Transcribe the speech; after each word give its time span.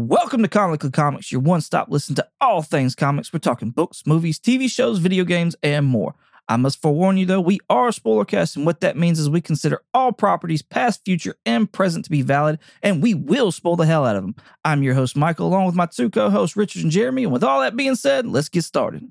Welcome 0.00 0.42
to 0.42 0.48
Comically 0.48 0.92
Comics, 0.92 1.32
your 1.32 1.40
one 1.40 1.60
stop 1.60 1.88
listen 1.90 2.14
to 2.14 2.28
all 2.40 2.62
things 2.62 2.94
comics. 2.94 3.32
We're 3.32 3.40
talking 3.40 3.70
books, 3.70 4.06
movies, 4.06 4.38
TV 4.38 4.70
shows, 4.70 4.98
video 4.98 5.24
games, 5.24 5.56
and 5.60 5.86
more. 5.86 6.14
I 6.46 6.56
must 6.56 6.80
forewarn 6.80 7.16
you 7.16 7.26
though, 7.26 7.40
we 7.40 7.58
are 7.68 7.88
a 7.88 7.92
spoiler 7.92 8.24
cast, 8.24 8.54
and 8.54 8.64
what 8.64 8.80
that 8.80 8.96
means 8.96 9.18
is 9.18 9.28
we 9.28 9.40
consider 9.40 9.82
all 9.92 10.12
properties, 10.12 10.62
past, 10.62 11.04
future, 11.04 11.34
and 11.44 11.70
present, 11.70 12.04
to 12.04 12.12
be 12.12 12.22
valid, 12.22 12.60
and 12.80 13.02
we 13.02 13.12
will 13.12 13.50
spoil 13.50 13.74
the 13.74 13.86
hell 13.86 14.06
out 14.06 14.14
of 14.14 14.22
them. 14.22 14.36
I'm 14.64 14.84
your 14.84 14.94
host, 14.94 15.16
Michael, 15.16 15.48
along 15.48 15.66
with 15.66 15.74
my 15.74 15.86
two 15.86 16.10
co 16.10 16.30
hosts, 16.30 16.56
Richard 16.56 16.84
and 16.84 16.92
Jeremy. 16.92 17.24
And 17.24 17.32
with 17.32 17.42
all 17.42 17.60
that 17.62 17.74
being 17.74 17.96
said, 17.96 18.24
let's 18.24 18.48
get 18.48 18.62
started. 18.62 19.10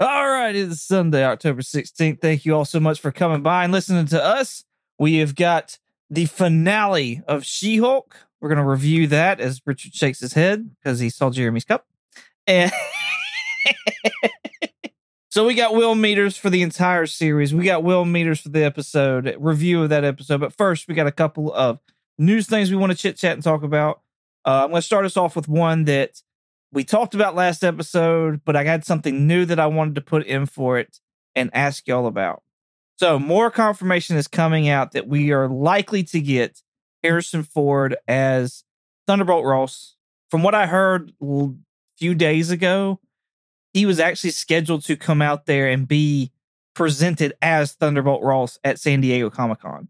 All 0.00 0.28
right, 0.28 0.56
it 0.56 0.70
is 0.70 0.82
Sunday, 0.82 1.24
October 1.24 1.62
16th. 1.62 2.20
Thank 2.20 2.44
you 2.44 2.56
all 2.56 2.64
so 2.64 2.80
much 2.80 2.98
for 2.98 3.12
coming 3.12 3.44
by 3.44 3.62
and 3.62 3.72
listening 3.72 4.06
to 4.06 4.20
us. 4.20 4.64
We 4.98 5.18
have 5.18 5.36
got 5.36 5.78
the 6.10 6.26
finale 6.26 7.22
of 7.28 7.44
She 7.44 7.76
Hulk. 7.76 8.16
We're 8.44 8.50
going 8.50 8.58
to 8.58 8.70
review 8.70 9.06
that 9.06 9.40
as 9.40 9.62
Richard 9.64 9.94
shakes 9.94 10.20
his 10.20 10.34
head 10.34 10.68
because 10.76 11.00
he 11.00 11.08
saw 11.08 11.30
Jeremy's 11.30 11.64
cup. 11.64 11.86
And 12.46 12.70
so 15.30 15.46
we 15.46 15.54
got 15.54 15.74
Will 15.74 15.94
meters 15.94 16.36
for 16.36 16.50
the 16.50 16.60
entire 16.60 17.06
series. 17.06 17.54
We 17.54 17.64
got 17.64 17.82
Will 17.82 18.04
meters 18.04 18.42
for 18.42 18.50
the 18.50 18.62
episode, 18.62 19.34
review 19.38 19.84
of 19.84 19.88
that 19.88 20.04
episode. 20.04 20.40
But 20.40 20.52
first, 20.52 20.88
we 20.88 20.94
got 20.94 21.06
a 21.06 21.10
couple 21.10 21.54
of 21.54 21.78
news 22.18 22.46
things 22.46 22.70
we 22.70 22.76
want 22.76 22.92
to 22.92 22.98
chit 22.98 23.16
chat 23.16 23.32
and 23.32 23.42
talk 23.42 23.62
about. 23.62 24.02
Uh, 24.44 24.64
I'm 24.64 24.68
going 24.72 24.82
to 24.82 24.82
start 24.82 25.06
us 25.06 25.16
off 25.16 25.36
with 25.36 25.48
one 25.48 25.86
that 25.86 26.20
we 26.70 26.84
talked 26.84 27.14
about 27.14 27.34
last 27.34 27.64
episode, 27.64 28.42
but 28.44 28.56
I 28.56 28.64
had 28.64 28.84
something 28.84 29.26
new 29.26 29.46
that 29.46 29.58
I 29.58 29.68
wanted 29.68 29.94
to 29.94 30.02
put 30.02 30.26
in 30.26 30.44
for 30.44 30.78
it 30.78 31.00
and 31.34 31.48
ask 31.54 31.88
y'all 31.88 32.06
about. 32.06 32.42
So, 32.98 33.18
more 33.18 33.50
confirmation 33.50 34.18
is 34.18 34.28
coming 34.28 34.68
out 34.68 34.92
that 34.92 35.08
we 35.08 35.32
are 35.32 35.48
likely 35.48 36.02
to 36.02 36.20
get 36.20 36.60
Harrison 37.04 37.42
Ford 37.42 37.96
as 38.08 38.64
Thunderbolt 39.06 39.44
Ross. 39.44 39.96
From 40.30 40.42
what 40.42 40.54
I 40.54 40.66
heard 40.66 41.12
a 41.22 41.48
few 41.98 42.14
days 42.14 42.50
ago, 42.50 42.98
he 43.72 43.86
was 43.86 44.00
actually 44.00 44.30
scheduled 44.30 44.84
to 44.84 44.96
come 44.96 45.20
out 45.20 45.46
there 45.46 45.68
and 45.68 45.86
be 45.86 46.32
presented 46.74 47.34
as 47.42 47.72
Thunderbolt 47.72 48.22
Ross 48.22 48.58
at 48.64 48.80
San 48.80 49.00
Diego 49.00 49.30
Comic 49.30 49.60
Con 49.60 49.88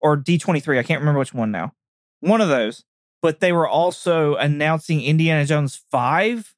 or 0.00 0.16
D23. 0.16 0.78
I 0.78 0.82
can't 0.82 1.00
remember 1.00 1.18
which 1.18 1.34
one 1.34 1.52
now. 1.52 1.74
One 2.20 2.40
of 2.40 2.48
those. 2.48 2.84
But 3.22 3.40
they 3.40 3.50
were 3.50 3.66
also 3.66 4.36
announcing 4.36 5.02
Indiana 5.02 5.44
Jones 5.46 5.82
5, 5.90 6.54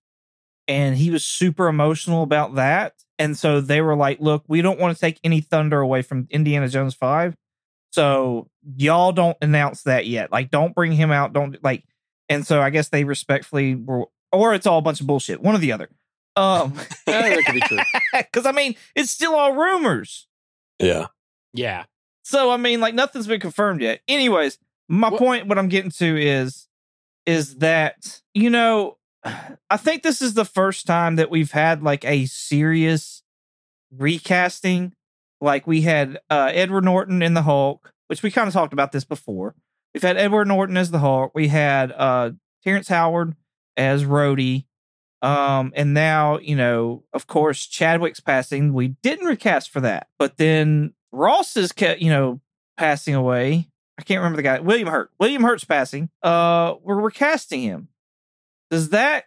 and 0.67 0.97
he 0.97 1.11
was 1.11 1.25
super 1.25 1.69
emotional 1.69 2.22
about 2.22 2.56
that. 2.56 2.94
And 3.19 3.39
so 3.39 3.61
they 3.61 3.81
were 3.81 3.97
like, 3.97 4.20
look, 4.20 4.44
we 4.48 4.61
don't 4.61 4.78
want 4.78 4.94
to 4.94 5.00
take 5.00 5.19
any 5.25 5.41
thunder 5.41 5.81
away 5.81 6.03
from 6.03 6.27
Indiana 6.31 6.69
Jones 6.69 6.94
5. 6.94 7.37
So 7.91 8.48
y'all 8.77 9.12
don't 9.12 9.36
announce 9.41 9.83
that 9.84 10.06
yet. 10.06 10.31
Like, 10.31 10.50
don't 10.50 10.75
bring 10.75 10.92
him 10.92 11.11
out. 11.11 11.33
Don't 11.33 11.56
like. 11.64 11.84
And 12.28 12.47
so 12.47 12.61
I 12.61 12.70
guess 12.70 12.89
they 12.91 13.05
respectfully 13.05 13.75
were, 13.75 14.06
or 14.33 14.55
it's 14.55 14.67
all 14.67 14.78
a 14.78 14.83
bunch 14.83 15.00
of 15.00 15.06
bullshit. 15.06 15.41
One 15.42 15.55
or 15.55 15.58
the 15.58 15.72
other. 15.72 15.89
Um, 16.36 16.75
that 17.06 17.44
could 17.44 17.55
be 17.55 17.61
true. 17.61 17.78
Because 18.12 18.47
I 18.47 18.53
mean, 18.53 18.75
it's 18.94 19.11
still 19.11 19.34
all 19.34 19.55
rumors. 19.55 20.27
Yeah. 20.78 21.06
Yeah. 21.55 21.84
So 22.25 22.50
I 22.50 22.56
mean, 22.59 22.81
like 22.81 22.94
nothing's 22.94 23.27
been 23.27 23.41
confirmed 23.41 23.81
yet. 23.81 24.00
Anyways, 24.06 24.59
my 24.89 25.09
What- 25.09 25.19
point, 25.19 25.47
what 25.47 25.59
I'm 25.59 25.69
getting 25.69 25.91
to 25.92 26.20
is, 26.20 26.69
is 27.27 27.56
that 27.56 28.20
you 28.34 28.50
know, 28.50 28.98
I 29.70 29.77
think 29.77 30.03
this 30.03 30.20
is 30.22 30.34
the 30.34 30.44
first 30.44 30.86
time 30.86 31.16
that 31.16 31.31
we've 31.31 31.50
had 31.53 31.83
like 31.83 32.05
a 32.05 32.27
serious 32.27 33.22
recasting. 33.91 34.92
Like 35.41 35.67
we 35.67 35.83
had 35.83 36.19
uh, 36.31 36.50
Edward 36.53 36.84
Norton 36.84 37.22
in 37.22 37.34
the 37.34 37.42
Hulk, 37.42 37.92
which 38.08 38.22
we 38.22 38.31
kind 38.31 38.48
of 38.48 38.55
talked 38.55 38.72
about 38.72 38.92
this 38.92 39.05
before. 39.05 39.55
We've 39.94 40.03
had 40.03 40.17
Edward 40.17 40.48
Norton 40.48 40.77
as 40.77 40.91
the 40.91 40.98
Hulk. 40.98 41.33
We 41.34 41.48
had 41.48 41.92
uh, 41.92 42.33
Terrence 42.64 42.89
Howard 42.89 43.34
as 43.77 44.05
Rhodey. 44.05 44.64
Um, 45.22 45.72
and 45.75 45.94
now, 45.94 46.39
you 46.39 46.55
know, 46.55 47.05
of 47.12 47.27
course, 47.27 47.66
Chadwick's 47.66 48.20
passing. 48.20 48.72
We 48.72 48.89
didn't 48.89 49.27
recast 49.27 49.70
for 49.70 49.81
that, 49.81 50.09
but 50.19 50.37
then 50.37 50.94
Ross 51.10 51.56
is, 51.56 51.72
you 51.99 52.10
know, 52.10 52.41
passing 52.76 53.15
away. 53.15 53.69
I 53.99 54.03
can't 54.03 54.19
remember 54.19 54.37
the 54.37 54.43
guy. 54.43 54.60
William 54.60 54.88
Hurt. 54.88 55.10
William 55.19 55.43
Hurt's 55.43 55.65
passing. 55.65 56.09
Uh, 56.22 56.75
we're 56.82 57.00
recasting 57.00 57.62
him. 57.62 57.88
Does 58.70 58.91
that 58.91 59.25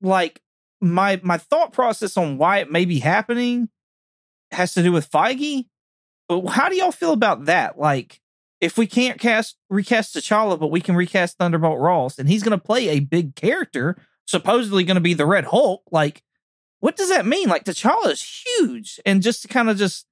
like 0.00 0.40
my 0.80 1.20
my 1.22 1.36
thought 1.36 1.72
process 1.72 2.16
on 2.16 2.38
why 2.38 2.58
it 2.58 2.70
may 2.70 2.84
be 2.84 3.00
happening 3.00 3.68
has 4.54 4.74
to 4.74 4.82
do 4.82 4.92
with 4.92 5.10
Feige? 5.10 5.66
But 6.28 6.46
how 6.46 6.68
do 6.68 6.76
y'all 6.76 6.92
feel 6.92 7.12
about 7.12 7.46
that? 7.46 7.78
Like, 7.78 8.20
if 8.60 8.78
we 8.78 8.86
can't 8.86 9.20
cast 9.20 9.56
recast 9.68 10.16
T'Challa, 10.16 10.58
but 10.58 10.70
we 10.70 10.80
can 10.80 10.96
recast 10.96 11.38
Thunderbolt 11.38 11.78
Ross, 11.78 12.18
and 12.18 12.28
he's 12.28 12.42
going 12.42 12.58
to 12.58 12.64
play 12.64 12.88
a 12.88 13.00
big 13.00 13.34
character, 13.34 13.96
supposedly 14.26 14.84
going 14.84 14.94
to 14.94 15.00
be 15.00 15.14
the 15.14 15.26
Red 15.26 15.44
Hulk. 15.44 15.82
Like, 15.90 16.22
what 16.80 16.96
does 16.96 17.10
that 17.10 17.26
mean? 17.26 17.48
Like, 17.48 17.64
T'Challa 17.64 18.10
is 18.10 18.42
huge, 18.46 19.00
and 19.04 19.22
just 19.22 19.42
to 19.42 19.48
kind 19.48 19.68
of 19.68 19.76
just 19.76 20.06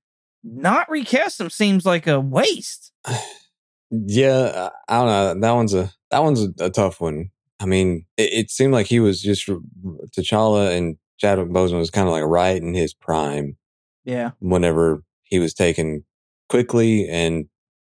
not 0.45 0.91
recast 0.91 1.41
him 1.41 1.51
seems 1.51 1.87
like 1.87 2.07
a 2.07 2.21
waste. 2.21 2.93
Yeah, 3.95 4.71
I 4.89 4.97
don't 4.97 5.07
know. 5.07 5.47
That 5.47 5.55
one's 5.55 5.75
a 5.75 5.93
that 6.11 6.23
one's 6.23 6.43
a, 6.43 6.65
a 6.65 6.71
tough 6.71 6.99
one. 6.99 7.29
I 7.61 7.67
mean, 7.67 8.07
it, 8.17 8.33
it 8.33 8.51
seemed 8.51 8.73
like 8.73 8.87
he 8.87 9.01
was 9.01 9.21
just 9.21 9.47
T'Challa 9.47 10.75
and 10.75 10.97
Chadwick 11.19 11.49
Boseman 11.49 11.79
was 11.79 11.91
kind 11.91 12.09
of 12.09 12.13
like 12.13 12.25
right 12.25 12.57
in 12.57 12.73
his 12.73 12.95
prime 12.95 13.59
Yeah, 14.05 14.33
whenever 14.41 15.03
he 15.23 15.39
was 15.39 15.55
taken 15.55 16.05
quickly 16.49 17.09
and 17.09 17.47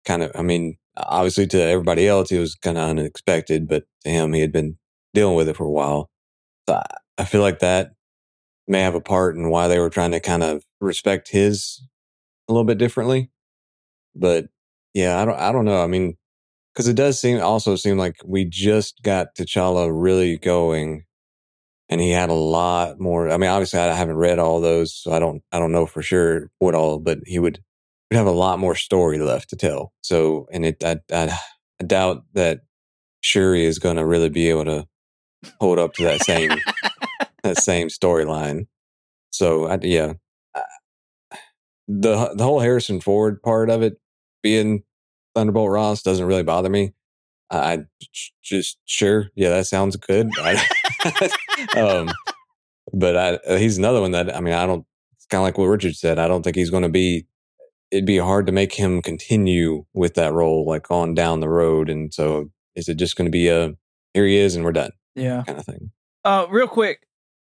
kind 0.04 0.22
of. 0.22 0.32
I 0.34 0.43
mean, 0.43 0.76
obviously 0.97 1.47
to 1.48 1.62
everybody 1.62 2.06
else, 2.06 2.31
it 2.31 2.38
was 2.38 2.54
kind 2.54 2.78
of 2.78 2.88
unexpected, 2.88 3.69
but 3.69 3.84
to 4.04 4.10
him, 4.10 4.32
he 4.32 4.41
had 4.41 4.53
been 4.53 4.76
dealing 5.15 5.37
with 5.37 5.48
it 5.48 5.56
for 5.56 5.65
a 5.65 5.71
while. 5.71 6.10
So 6.69 6.82
I, 7.19 7.25
feel 7.25 7.41
like 7.41 7.60
that 7.60 7.93
may 8.69 8.81
have 8.81 8.94
a 8.94 9.00
part 9.00 9.37
in 9.37 9.50
why 9.50 9.69
they 9.69 9.78
were 9.78 9.91
trying 9.91 10.12
to 10.12 10.21
kind 10.21 10.43
of 10.43 10.62
respect 10.81 11.28
his 11.28 11.82
a 12.48 12.53
little 12.53 12.65
bit 12.65 12.78
differently. 12.78 13.31
But 14.15 14.47
yeah, 14.94 15.21
I 15.21 15.25
don't, 15.25 15.38
I 15.38 15.53
don't 15.53 15.65
know. 15.65 15.82
I 15.82 15.87
mean, 15.87 16.16
because 16.75 16.88
it 16.88 16.97
does 16.97 17.21
seem 17.21 17.41
also 17.41 17.77
seem 17.77 17.98
like 17.98 18.16
we 18.25 18.44
just 18.44 19.03
got 19.03 19.34
T'Challa 19.34 19.91
really 19.92 20.38
going, 20.38 21.04
and 21.91 22.01
he 22.01 22.11
had 22.11 22.31
a 22.31 22.34
lot 22.34 23.01
more. 23.01 23.28
I 23.31 23.37
mean, 23.37 23.51
obviously, 23.51 23.81
I 23.81 23.93
haven't 23.93 24.17
read 24.17 24.39
all 24.39 24.61
those, 24.61 24.95
so 24.95 25.12
I 25.12 25.19
don't, 25.19 25.43
I 25.53 25.59
don't 25.59 25.73
know 25.73 25.87
for 25.87 26.03
sure 26.03 26.51
what 26.61 26.75
all, 26.75 26.99
but 26.99 27.19
he 27.27 27.39
would 27.39 27.59
would 28.11 28.17
have 28.17 28.27
a 28.27 28.33
lot 28.33 28.59
more 28.59 28.75
story 28.75 29.19
left 29.19 29.51
to 29.51 29.56
tell. 29.56 29.93
So, 30.03 30.49
and 30.53 30.65
it, 30.65 30.83
I, 30.83 30.99
I, 31.12 31.39
I 31.81 31.84
doubt 31.84 32.25
that 32.34 32.61
Shuri 33.21 33.65
is 33.65 33.78
going 33.78 33.97
to 33.97 34.06
really 34.06 34.31
be 34.31 34.49
able 34.51 34.65
to 34.65 34.87
hold 35.61 35.78
up 35.78 35.95
to 35.95 36.05
that 36.05 36.23
same 36.23 36.51
that 37.43 37.62
same 37.62 37.89
storyline. 37.89 38.67
So, 39.31 39.67
I, 39.67 39.78
yeah, 39.83 40.15
the 41.89 42.33
the 42.34 42.45
whole 42.45 42.61
Harrison 42.61 43.01
Ford 43.01 43.43
part 43.43 43.69
of 43.69 43.83
it 43.83 44.01
being 44.43 44.84
Thunderbolt 45.34 45.71
Ross 45.71 46.03
doesn't 46.03 46.27
really 46.27 46.45
bother 46.45 46.71
me. 46.71 46.93
I 47.51 47.81
just 48.43 48.78
sure, 48.84 49.27
yeah, 49.34 49.51
that 49.51 49.67
sounds 49.67 49.97
good. 49.97 50.31
I, 50.39 50.65
um, 51.76 52.10
but 52.93 53.16
I, 53.16 53.59
he's 53.59 53.78
another 53.78 54.00
one 54.00 54.12
that 54.12 54.34
I 54.34 54.41
mean, 54.41 54.54
I 54.54 54.66
don't. 54.66 54.84
It's 55.16 55.26
kind 55.26 55.41
of 55.41 55.44
like 55.44 55.59
what 55.59 55.66
Richard 55.66 55.94
said. 55.97 56.19
I 56.19 56.28
don't 56.28 56.43
think 56.43 56.56
he's 56.56 56.71
going 56.71 56.82
to 56.82 56.88
be. 56.88 57.26
It'd 57.91 58.06
be 58.06 58.19
hard 58.19 58.47
to 58.47 58.53
make 58.53 58.75
him 58.75 59.03
continue 59.03 59.84
with 59.94 60.15
that 60.15 60.32
role, 60.32 60.65
like 60.66 60.91
on 60.91 61.15
down 61.15 61.41
the 61.41 61.48
road. 61.48 61.91
And 61.91 62.15
so, 62.15 62.50
is 62.76 62.88
it 62.88 62.94
just 62.94 63.16
going 63.16 63.26
to 63.26 63.32
be 63.32 63.48
a 63.48 63.75
here 64.15 64.26
he 64.26 64.37
is 64.37 64.56
and 64.56 64.65
we're 64.65 64.72
done 64.72 64.93
yeah. 65.15 65.43
kind 65.47 65.59
of 65.59 65.66
thing? 65.66 65.91
Uh, 66.25 66.47
real 66.50 66.69
quick, 66.69 67.06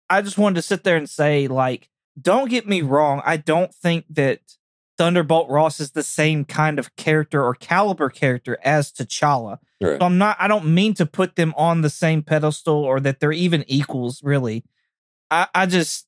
I 0.08 0.22
just 0.22 0.38
wanted 0.38 0.56
to 0.56 0.62
sit 0.62 0.84
there 0.84 0.96
and 0.96 1.08
say, 1.08 1.48
like, 1.48 1.88
don't 2.20 2.50
get 2.50 2.66
me 2.66 2.82
wrong. 2.82 3.22
I 3.24 3.36
don't 3.36 3.74
think 3.74 4.04
that 4.10 4.40
Thunderbolt 5.02 5.50
Ross 5.50 5.80
is 5.80 5.90
the 5.90 6.04
same 6.04 6.44
kind 6.44 6.78
of 6.78 6.94
character 6.94 7.42
or 7.42 7.56
caliber 7.56 8.08
character 8.08 8.56
as 8.62 8.92
T'Challa. 8.92 9.58
Right. 9.80 9.98
So 9.98 10.06
I'm 10.06 10.16
not. 10.16 10.36
I 10.38 10.46
don't 10.46 10.72
mean 10.72 10.94
to 10.94 11.06
put 11.06 11.34
them 11.34 11.52
on 11.56 11.80
the 11.80 11.90
same 11.90 12.22
pedestal 12.22 12.76
or 12.76 13.00
that 13.00 13.18
they're 13.18 13.32
even 13.32 13.64
equals. 13.66 14.22
Really, 14.22 14.62
I, 15.28 15.48
I 15.56 15.66
just 15.66 16.06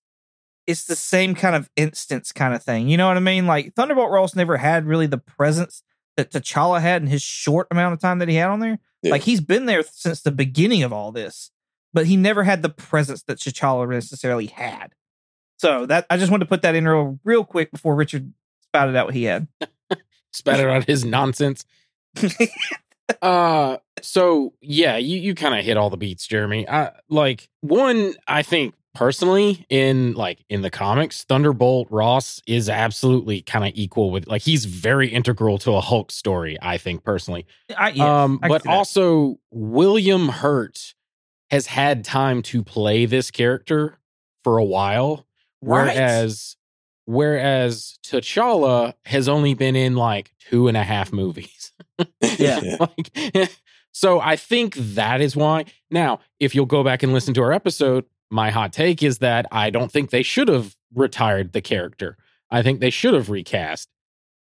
it's 0.68 0.84
the 0.84 0.94
same 0.94 1.34
kind 1.34 1.56
of 1.56 1.68
instance 1.74 2.30
kind 2.30 2.54
of 2.54 2.62
thing. 2.62 2.88
You 2.88 2.96
know 2.96 3.08
what 3.08 3.16
I 3.16 3.20
mean? 3.20 3.48
Like 3.48 3.74
Thunderbolt 3.74 4.12
Ross 4.12 4.36
never 4.36 4.58
had 4.58 4.86
really 4.86 5.08
the 5.08 5.18
presence 5.18 5.82
that 6.16 6.30
T'Challa 6.30 6.80
had 6.80 7.02
in 7.02 7.08
his 7.08 7.20
short 7.20 7.66
amount 7.72 7.94
of 7.94 8.00
time 8.00 8.20
that 8.20 8.28
he 8.28 8.36
had 8.36 8.50
on 8.50 8.60
there. 8.60 8.78
Yeah. 9.02 9.10
Like 9.10 9.22
he's 9.22 9.40
been 9.40 9.66
there 9.66 9.82
since 9.82 10.20
the 10.20 10.30
beginning 10.30 10.84
of 10.84 10.92
all 10.92 11.10
this, 11.10 11.50
but 11.92 12.06
he 12.06 12.16
never 12.16 12.44
had 12.44 12.62
the 12.62 12.68
presence 12.68 13.24
that 13.24 13.38
T'Challa 13.38 13.88
necessarily 13.90 14.46
had. 14.46 14.92
So 15.58 15.84
that 15.86 16.06
I 16.10 16.16
just 16.16 16.30
wanted 16.30 16.44
to 16.44 16.48
put 16.48 16.62
that 16.62 16.76
in 16.76 16.86
real 16.86 17.18
real 17.24 17.44
quick 17.44 17.72
before 17.72 17.96
Richard 17.96 18.32
spouted 18.74 18.96
out 18.96 19.06
what 19.06 19.14
he 19.14 19.24
had. 19.24 19.46
Spatter 20.32 20.68
out 20.68 20.84
his 20.84 21.04
nonsense. 21.04 21.64
Uh 23.20 23.76
so 24.00 24.54
yeah, 24.62 24.96
you 24.96 25.18
you 25.18 25.34
kind 25.34 25.54
of 25.58 25.62
hit 25.62 25.76
all 25.76 25.90
the 25.90 25.96
beats, 25.98 26.26
Jeremy. 26.26 26.66
I 26.66 26.90
like 27.10 27.50
one 27.60 28.14
I 28.26 28.42
think 28.42 28.74
personally 28.94 29.66
in 29.68 30.14
like 30.14 30.42
in 30.48 30.62
the 30.62 30.70
comics, 30.70 31.22
Thunderbolt 31.24 31.88
Ross 31.90 32.40
is 32.46 32.70
absolutely 32.70 33.42
kind 33.42 33.66
of 33.66 33.72
equal 33.74 34.10
with 34.10 34.26
like 34.26 34.40
he's 34.40 34.64
very 34.64 35.08
integral 35.08 35.58
to 35.58 35.72
a 35.72 35.82
Hulk 35.82 36.12
story, 36.12 36.56
I 36.62 36.78
think 36.78 37.04
personally. 37.04 37.44
I, 37.76 37.90
yeah, 37.90 38.22
um 38.24 38.40
I 38.42 38.48
but 38.48 38.66
also 38.66 39.38
William 39.50 40.28
Hurt 40.30 40.94
has 41.50 41.66
had 41.66 42.04
time 42.06 42.40
to 42.44 42.62
play 42.64 43.04
this 43.04 43.30
character 43.30 43.98
for 44.44 44.56
a 44.56 44.64
while, 44.64 45.26
Right. 45.60 45.94
whereas 45.94 46.56
whereas 47.06 47.98
T'Challa 48.04 48.94
has 49.04 49.28
only 49.28 49.54
been 49.54 49.76
in 49.76 49.96
like 49.96 50.32
two 50.48 50.68
and 50.68 50.76
a 50.76 50.82
half 50.82 51.12
movies. 51.12 51.72
Yeah. 52.38 52.76
like, 52.80 53.50
so 53.92 54.20
I 54.20 54.36
think 54.36 54.74
that 54.74 55.20
is 55.20 55.36
why. 55.36 55.66
Now, 55.90 56.20
if 56.40 56.54
you'll 56.54 56.66
go 56.66 56.82
back 56.82 57.02
and 57.02 57.12
listen 57.12 57.34
to 57.34 57.42
our 57.42 57.52
episode, 57.52 58.04
my 58.30 58.50
hot 58.50 58.72
take 58.72 59.02
is 59.02 59.18
that 59.18 59.46
I 59.52 59.70
don't 59.70 59.92
think 59.92 60.10
they 60.10 60.22
should 60.22 60.48
have 60.48 60.74
retired 60.94 61.52
the 61.52 61.60
character. 61.60 62.16
I 62.50 62.62
think 62.62 62.80
they 62.80 62.90
should 62.90 63.14
have 63.14 63.30
recast 63.30 63.88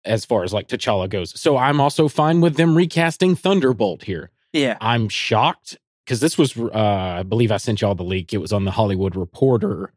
as 0.06 0.24
far 0.24 0.44
as 0.44 0.54
like 0.54 0.68
T'Challa 0.68 1.10
goes. 1.10 1.40
So 1.40 1.58
I'm 1.58 1.82
also 1.82 2.08
fine 2.08 2.42
with 2.42 2.56
them 2.56 2.76
recasting 2.76 3.36
Thunderbolt 3.36 4.04
here. 4.04 4.32
yeah. 4.54 4.78
I'm 4.80 5.10
shocked 5.10 5.78
because 6.06 6.20
this 6.20 6.38
was, 6.38 6.56
uh, 6.58 6.70
I 6.74 7.24
believe 7.24 7.52
I 7.52 7.58
sent 7.58 7.82
y'all 7.82 7.96
the 7.96 8.04
leak. 8.04 8.34
It 8.34 8.38
was 8.38 8.54
on 8.54 8.64
the 8.64 8.72
Hollywood 8.72 9.16
Reporter. 9.16 9.92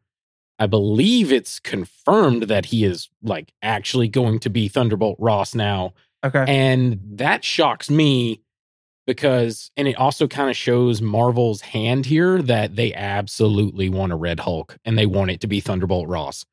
I 0.59 0.67
believe 0.67 1.31
it's 1.31 1.59
confirmed 1.59 2.43
that 2.43 2.65
he 2.65 2.83
is 2.83 3.09
like 3.23 3.53
actually 3.61 4.09
going 4.09 4.39
to 4.39 4.49
be 4.49 4.67
Thunderbolt 4.67 5.15
Ross 5.19 5.55
now. 5.55 5.93
Okay. 6.23 6.43
And 6.47 6.99
that 7.13 7.45
shocks 7.45 7.89
me 7.89 8.41
because, 9.07 9.71
and 9.77 9.87
it 9.87 9.95
also 9.95 10.27
kind 10.27 10.49
of 10.49 10.57
shows 10.57 11.01
Marvel's 11.01 11.61
hand 11.61 12.05
here 12.05 12.41
that 12.41 12.75
they 12.75 12.93
absolutely 12.93 13.87
want 13.87 14.11
a 14.11 14.17
Red 14.17 14.41
Hulk 14.41 14.77
and 14.83 14.97
they 14.97 15.05
want 15.05 15.31
it 15.31 15.41
to 15.41 15.47
be 15.47 15.61
Thunderbolt 15.61 16.09
Ross. 16.09 16.45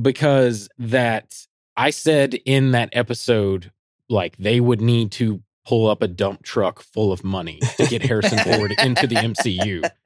Because 0.00 0.68
that, 0.78 1.46
I 1.76 1.90
said 1.90 2.34
in 2.44 2.72
that 2.72 2.90
episode, 2.92 3.70
like 4.08 4.36
they 4.38 4.60
would 4.60 4.80
need 4.80 5.12
to 5.12 5.40
pull 5.64 5.86
up 5.86 6.02
a 6.02 6.08
dump 6.08 6.42
truck 6.42 6.82
full 6.82 7.12
of 7.12 7.22
money 7.22 7.60
to 7.76 7.86
get 7.86 8.02
Harrison 8.02 8.38
Ford 8.38 8.74
into 8.82 9.06
the 9.06 9.14
MCU. 9.16 9.88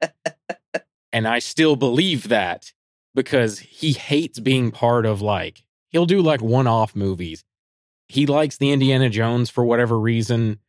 And 1.15 1.29
I 1.29 1.39
still 1.39 1.77
believe 1.77 2.27
that 2.27 2.73
because 3.15 3.59
he 3.59 3.93
hates 3.93 4.39
being 4.39 4.69
part 4.69 5.05
of 5.05 5.21
like, 5.21 5.63
he'll 5.89 6.05
do 6.05 6.21
like 6.21 6.41
one 6.41 6.67
off 6.67 6.95
movies. 6.95 7.43
He 8.07 8.27
likes 8.27 8.57
the 8.57 8.71
Indiana 8.71 9.09
Jones 9.09 9.49
for 9.49 9.65
whatever 9.65 9.99
reason, 9.99 10.59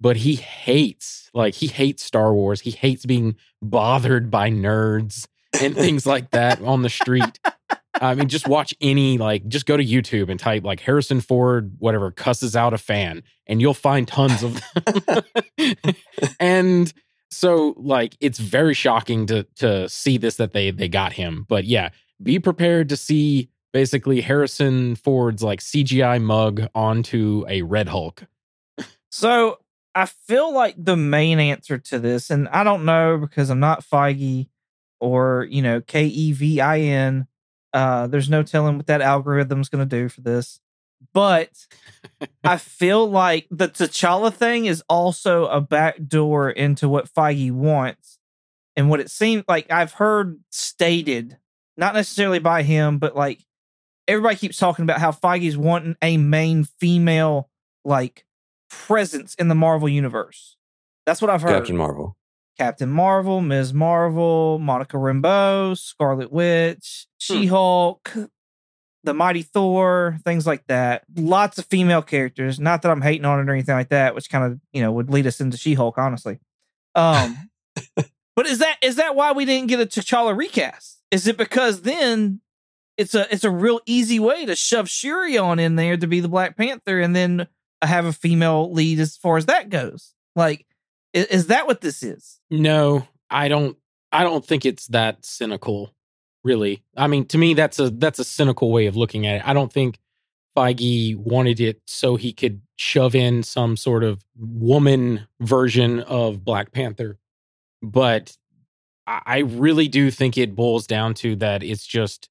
but 0.00 0.16
he 0.16 0.36
hates, 0.36 1.30
like, 1.34 1.54
he 1.54 1.66
hates 1.66 2.02
Star 2.02 2.32
Wars. 2.32 2.60
He 2.60 2.70
hates 2.70 3.04
being 3.04 3.36
bothered 3.60 4.30
by 4.30 4.50
nerds 4.50 5.26
and 5.60 5.74
things 5.74 6.06
like 6.06 6.30
that 6.30 6.60
on 6.62 6.82
the 6.82 6.88
street. 6.88 7.38
I 7.94 8.14
mean, 8.14 8.28
just 8.28 8.46
watch 8.46 8.74
any, 8.80 9.16
like, 9.18 9.46
just 9.48 9.66
go 9.66 9.76
to 9.76 9.84
YouTube 9.84 10.30
and 10.30 10.38
type, 10.38 10.64
like, 10.64 10.80
Harrison 10.80 11.20
Ford, 11.20 11.76
whatever, 11.78 12.10
cusses 12.10 12.54
out 12.54 12.74
a 12.74 12.78
fan, 12.78 13.22
and 13.46 13.60
you'll 13.60 13.74
find 13.74 14.06
tons 14.06 14.42
of 14.42 14.60
them. 14.74 15.24
and 16.40 16.92
so, 17.30 17.74
like, 17.76 18.16
it's 18.20 18.38
very 18.38 18.74
shocking 18.74 19.26
to 19.26 19.44
to 19.56 19.88
see 19.88 20.18
this 20.18 20.36
that 20.36 20.52
they 20.52 20.70
they 20.70 20.88
got 20.88 21.12
him. 21.12 21.44
But 21.48 21.64
yeah, 21.64 21.90
be 22.22 22.38
prepared 22.38 22.88
to 22.90 22.96
see 22.96 23.50
basically 23.72 24.20
Harrison 24.20 24.96
Ford's 24.96 25.42
like 25.42 25.60
CGI 25.60 26.22
mug 26.22 26.68
onto 26.74 27.44
a 27.48 27.62
Red 27.62 27.88
Hulk. 27.88 28.24
So 29.10 29.58
I 29.94 30.06
feel 30.06 30.52
like 30.52 30.74
the 30.76 30.96
main 30.96 31.38
answer 31.40 31.78
to 31.78 31.98
this, 31.98 32.30
and 32.30 32.48
I 32.48 32.64
don't 32.64 32.84
know 32.84 33.18
because 33.18 33.50
I'm 33.50 33.60
not 33.60 33.84
Feige 33.84 34.48
or 35.00 35.46
you 35.50 35.62
know 35.62 35.80
K 35.80 36.06
E 36.06 36.32
V 36.32 36.60
I 36.60 36.80
N. 36.80 37.26
Uh, 37.72 38.06
there's 38.06 38.30
no 38.30 38.42
telling 38.42 38.76
what 38.76 38.86
that 38.86 39.00
algorithm's 39.00 39.68
going 39.68 39.86
to 39.86 39.96
do 39.96 40.08
for 40.08 40.20
this, 40.20 40.60
but 41.12 41.50
I 42.44 42.56
feel 42.58 43.08
like 43.08 43.46
the 43.50 43.68
T'Challa 43.68 44.32
thing 44.32 44.66
is 44.66 44.82
also 44.88 45.46
a 45.46 45.60
backdoor 45.60 46.50
into 46.50 46.88
what 46.88 47.12
Feige 47.12 47.52
wants, 47.52 48.18
and 48.76 48.90
what 48.90 49.00
it 49.00 49.10
seems 49.10 49.44
like 49.48 49.70
I've 49.70 49.94
heard 49.94 50.40
stated, 50.50 51.38
not 51.76 51.94
necessarily 51.94 52.38
by 52.38 52.62
him, 52.62 52.98
but 52.98 53.16
like 53.16 53.44
everybody 54.08 54.36
keeps 54.36 54.58
talking 54.58 54.82
about 54.82 55.00
how 55.00 55.12
Feige's 55.12 55.56
wanting 55.56 55.96
a 56.02 56.16
main 56.16 56.64
female 56.64 57.48
like 57.84 58.24
presence 58.68 59.34
in 59.36 59.48
the 59.48 59.54
Marvel 59.54 59.88
universe. 59.88 60.56
That's 61.06 61.22
what 61.22 61.30
I've 61.30 61.42
heard. 61.42 61.50
Captain 61.50 61.76
Marvel. 61.76 62.16
Captain 62.58 62.88
Marvel, 62.88 63.40
Ms. 63.42 63.74
Marvel, 63.74 64.58
Monica 64.58 64.96
Rambeau, 64.96 65.76
Scarlet 65.76 66.32
Witch, 66.32 67.06
hmm. 67.28 67.34
She 67.34 67.46
Hulk, 67.46 68.12
the 69.06 69.14
Mighty 69.14 69.42
Thor, 69.42 70.18
things 70.24 70.46
like 70.46 70.66
that. 70.66 71.04
Lots 71.16 71.56
of 71.58 71.64
female 71.66 72.02
characters. 72.02 72.60
Not 72.60 72.82
that 72.82 72.90
I'm 72.90 73.00
hating 73.00 73.24
on 73.24 73.40
it 73.40 73.48
or 73.48 73.52
anything 73.54 73.74
like 73.74 73.88
that, 73.88 74.14
which 74.14 74.28
kind 74.28 74.44
of 74.44 74.60
you 74.72 74.82
know 74.82 74.92
would 74.92 75.08
lead 75.10 75.26
us 75.26 75.40
into 75.40 75.56
She 75.56 75.72
Hulk, 75.74 75.96
honestly. 75.96 76.38
Um, 76.94 77.50
but 77.96 78.46
is 78.46 78.58
that 78.58 78.76
is 78.82 78.96
that 78.96 79.14
why 79.16 79.32
we 79.32 79.44
didn't 79.46 79.68
get 79.68 79.80
a 79.80 79.86
T'Challa 79.86 80.36
recast? 80.36 81.00
Is 81.10 81.26
it 81.26 81.36
because 81.38 81.82
then 81.82 82.40
it's 82.98 83.14
a 83.14 83.32
it's 83.32 83.44
a 83.44 83.50
real 83.50 83.80
easy 83.86 84.18
way 84.18 84.44
to 84.44 84.54
shove 84.56 84.88
Shuri 84.90 85.38
on 85.38 85.58
in 85.58 85.76
there 85.76 85.96
to 85.96 86.06
be 86.06 86.20
the 86.20 86.28
Black 86.28 86.56
Panther, 86.56 87.00
and 87.00 87.16
then 87.16 87.46
have 87.82 88.04
a 88.04 88.12
female 88.12 88.72
lead 88.72 89.00
as 89.00 89.16
far 89.16 89.36
as 89.36 89.46
that 89.46 89.70
goes? 89.70 90.12
Like, 90.34 90.66
i- 91.14 91.26
is 91.30 91.46
that 91.48 91.66
what 91.66 91.80
this 91.80 92.02
is? 92.02 92.38
No, 92.50 93.06
I 93.30 93.48
don't. 93.48 93.76
I 94.12 94.22
don't 94.22 94.44
think 94.44 94.64
it's 94.64 94.86
that 94.88 95.24
cynical. 95.24 95.92
Really, 96.46 96.84
I 96.96 97.08
mean, 97.08 97.24
to 97.26 97.38
me, 97.38 97.54
that's 97.54 97.80
a 97.80 97.90
that's 97.90 98.20
a 98.20 98.24
cynical 98.24 98.70
way 98.70 98.86
of 98.86 98.96
looking 98.96 99.26
at 99.26 99.36
it. 99.36 99.48
I 99.48 99.52
don't 99.52 99.72
think 99.72 99.98
Feige 100.56 101.16
wanted 101.16 101.58
it 101.58 101.80
so 101.86 102.14
he 102.14 102.32
could 102.32 102.62
shove 102.76 103.16
in 103.16 103.42
some 103.42 103.76
sort 103.76 104.04
of 104.04 104.24
woman 104.38 105.26
version 105.40 105.98
of 105.98 106.44
Black 106.44 106.70
Panther, 106.70 107.18
but 107.82 108.36
I 109.08 109.38
really 109.40 109.88
do 109.88 110.08
think 110.12 110.38
it 110.38 110.54
boils 110.54 110.86
down 110.86 111.14
to 111.14 111.34
that 111.36 111.64
it's 111.64 111.84
just 111.84 112.28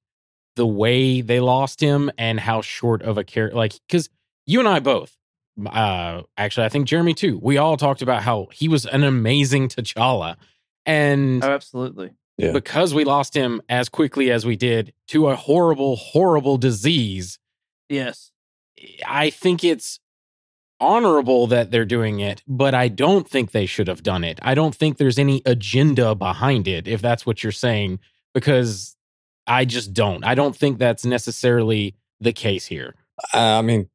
the 0.56 0.66
way 0.66 1.20
they 1.20 1.42
lost 1.42 1.82
him 1.82 2.10
and 2.18 2.40
how 2.40 2.62
short 2.62 3.02
of 3.02 3.18
a 3.18 3.26
character. 3.26 3.58
Like, 3.58 3.74
because 3.86 4.10
you 4.46 4.60
and 4.60 4.68
I 4.70 4.80
both, 4.80 5.18
uh, 5.66 6.22
actually, 6.38 6.66
I 6.66 6.70
think 6.70 6.88
Jeremy 6.88 7.16
too. 7.16 7.38
We 7.42 7.58
all 7.58 7.76
talked 7.76 8.02
about 8.02 8.24
how 8.24 8.48
he 8.54 8.70
was 8.70 8.86
an 8.86 9.04
amazing 9.04 9.68
T'Challa, 9.68 10.38
and 10.86 11.44
Oh, 11.44 11.52
absolutely. 11.52 12.12
Yeah. 12.38 12.52
because 12.52 12.94
we 12.94 13.06
lost 13.06 13.34
him 13.34 13.62
as 13.70 13.88
quickly 13.88 14.30
as 14.32 14.46
we 14.46 14.56
did 14.58 14.94
to 15.08 15.30
a 15.30 15.36
horrible, 15.36 15.96
horrible 15.96 16.58
disease, 16.58 17.40
Yes. 17.90 18.32
I 19.06 19.30
think 19.30 19.64
it's 19.64 20.00
honorable 20.80 21.48
that 21.48 21.72
they're 21.72 21.86
doing 21.86 22.20
it, 22.20 22.44
but 22.48 22.74
I 22.74 22.88
don't 22.88 23.30
think 23.30 23.52
they 23.52 23.66
should 23.66 23.88
have 23.88 24.04
done 24.04 24.24
it. 24.24 24.40
I 24.42 24.56
don't 24.56 24.76
think 24.76 24.98
there's 24.98 25.18
any 25.18 25.42
agenda 25.46 26.16
behind 26.16 26.68
it, 26.68 26.88
if 26.88 27.02
that's 27.02 27.26
what 27.26 27.44
you're 27.44 27.52
saying, 27.52 28.00
because 28.34 28.96
I 29.48 29.66
just 29.66 29.94
don't. 29.94 30.24
I 30.26 30.36
don't 30.36 30.56
think 30.56 30.78
that's 30.78 31.06
necessarily 31.06 31.96
the 32.20 32.34
case 32.34 32.66
here. 32.66 32.96
I 33.34 33.62
mean, 33.62 33.90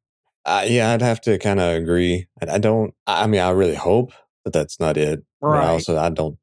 uh, 0.45 0.65
yeah, 0.67 0.91
I'd 0.91 1.01
have 1.01 1.21
to 1.21 1.37
kind 1.37 1.59
of 1.59 1.75
agree. 1.75 2.27
I, 2.41 2.55
I 2.55 2.57
don't. 2.57 2.93
I 3.05 3.27
mean, 3.27 3.41
I 3.41 3.51
really 3.51 3.75
hope 3.75 4.13
that 4.45 4.53
that's 4.53 4.79
not 4.79 4.97
it. 4.97 5.23
But 5.39 5.47
Right. 5.47 5.65
I 5.65 5.69
also, 5.69 5.97
I 5.97 6.09
don't. 6.09 6.37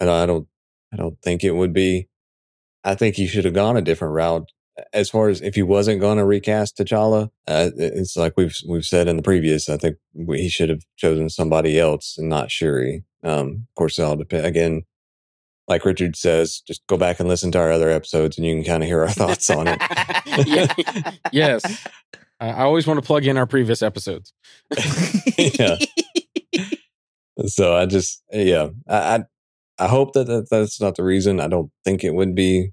I 0.00 0.04
don't. 0.06 0.22
I 0.22 0.26
don't. 0.26 0.48
I 0.94 0.96
don't 0.96 1.20
think 1.22 1.42
it 1.42 1.50
would 1.52 1.72
be. 1.72 2.08
I 2.84 2.94
think 2.94 3.16
he 3.16 3.26
should 3.26 3.44
have 3.44 3.54
gone 3.54 3.76
a 3.76 3.82
different 3.82 4.14
route. 4.14 4.48
As 4.92 5.08
far 5.10 5.28
as 5.28 5.40
if 5.40 5.54
he 5.54 5.62
wasn't 5.62 6.00
going 6.00 6.18
to 6.18 6.24
recast 6.24 6.76
T'Challa, 6.78 7.30
uh, 7.46 7.70
it's 7.76 8.16
like 8.16 8.34
we've 8.36 8.56
we've 8.68 8.84
said 8.84 9.06
in 9.08 9.16
the 9.16 9.22
previous. 9.22 9.68
I 9.68 9.76
think 9.76 9.96
we, 10.14 10.42
he 10.42 10.48
should 10.48 10.68
have 10.68 10.82
chosen 10.96 11.30
somebody 11.30 11.78
else 11.78 12.16
and 12.18 12.28
not 12.28 12.50
Shuri. 12.50 13.04
Um, 13.22 13.66
of 13.70 13.74
course, 13.76 13.98
it 13.98 14.02
all 14.02 14.16
depend 14.16 14.46
again. 14.46 14.82
Like 15.68 15.84
Richard 15.84 16.14
says, 16.16 16.60
just 16.60 16.86
go 16.88 16.96
back 16.96 17.20
and 17.20 17.28
listen 17.28 17.50
to 17.52 17.58
our 17.58 17.70
other 17.72 17.88
episodes, 17.88 18.36
and 18.36 18.46
you 18.46 18.54
can 18.54 18.64
kind 18.64 18.82
of 18.82 18.88
hear 18.88 19.00
our 19.00 19.08
thoughts 19.10 19.48
on 19.50 19.66
it. 19.68 19.80
Yes. 21.32 21.62
I 22.40 22.48
I 22.48 22.62
always 22.64 22.86
want 22.86 22.98
to 22.98 23.06
plug 23.06 23.24
in 23.26 23.36
our 23.36 23.46
previous 23.46 23.82
episodes. 23.82 24.32
Yeah. 25.38 25.76
so 27.46 27.74
I 27.76 27.86
just 27.86 28.22
yeah 28.32 28.68
I, 28.88 29.24
I 29.78 29.88
hope 29.88 30.12
that, 30.12 30.26
that 30.26 30.48
that's 30.50 30.80
not 30.80 30.96
the 30.96 31.04
reason. 31.04 31.40
I 31.40 31.48
don't 31.48 31.70
think 31.84 32.04
it 32.04 32.14
would 32.14 32.34
be, 32.34 32.70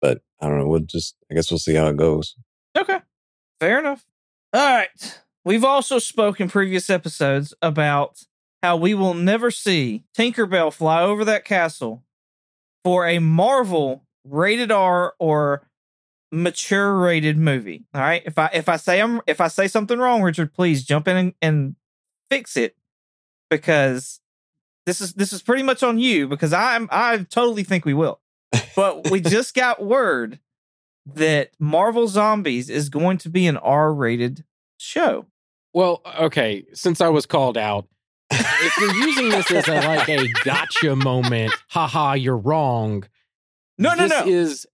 but 0.00 0.22
I 0.40 0.48
don't 0.48 0.58
know. 0.58 0.66
We'll 0.66 0.80
just 0.80 1.16
I 1.30 1.34
guess 1.34 1.50
we'll 1.50 1.58
see 1.58 1.74
how 1.74 1.88
it 1.88 1.96
goes. 1.96 2.34
Okay. 2.76 3.00
Fair 3.58 3.78
enough. 3.78 4.06
All 4.52 4.60
right. 4.60 5.20
We've 5.44 5.64
also 5.64 5.98
spoken 5.98 6.48
previous 6.48 6.90
episodes 6.90 7.54
about 7.62 8.24
how 8.62 8.76
we 8.76 8.94
will 8.94 9.14
never 9.14 9.50
see 9.50 10.04
Tinkerbell 10.16 10.72
fly 10.72 11.02
over 11.02 11.24
that 11.24 11.44
castle 11.44 12.04
for 12.84 13.06
a 13.06 13.18
Marvel 13.18 14.04
rated 14.24 14.70
R 14.70 15.14
or 15.18 15.68
mature 16.32 16.94
rated 16.94 17.36
movie. 17.36 17.84
All 17.94 18.00
right. 18.00 18.22
If 18.24 18.38
I 18.38 18.50
if 18.52 18.68
I 18.68 18.76
say 18.76 19.00
I'm 19.00 19.20
if 19.26 19.40
I 19.40 19.48
say 19.48 19.68
something 19.68 19.98
wrong, 19.98 20.22
Richard, 20.22 20.52
please 20.54 20.84
jump 20.84 21.08
in 21.08 21.16
and, 21.16 21.34
and 21.42 21.76
fix 22.30 22.56
it 22.56 22.76
because 23.50 24.20
this 24.86 25.00
is 25.00 25.14
this 25.14 25.32
is 25.32 25.42
pretty 25.42 25.62
much 25.62 25.82
on 25.82 25.98
you 25.98 26.28
because 26.28 26.52
I'm 26.52 26.88
I 26.90 27.18
totally 27.30 27.64
think 27.64 27.84
we 27.84 27.94
will. 27.94 28.20
But 28.74 29.10
we 29.10 29.20
just 29.20 29.54
got 29.54 29.82
word 29.82 30.38
that 31.14 31.50
Marvel 31.58 32.08
Zombies 32.08 32.70
is 32.70 32.88
going 32.88 33.18
to 33.18 33.28
be 33.28 33.46
an 33.46 33.56
R 33.56 33.92
rated 33.92 34.44
show. 34.78 35.26
Well, 35.72 36.02
okay, 36.18 36.66
since 36.72 37.00
I 37.00 37.08
was 37.08 37.26
called 37.26 37.56
out, 37.56 37.86
if 38.30 38.76
you're 38.78 38.94
using 38.94 39.28
this 39.28 39.50
as 39.50 39.68
a, 39.68 39.74
like 39.86 40.08
a 40.08 40.26
gotcha 40.44 40.96
moment, 40.96 41.52
haha, 41.68 42.14
you're 42.14 42.36
wrong. 42.36 43.04
No, 43.78 43.94
no, 43.94 44.08
this 44.08 44.10
no, 44.10 44.26
Is 44.26 44.66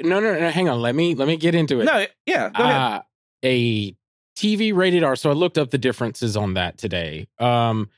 no, 0.00 0.20
no, 0.20 0.38
no. 0.38 0.50
Hang 0.50 0.68
on. 0.68 0.80
Let 0.80 0.94
me 0.94 1.14
let 1.14 1.28
me 1.28 1.36
get 1.36 1.54
into 1.54 1.80
it. 1.80 1.84
no. 1.84 2.04
Yeah, 2.26 2.50
go 2.50 2.62
ahead. 2.62 2.76
uh, 2.76 3.02
a 3.44 3.96
TV 4.36 4.74
rated 4.74 5.02
R. 5.04 5.16
So 5.16 5.30
I 5.30 5.34
looked 5.34 5.58
up 5.58 5.70
the 5.70 5.78
differences 5.78 6.36
on 6.36 6.54
that 6.54 6.78
today. 6.78 7.28
Um, 7.38 7.88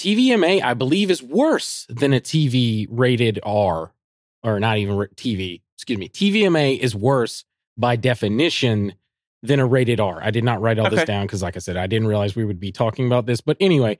TVMA, 0.00 0.62
I 0.62 0.74
believe, 0.74 1.10
is 1.10 1.22
worse 1.22 1.86
than 1.90 2.12
a 2.14 2.20
TV 2.20 2.86
rated 2.90 3.38
R, 3.42 3.92
or 4.42 4.58
not 4.60 4.78
even 4.78 4.96
TV. 5.16 5.60
Excuse 5.76 5.98
me. 5.98 6.08
TVMA 6.08 6.78
is 6.78 6.94
worse 6.94 7.44
by 7.76 7.96
definition 7.96 8.94
than 9.42 9.60
a 9.60 9.66
rated 9.66 10.00
R. 10.00 10.22
I 10.22 10.30
did 10.30 10.44
not 10.44 10.60
write 10.60 10.78
all 10.78 10.88
this 10.90 11.04
down 11.04 11.26
because, 11.26 11.42
like 11.42 11.56
I 11.56 11.60
said, 11.60 11.76
I 11.76 11.86
didn't 11.86 12.08
realize 12.08 12.34
we 12.34 12.44
would 12.44 12.60
be 12.60 12.72
talking 12.72 13.06
about 13.06 13.26
this. 13.26 13.40
But 13.40 13.56
anyway, 13.60 13.98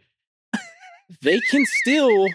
they 1.23 1.41
can 1.41 1.65
still 1.67 2.27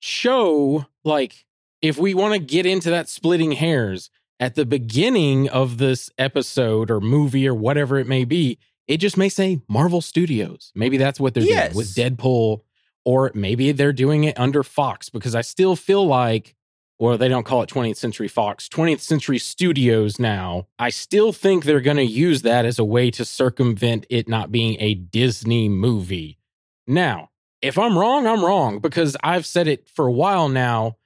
show 0.00 0.86
like 1.04 1.44
if 1.82 1.98
we 1.98 2.14
want 2.14 2.34
to 2.34 2.38
get 2.40 2.66
into 2.66 2.90
that 2.90 3.08
splitting 3.08 3.52
hairs 3.52 4.10
at 4.38 4.54
the 4.54 4.64
beginning 4.66 5.48
of 5.48 5.78
this 5.78 6.10
episode 6.18 6.90
or 6.90 7.00
movie 7.00 7.46
or 7.48 7.54
whatever 7.54 7.98
it 7.98 8.06
may 8.06 8.24
be, 8.24 8.58
it 8.86 8.98
just 8.98 9.16
may 9.16 9.28
say 9.28 9.60
Marvel 9.68 10.00
Studios. 10.00 10.72
Maybe 10.74 10.96
that's 10.96 11.20
what 11.20 11.34
they're 11.34 11.42
Yes. 11.42 11.68
doing 11.72 11.76
with 11.76 11.94
Deadpool, 11.94 12.62
or 13.04 13.30
maybe 13.34 13.72
they're 13.72 13.92
doing 13.92 14.24
it 14.24 14.38
under 14.38 14.62
Fox 14.62 15.08
because 15.08 15.34
I 15.34 15.40
still 15.40 15.76
feel 15.76 16.06
like, 16.06 16.54
well, 16.98 17.16
they 17.16 17.28
don't 17.28 17.44
call 17.46 17.62
it 17.62 17.70
20th 17.70 17.96
Century 17.96 18.28
Fox, 18.28 18.68
20th 18.68 19.00
Century 19.00 19.38
Studios 19.38 20.18
now. 20.18 20.66
I 20.78 20.90
still 20.90 21.32
think 21.32 21.64
they're 21.64 21.80
going 21.80 21.96
to 21.96 22.04
use 22.04 22.42
that 22.42 22.66
as 22.66 22.78
a 22.78 22.84
way 22.84 23.10
to 23.12 23.24
circumvent 23.24 24.06
it 24.10 24.28
not 24.28 24.52
being 24.52 24.76
a 24.80 24.94
Disney 24.94 25.68
movie. 25.68 26.38
Now, 26.86 27.30
if 27.62 27.78
I'm 27.78 27.98
wrong, 27.98 28.26
I'm 28.26 28.44
wrong 28.44 28.78
because 28.80 29.16
I've 29.22 29.46
said 29.46 29.66
it 29.68 29.88
for 29.88 30.06
a 30.06 30.12
while 30.12 30.48
now 30.48 30.96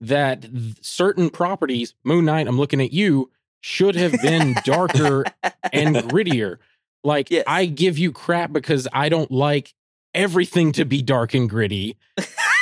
that 0.00 0.42
th- 0.42 0.76
certain 0.82 1.30
properties, 1.30 1.94
Moon 2.04 2.24
Knight, 2.24 2.46
I'm 2.46 2.58
looking 2.58 2.80
at 2.80 2.92
you, 2.92 3.30
should 3.60 3.96
have 3.96 4.12
been 4.22 4.54
darker 4.64 5.24
and 5.72 5.96
grittier. 5.96 6.58
Like 7.04 7.30
Yes. 7.30 7.44
I 7.46 7.66
give 7.66 7.96
you 7.98 8.12
crap 8.12 8.52
because 8.52 8.86
I 8.92 9.08
don't 9.08 9.30
like 9.30 9.74
everything 10.18 10.72
to 10.72 10.84
be 10.84 11.00
dark 11.00 11.32
and 11.32 11.48
gritty. 11.48 11.96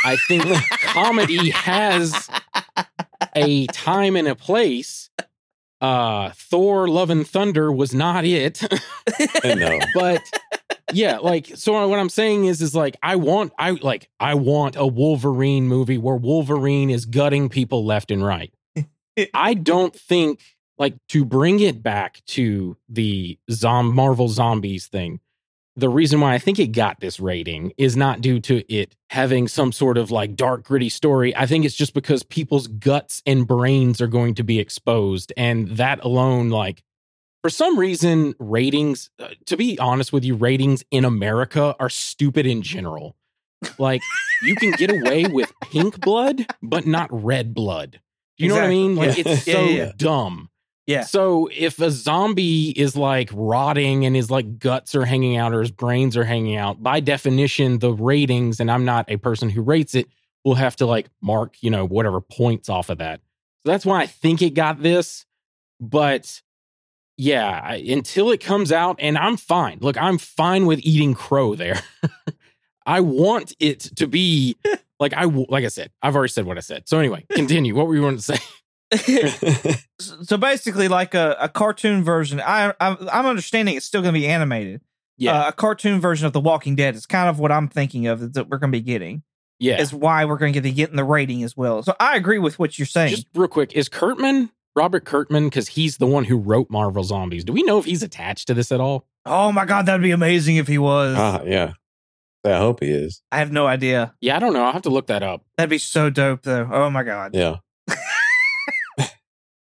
I 0.05 0.17
think 0.29 0.45
comedy 0.83 1.51
has 1.51 2.29
a 3.35 3.67
time 3.69 4.15
and 4.15 4.29
a 4.29 4.35
place. 4.35 5.11
Uh 5.81 6.31
Thor 6.35 6.89
Love 6.89 7.11
and 7.11 7.27
Thunder 7.27 7.73
was 7.73 7.95
not 7.95 8.25
it. 8.25 8.63
no. 9.45 9.79
but 9.95 10.23
yeah, 10.93 11.19
like 11.19 11.51
so 11.55 11.87
what 11.89 11.99
I'm 11.99 12.09
saying 12.09 12.45
is 12.47 12.63
is 12.63 12.75
like 12.75 12.97
I 13.03 13.17
want 13.17 13.53
I 13.59 13.71
like 13.73 14.09
I 14.21 14.35
want 14.35 14.77
a 14.77 14.87
Wolverine 14.87 15.67
movie 15.67 15.99
where 15.99 16.17
Wolverine 16.17 16.91
is 16.91 17.05
gutting 17.05 17.49
people 17.49 17.85
left 17.85 18.11
and 18.11 18.25
right. 18.25 18.53
I 19.35 19.55
don't 19.55 19.95
think 19.95 20.41
like 20.79 20.95
to 21.09 21.25
bring 21.25 21.61
it 21.61 21.83
back 21.83 22.23
to 22.27 22.77
the 22.89 23.39
zom- 23.51 23.95
Marvel 23.95 24.29
zombies 24.29 24.87
thing. 24.87 25.21
The 25.79 25.89
reason 25.91 26.21
why 26.21 26.33
I 26.35 26.39
think 26.39 26.59
it 26.59 26.69
got 26.69 27.01
this 27.01 27.21
rating 27.21 27.73
is 27.77 27.97
not 27.97 28.23
due 28.23 28.41
to 28.41 28.65
it 28.73 28.97
having 29.11 29.47
some 29.47 29.73
sort 29.73 29.99
of 29.99 30.11
like 30.11 30.35
dark 30.35 30.65
gritty 30.65 30.89
story. 30.89 31.37
I 31.37 31.45
think 31.47 31.65
it's 31.67 31.75
just 31.75 31.93
because 31.93 32.23
people's 32.23 32.67
guts 32.67 33.23
and 33.27 33.47
brains 33.47 34.01
are 34.01 34.07
going 34.07 34.35
to 34.37 34.43
be 34.43 34.59
exposed 34.59 35.33
and 35.37 35.69
that 35.77 36.03
alone 36.03 36.49
like 36.51 36.83
for 37.43 37.51
some 37.51 37.79
reason 37.79 38.35
ratings 38.41 39.11
uh, 39.21 39.29
to 39.45 39.57
be 39.57 39.79
honest 39.79 40.13
with 40.13 40.25
you 40.25 40.35
ratings 40.35 40.83
in 40.91 41.05
america 41.05 41.77
are 41.79 41.89
stupid 41.91 42.45
in 42.47 42.61
general 42.63 43.15
like 43.79 44.01
you 44.43 44.57
can 44.57 44.73
get 44.73 44.91
away 44.91 45.27
with 45.31 45.53
pink 45.63 46.01
blood 46.01 46.45
but 46.61 46.87
not 46.87 47.09
red 47.13 47.55
blood 47.55 48.01
you 48.37 48.49
know 48.49 48.57
what 48.57 48.65
i 48.65 48.69
mean 48.69 48.97
like 48.97 49.17
Yeah. 49.17 49.25
it's 49.33 49.45
so 49.45 49.61
yeah, 49.65 49.77
yeah. 49.85 49.93
dumb 49.97 50.51
Yeah. 50.87 51.03
so 51.03 51.49
if 51.53 51.81
a 51.81 51.91
zombie 51.91 52.71
is 52.71 52.97
like 52.97 53.31
rotting 53.33 54.07
and 54.07 54.15
his 54.15 54.31
like 54.31 54.59
guts 54.59 54.95
are 54.95 55.05
hanging 55.05 55.37
out 55.37 55.53
or 55.53 55.61
his 55.61 55.73
brains 55.73 56.17
are 56.17 56.25
hanging 56.25 56.57
out 56.57 56.81
by 56.83 57.01
definition 57.01 57.81
the 57.81 57.93
ratings 57.93 58.61
and 58.61 58.71
i'm 58.71 58.85
not 58.85 59.11
a 59.11 59.17
person 59.17 59.51
who 59.51 59.63
rates 59.63 59.97
it 59.97 60.07
will 60.45 60.55
have 60.55 60.77
to 60.77 60.87
like 60.87 61.09
mark 61.21 61.57
you 61.61 61.71
know 61.71 61.85
whatever 61.85 62.21
points 62.21 62.69
off 62.69 62.89
of 62.89 62.99
that 62.99 63.21
so 63.65 63.73
that's 63.73 63.85
why 63.85 64.01
i 64.01 64.07
think 64.07 64.43
it 64.43 64.51
got 64.55 64.81
this 64.81 65.27
but 65.81 66.41
yeah, 67.17 67.61
I, 67.65 67.77
until 67.77 68.31
it 68.31 68.41
comes 68.41 68.71
out, 68.71 68.97
and 68.99 69.17
I'm 69.17 69.37
fine. 69.37 69.79
Look, 69.81 70.01
I'm 70.01 70.19
fine 70.19 70.67
with 70.67 70.81
eating 70.83 71.15
crow 71.15 71.55
there. 71.55 71.81
I 72.87 73.01
want 73.01 73.55
it 73.59 73.81
to 73.97 74.07
be 74.07 74.57
like 75.01 75.15
I 75.15 75.25
like 75.25 75.65
I 75.65 75.69
said. 75.69 75.91
I've 76.03 76.15
already 76.15 76.31
said 76.31 76.45
what 76.45 76.59
I 76.59 76.61
said. 76.61 76.89
So 76.89 76.99
anyway, 76.99 77.25
continue. 77.31 77.75
what 77.75 77.87
were 77.87 77.95
you 77.95 78.03
going 78.03 78.17
to 78.17 78.23
say? 78.23 78.39
so 80.01 80.37
basically, 80.37 80.89
like 80.89 81.15
a, 81.15 81.37
a 81.41 81.49
cartoon 81.49 82.05
version. 82.05 82.41
I 82.41 82.73
I'm, 82.81 82.97
I'm 83.13 83.27
understanding 83.27 83.77
it's 83.77 83.87
still 83.87 84.03
going 84.03 84.15
to 84.15 84.21
be 84.21 84.27
animated. 84.27 84.81
Yeah, 85.19 85.45
Uh, 85.45 85.49
a 85.49 85.53
cartoon 85.53 86.01
version 86.01 86.27
of 86.27 86.33
The 86.35 86.41
Walking 86.41 86.77
Dead 86.77 86.95
is 86.95 87.07
kind 87.07 87.29
of 87.31 87.39
what 87.39 87.51
I'm 87.51 87.69
thinking 87.69 88.07
of 88.07 88.35
that 88.35 88.49
we're 88.51 88.59
going 88.59 88.71
to 88.71 88.79
be 88.79 88.83
getting. 88.83 89.23
yeah. 89.59 89.81
Is 89.81 89.93
why 89.95 90.25
we're 90.27 90.37
going 90.37 90.53
to 90.53 90.61
be 90.61 90.73
getting 90.73 90.97
the 90.97 91.05
rating 91.05 91.43
as 91.43 91.57
well. 91.57 91.83
So 91.83 91.95
I 91.99 92.17
agree 92.17 92.39
with 92.39 92.59
what 92.59 92.79
you're 92.79 92.85
saying. 92.87 93.11
Just 93.15 93.27
real 93.35 93.49
quick, 93.49 93.73
is 93.73 93.89
Kirkman 93.89 94.51
Robert 94.75 95.07
Kirkman 95.07 95.45
because 95.47 95.69
he's 95.69 95.97
the 95.97 96.07
one 96.07 96.25
who 96.25 96.37
wrote 96.37 96.69
Marvel 96.69 97.03
Zombies? 97.03 97.45
Do 97.45 97.55
we 97.55 97.63
know 97.63 97.79
if 97.79 97.87
he's 97.87 98.03
attached 98.03 98.47
to 98.49 98.55
this 98.55 98.71
at 98.71 98.81
all? 98.81 99.07
oh 99.29 99.51
my 99.51 99.65
god, 99.65 99.87
that'd 99.87 100.03
be 100.03 100.13
amazing 100.13 100.57
if 100.57 100.69
he 100.69 100.79
was. 100.79 101.17
Ah, 101.19 101.43
yeah. 101.45 101.73
I 102.45 102.59
hope 102.59 102.81
he 102.81 102.91
is. 102.91 103.23
I 103.33 103.39
have 103.39 103.51
no 103.51 103.67
idea. 103.67 104.15
Yeah, 104.21 104.37
I 104.37 104.39
don't 104.39 104.53
know. 104.53 104.63
I'll 104.65 104.73
have 104.73 104.83
to 104.83 104.91
look 104.91 105.09
that 105.09 105.25
up. 105.25 105.45
That'd 105.57 105.69
be 105.71 105.79
so 105.79 106.11
dope, 106.11 106.43
though. 106.43 106.69
Oh 106.71 106.91
my 106.91 107.03
god. 107.03 107.35
Yeah. 107.35 107.57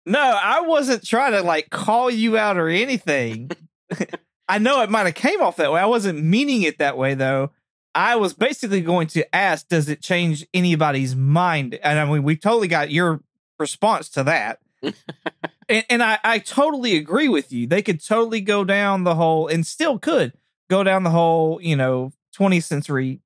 No, 0.06 0.20
I 0.20 0.60
wasn't 0.60 1.06
trying 1.06 1.32
to 1.32 1.42
like 1.42 1.70
call 1.70 2.10
you 2.10 2.36
out 2.36 2.58
or 2.58 2.68
anything. 2.68 3.50
I 4.48 4.58
know 4.58 4.82
it 4.82 4.90
might 4.90 5.06
have 5.06 5.14
came 5.14 5.40
off 5.40 5.56
that 5.56 5.72
way. 5.72 5.80
I 5.80 5.86
wasn't 5.86 6.22
meaning 6.22 6.62
it 6.62 6.78
that 6.78 6.98
way 6.98 7.14
though. 7.14 7.50
I 7.94 8.16
was 8.16 8.34
basically 8.34 8.80
going 8.80 9.06
to 9.08 9.34
ask, 9.34 9.68
does 9.68 9.88
it 9.88 10.02
change 10.02 10.46
anybody's 10.52 11.14
mind? 11.14 11.78
And 11.82 11.98
I 11.98 12.04
mean, 12.04 12.24
we 12.24 12.36
totally 12.36 12.68
got 12.68 12.90
your 12.90 13.20
response 13.58 14.08
to 14.10 14.24
that. 14.24 14.58
and 14.82 15.84
and 15.88 16.02
I, 16.02 16.18
I 16.22 16.38
totally 16.40 16.96
agree 16.96 17.28
with 17.28 17.52
you. 17.52 17.66
They 17.66 17.82
could 17.82 18.04
totally 18.04 18.40
go 18.40 18.64
down 18.64 19.04
the 19.04 19.14
whole 19.14 19.46
and 19.46 19.66
still 19.66 19.98
could 19.98 20.34
go 20.68 20.82
down 20.82 21.04
the 21.04 21.10
whole, 21.10 21.60
you 21.62 21.76
know, 21.76 22.12
20th 22.36 22.64
century 22.64 23.20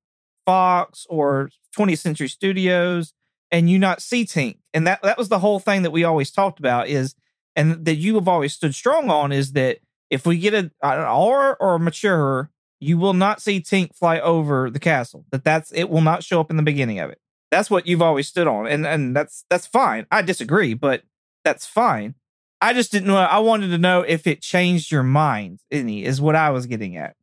Fox 0.45 1.05
or 1.09 1.49
20th 1.77 1.99
century 1.99 2.27
studios 2.27 3.13
and 3.51 3.69
you 3.69 3.79
not 3.79 4.01
see 4.01 4.25
Tink. 4.25 4.57
And 4.73 4.85
that 4.87 5.01
that 5.01 5.17
was 5.17 5.29
the 5.29 5.39
whole 5.39 5.59
thing 5.59 5.83
that 5.83 5.91
we 5.91 6.03
always 6.03 6.31
talked 6.31 6.59
about 6.59 6.87
is 6.87 7.15
and 7.55 7.85
that 7.85 7.95
you 7.95 8.15
have 8.15 8.27
always 8.27 8.53
stood 8.53 8.75
strong 8.75 9.09
on 9.09 9.31
is 9.31 9.53
that 9.53 9.79
if 10.09 10.25
we 10.25 10.37
get 10.37 10.53
a, 10.53 10.57
an 10.57 10.71
R 10.81 11.57
or 11.59 11.75
a 11.75 11.79
mature, 11.79 12.49
you 12.79 12.97
will 12.97 13.13
not 13.13 13.41
see 13.41 13.59
Tink 13.59 13.95
fly 13.95 14.19
over 14.19 14.69
the 14.69 14.79
castle. 14.79 15.25
That 15.31 15.43
that's 15.43 15.71
it 15.71 15.89
will 15.89 16.01
not 16.01 16.23
show 16.23 16.39
up 16.39 16.49
in 16.49 16.57
the 16.57 16.63
beginning 16.63 16.99
of 16.99 17.09
it. 17.09 17.19
That's 17.51 17.69
what 17.69 17.87
you've 17.87 18.01
always 18.01 18.27
stood 18.27 18.47
on, 18.47 18.67
and 18.67 18.85
and 18.85 19.15
that's 19.15 19.45
that's 19.49 19.67
fine. 19.67 20.05
I 20.11 20.21
disagree, 20.21 20.73
but 20.73 21.03
that's 21.43 21.65
fine. 21.65 22.15
I 22.61 22.73
just 22.73 22.91
didn't 22.91 23.07
know. 23.07 23.17
I 23.17 23.39
wanted 23.39 23.69
to 23.69 23.77
know 23.77 24.01
if 24.01 24.27
it 24.27 24.41
changed 24.41 24.91
your 24.91 25.03
mind. 25.03 25.59
Any 25.71 26.03
is 26.03 26.21
what 26.21 26.35
I 26.35 26.51
was 26.51 26.65
getting 26.65 26.97
at. 26.97 27.15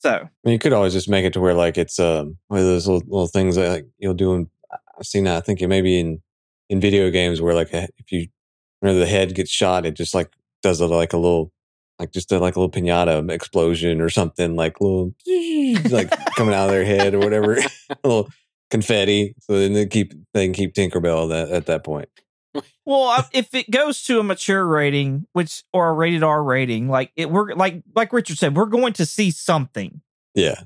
So 0.00 0.10
I 0.10 0.28
mean, 0.44 0.52
you 0.52 0.58
could 0.58 0.72
always 0.72 0.92
just 0.92 1.08
make 1.08 1.24
it 1.24 1.32
to 1.34 1.40
where 1.40 1.54
like 1.54 1.78
it's 1.78 1.98
um 1.98 2.36
one 2.48 2.60
of 2.60 2.66
those 2.66 2.86
little, 2.86 3.02
little 3.06 3.26
things 3.26 3.56
that 3.56 3.68
like 3.70 3.86
you'll 3.98 4.14
do. 4.14 4.34
In, 4.34 4.50
I've 4.98 5.06
seen 5.06 5.24
that. 5.24 5.36
I 5.36 5.40
think 5.40 5.60
it 5.62 5.68
maybe 5.68 5.98
in 5.98 6.22
in 6.68 6.80
video 6.80 7.10
games 7.10 7.40
where 7.40 7.54
like 7.54 7.72
a, 7.72 7.88
if 7.98 8.12
you 8.12 8.28
whenever 8.80 8.98
the 8.98 9.06
head 9.06 9.34
gets 9.34 9.50
shot, 9.50 9.86
it 9.86 9.94
just 9.94 10.14
like 10.14 10.32
does 10.62 10.80
a, 10.80 10.86
like 10.86 11.12
a 11.12 11.18
little 11.18 11.52
like 11.98 12.12
just 12.12 12.30
a, 12.30 12.38
like 12.38 12.56
a 12.56 12.60
little 12.60 12.70
pinata 12.70 13.28
explosion 13.30 14.00
or 14.00 14.08
something 14.08 14.56
like 14.56 14.80
little 14.80 15.14
like 15.90 16.10
coming 16.36 16.54
out 16.54 16.66
of 16.66 16.70
their 16.70 16.84
head 16.84 17.14
or 17.14 17.18
whatever, 17.18 17.54
a 17.90 17.96
little 18.04 18.28
confetti. 18.70 19.34
So 19.40 19.58
then 19.58 19.72
they 19.72 19.86
keep 19.86 20.14
they 20.34 20.46
can 20.46 20.54
keep 20.54 20.74
Tinkerbell 20.74 21.28
that, 21.30 21.50
at 21.50 21.66
that 21.66 21.84
point. 21.84 22.08
Well, 22.84 23.28
if 23.32 23.54
it 23.54 23.70
goes 23.70 24.02
to 24.04 24.18
a 24.18 24.22
mature 24.22 24.66
rating, 24.66 25.26
which 25.32 25.62
or 25.72 25.90
a 25.90 25.92
rated 25.92 26.22
R 26.22 26.42
rating, 26.42 26.88
like 26.88 27.12
it, 27.16 27.30
we're 27.30 27.54
like 27.54 27.82
like 27.94 28.12
Richard 28.12 28.38
said, 28.38 28.56
we're 28.56 28.66
going 28.66 28.94
to 28.94 29.06
see 29.06 29.30
something. 29.30 30.00
Yeah, 30.34 30.62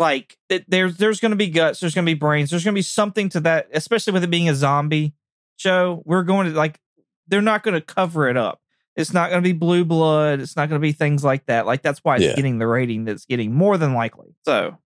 Like 0.00 0.36
it, 0.48 0.64
there's 0.68 0.96
there's 0.96 1.20
going 1.20 1.30
to 1.30 1.36
be 1.36 1.48
guts, 1.48 1.78
there's 1.80 1.94
going 1.94 2.06
to 2.06 2.10
be 2.10 2.18
brains, 2.18 2.48
there's 2.50 2.64
going 2.64 2.74
to 2.74 2.78
be 2.78 2.82
something 2.82 3.28
to 3.28 3.40
that. 3.40 3.68
Especially 3.72 4.12
with 4.14 4.24
it 4.24 4.30
being 4.30 4.48
a 4.48 4.54
zombie 4.54 5.12
show, 5.58 6.02
we're 6.06 6.22
going 6.22 6.48
to 6.50 6.56
like 6.56 6.80
they're 7.28 7.42
not 7.42 7.62
going 7.62 7.74
to 7.74 7.82
cover 7.82 8.26
it 8.28 8.36
up. 8.38 8.60
It's 8.96 9.12
not 9.12 9.28
going 9.30 9.42
to 9.42 9.46
be 9.46 9.52
blue 9.52 9.84
blood. 9.84 10.40
It's 10.40 10.56
not 10.56 10.68
going 10.70 10.80
to 10.80 10.82
be 10.82 10.92
things 10.92 11.22
like 11.22 11.44
that. 11.46 11.66
Like 11.66 11.82
that's 11.82 12.00
why 12.00 12.16
it's 12.16 12.24
Yeah. 12.24 12.34
getting 12.34 12.58
the 12.58 12.66
rating 12.66 13.04
that's 13.04 13.26
getting 13.26 13.54
more 13.54 13.76
than 13.76 13.92
likely. 13.94 14.34
So 14.46 14.78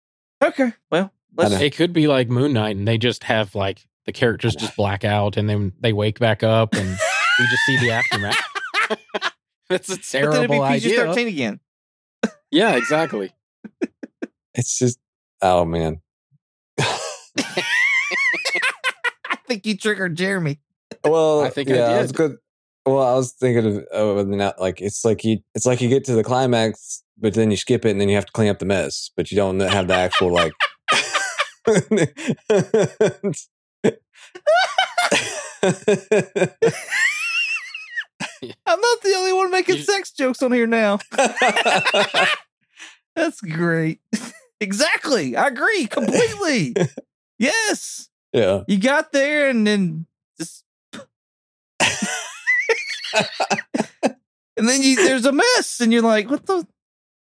okay, 0.42 0.72
well 0.90 1.12
let's. 1.36 1.54
It 1.54 1.76
could 1.76 1.92
be 1.92 2.08
like 2.08 2.28
Moon 2.28 2.52
Knight, 2.52 2.74
and 2.76 2.86
they 2.86 2.98
just 2.98 3.22
have 3.24 3.54
like 3.54 3.86
the 4.06 4.12
characters 4.12 4.56
just 4.56 4.76
black 4.76 5.04
out, 5.04 5.36
and 5.36 5.48
then 5.48 5.72
they 5.80 5.92
wake 5.92 6.18
back 6.18 6.42
up, 6.42 6.74
and 6.74 6.88
we 7.38 7.46
just 7.46 7.62
see 7.66 7.78
the 7.78 7.92
aftermath. 7.92 8.36
That's 9.70 9.88
a 9.88 9.96
but 9.96 10.02
then 10.12 10.22
it'd 10.24 10.32
terrible 10.48 10.66
be 10.66 10.74
PG 10.74 10.86
idea. 10.88 10.96
thirteen 11.06 11.28
again. 11.28 11.60
Yeah, 12.50 12.76
exactly. 12.76 13.32
it's 14.54 14.78
just 14.78 14.98
oh 15.44 15.64
man, 15.64 16.00
I 16.78 16.98
think 19.46 19.66
you 19.66 19.76
triggered 19.76 20.16
Jeremy. 20.16 20.58
Well, 21.04 21.42
I 21.42 21.50
think 21.50 21.70
I 21.70 21.74
yeah, 21.74 21.92
did. 21.92 22.02
was 22.02 22.12
good. 22.12 22.36
Well, 22.86 23.02
I 23.02 23.14
was 23.14 23.32
thinking 23.32 23.66
of 23.66 23.84
oh, 23.92 24.22
not 24.24 24.60
like 24.60 24.80
it's 24.80 25.04
like 25.04 25.24
you 25.24 25.38
it's 25.54 25.66
like 25.66 25.80
you 25.80 25.88
get 25.88 26.04
to 26.04 26.14
the 26.14 26.24
climax, 26.24 27.02
but 27.18 27.34
then 27.34 27.50
you 27.50 27.56
skip 27.56 27.84
it, 27.84 27.90
and 27.90 28.00
then 28.00 28.08
you 28.08 28.14
have 28.16 28.26
to 28.26 28.32
clean 28.32 28.48
up 28.48 28.58
the 28.58 28.66
mess, 28.66 29.10
but 29.16 29.30
you 29.30 29.36
don't 29.36 29.60
have 29.60 29.86
the 29.86 29.94
actual 29.94 30.32
like. 30.32 30.52
I'm 38.66 38.80
not 38.80 39.00
the 39.02 39.14
only 39.16 39.32
one 39.32 39.50
making 39.50 39.76
You- 39.76 39.82
sex 39.82 40.10
jokes 40.10 40.42
on 40.42 40.52
here 40.52 40.66
now. 40.66 40.98
That's 43.16 43.40
great. 43.40 44.00
Exactly. 44.60 45.36
I 45.36 45.48
agree 45.48 45.86
completely. 45.86 46.74
yes. 47.38 48.08
yeah. 48.32 48.62
You 48.66 48.78
got 48.78 49.12
there 49.12 49.48
and 49.48 49.66
then 49.66 50.06
just 50.38 50.64
and 54.56 54.68
then 54.68 54.82
you 54.82 54.96
there's 54.96 55.26
a 55.26 55.32
mess 55.32 55.80
and 55.80 55.92
you're 55.92 56.02
like, 56.02 56.30
what 56.30 56.46
the, 56.46 56.66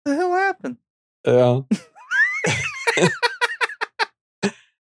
the 0.05 0.15
hell 0.15 0.33
happened? 0.33 0.77
Yeah. 1.25 1.61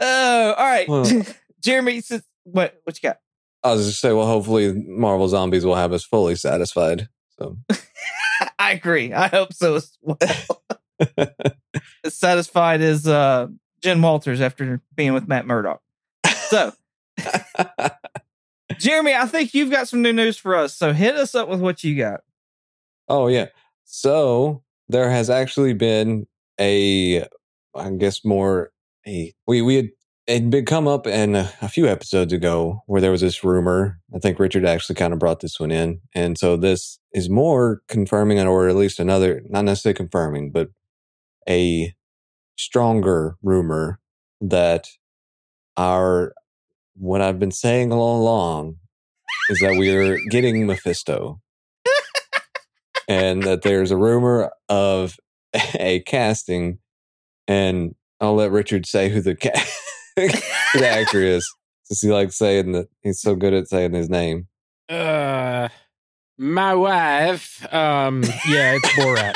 Oh, 0.04 0.54
all 0.58 0.64
right. 0.64 0.88
Well- 0.88 1.04
Jeremy, 1.62 2.00
since, 2.00 2.25
what 2.42 2.80
what 2.82 3.00
you 3.00 3.08
got? 3.08 3.18
I 3.62 3.72
was 3.72 3.87
just 3.87 4.00
say, 4.00 4.12
well, 4.12 4.26
hopefully, 4.26 4.72
Marvel 4.72 5.28
Zombies 5.28 5.64
will 5.64 5.76
have 5.76 5.92
us 5.92 6.02
fully 6.04 6.34
satisfied. 6.34 7.08
So, 7.38 7.56
I 8.58 8.72
agree. 8.72 9.12
I 9.12 9.28
hope 9.28 9.52
so 9.52 9.76
as 9.76 9.96
well. 10.02 10.18
As 12.04 12.16
satisfied 12.16 12.80
as 12.80 13.06
uh, 13.06 13.49
Jen 13.82 14.02
Walters 14.02 14.40
after 14.40 14.80
being 14.94 15.12
with 15.12 15.28
Matt 15.28 15.47
Murdock. 15.47 15.80
So, 16.49 16.73
Jeremy, 18.78 19.14
I 19.14 19.26
think 19.26 19.54
you've 19.54 19.71
got 19.71 19.88
some 19.88 20.02
new 20.02 20.12
news 20.12 20.37
for 20.37 20.54
us. 20.54 20.75
So 20.75 20.92
hit 20.92 21.16
us 21.16 21.35
up 21.35 21.49
with 21.49 21.61
what 21.61 21.82
you 21.85 21.97
got. 21.97 22.21
oh 23.09 23.28
yeah. 23.28 23.47
So 23.85 24.62
there 24.88 25.11
has 25.11 25.30
actually 25.30 25.75
been 25.75 26.26
a, 26.61 27.26
I 27.75 27.90
guess 27.90 28.25
more 28.25 28.71
a 29.06 29.32
we 29.47 29.62
we 29.62 29.76
had 29.76 29.90
it 30.26 30.35
had 30.35 30.50
been 30.50 30.64
come 30.64 30.87
up 30.87 31.06
in 31.06 31.35
a, 31.35 31.52
a 31.61 31.68
few 31.68 31.88
episodes 31.88 32.32
ago 32.32 32.82
where 32.87 33.00
there 33.00 33.11
was 33.11 33.23
this 33.23 33.42
rumor. 33.42 33.99
I 34.14 34.18
think 34.18 34.38
Richard 34.38 34.64
actually 34.64 34.94
kind 34.94 35.12
of 35.12 35.18
brought 35.18 35.40
this 35.40 35.59
one 35.59 35.71
in, 35.73 36.00
and 36.14 36.38
so 36.38 36.56
this 36.56 36.99
is 37.12 37.28
more 37.28 37.82
confirming, 37.88 38.38
or 38.40 38.68
at 38.68 38.76
least 38.76 39.00
another, 39.00 39.42
not 39.49 39.64
necessarily 39.64 39.97
confirming, 39.97 40.50
but 40.52 40.71
a 41.49 41.94
stronger 42.56 43.37
rumor 43.42 43.99
that 44.40 44.88
our 45.76 46.34
what 46.94 47.20
I've 47.22 47.38
been 47.38 47.52
saying 47.52 47.92
all 47.92 48.20
along 48.20 48.76
is 49.49 49.61
that 49.61 49.76
we 49.78 49.94
are 49.94 50.18
getting 50.30 50.66
Mephisto, 50.66 51.40
and 53.08 53.42
that 53.42 53.62
there's 53.62 53.90
a 53.90 53.96
rumor 53.96 54.50
of 54.68 55.18
a 55.75 56.00
casting, 56.00 56.78
and 57.49 57.94
I'll 58.20 58.34
let 58.34 58.50
Richard 58.50 58.87
say 58.87 59.08
who 59.08 59.20
the 59.20 59.34
ca- 59.34 59.64
the 60.16 60.88
actor 60.88 61.22
is, 61.22 61.50
since 61.84 62.02
he 62.02 62.11
likes 62.11 62.37
saying 62.37 62.72
that 62.72 62.88
he's 63.02 63.20
so 63.20 63.34
good 63.34 63.54
at 63.54 63.68
saying 63.68 63.94
his 63.94 64.11
name. 64.11 64.49
Uh, 64.88 65.68
my 66.39 66.75
wife. 66.75 67.67
Um, 67.73 68.23
yeah, 68.49 68.77
it's 68.77 68.89
Borat. 68.91 69.35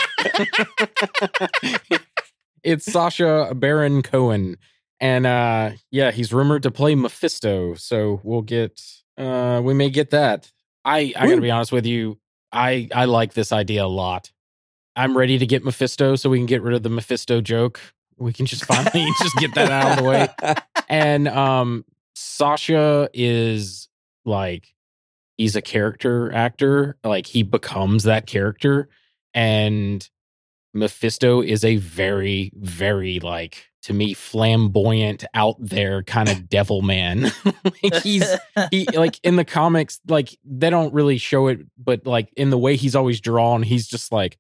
it's 2.63 2.91
Sacha 2.91 3.53
Baron 3.55 4.03
Cohen, 4.03 4.57
and 5.01 5.27
uh, 5.27 5.73
yeah, 5.91 6.11
he's 6.11 6.33
rumored 6.33 6.63
to 6.65 6.71
play 6.71 6.95
Mephisto. 6.95 7.75
So 7.75 8.21
we'll 8.23 8.43
get. 8.43 8.81
Uh, 9.17 9.61
we 9.65 9.75
may 9.75 9.91
get 9.91 10.11
that. 10.11 10.51
I 10.85 11.13
I 11.17 11.27
gotta 11.29 11.41
be 11.41 11.51
honest 11.51 11.73
with 11.73 11.87
you. 11.87 12.19
I 12.53 12.89
I 12.95 13.07
like 13.07 13.35
this 13.35 13.53
idea 13.53 13.85
a 13.85 13.87
lot. 13.87 14.31
I'm 14.95 15.17
ready 15.17 15.39
to 15.39 15.47
get 15.47 15.65
Mephisto, 15.65 16.17
so 16.17 16.31
we 16.31 16.39
can 16.39 16.47
get 16.47 16.63
rid 16.63 16.75
of 16.75 16.83
the 16.83 16.91
Mephisto 16.91 17.41
joke. 17.41 17.81
We 18.19 18.33
can 18.33 18.47
just 18.47 18.65
finally 18.65 19.07
just 19.23 19.37
get 19.37 19.55
that 19.55 19.71
out 19.71 19.91
of 19.93 19.97
the 19.99 20.09
way 20.09 20.29
and 20.89 21.29
um 21.29 21.85
Sasha 22.15 23.11
is 23.13 23.89
like 24.25 24.75
he's 25.37 25.57
a 25.57 25.63
character 25.63 26.33
actor 26.33 26.97
like 27.05 27.27
he 27.27 27.43
becomes 27.43 28.05
that 28.05 28.27
character 28.27 28.89
and 29.35 30.09
Mephisto 30.75 31.41
is 31.41 31.65
a 31.65 31.77
very 31.77 32.53
very 32.55 33.19
like 33.21 33.67
to 33.83 33.93
me 33.93 34.15
flamboyant 34.15 35.25
out 35.33 35.55
there 35.61 36.03
kind 36.03 36.29
of 36.29 36.49
devil 36.49 36.83
man. 36.83 37.31
Like 37.83 38.03
he's 38.03 38.29
he 38.71 38.85
like 38.95 39.21
in 39.23 39.37
the 39.37 39.45
comics 39.45 40.01
like 40.09 40.37
they 40.45 40.71
don't 40.71 40.93
really 40.93 41.19
show 41.19 41.47
it 41.49 41.61
but 41.79 42.07
like 42.07 42.33
in 42.37 42.51
the 42.51 42.59
way 42.59 42.77
he's 42.77 42.97
always 42.97 43.21
drawn 43.21 43.63
he's 43.63 43.87
just 43.87 44.11
like 44.11 44.39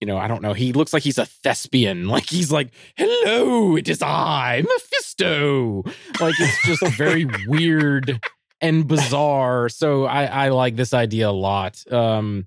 you 0.00 0.06
know 0.06 0.16
i 0.16 0.26
don't 0.26 0.42
know 0.42 0.54
he 0.54 0.72
looks 0.72 0.92
like 0.92 1.02
he's 1.02 1.18
a 1.18 1.26
thespian. 1.26 2.08
Like 2.08 2.26
he's 2.26 2.50
like 2.50 2.72
hello 2.96 3.76
it 3.76 3.88
is 3.88 4.02
i 4.02 4.62
mephisto. 4.62 5.82
Like 6.20 6.34
it's 6.38 6.66
just 6.66 6.82
a 6.82 6.90
very 6.90 7.26
weird 7.46 8.20
and 8.60 8.86
bizarre 8.86 9.68
so 9.68 10.04
i 10.04 10.24
i 10.24 10.48
like 10.48 10.76
this 10.76 10.94
idea 10.94 11.28
a 11.28 11.30
lot 11.30 11.82
um 11.92 12.46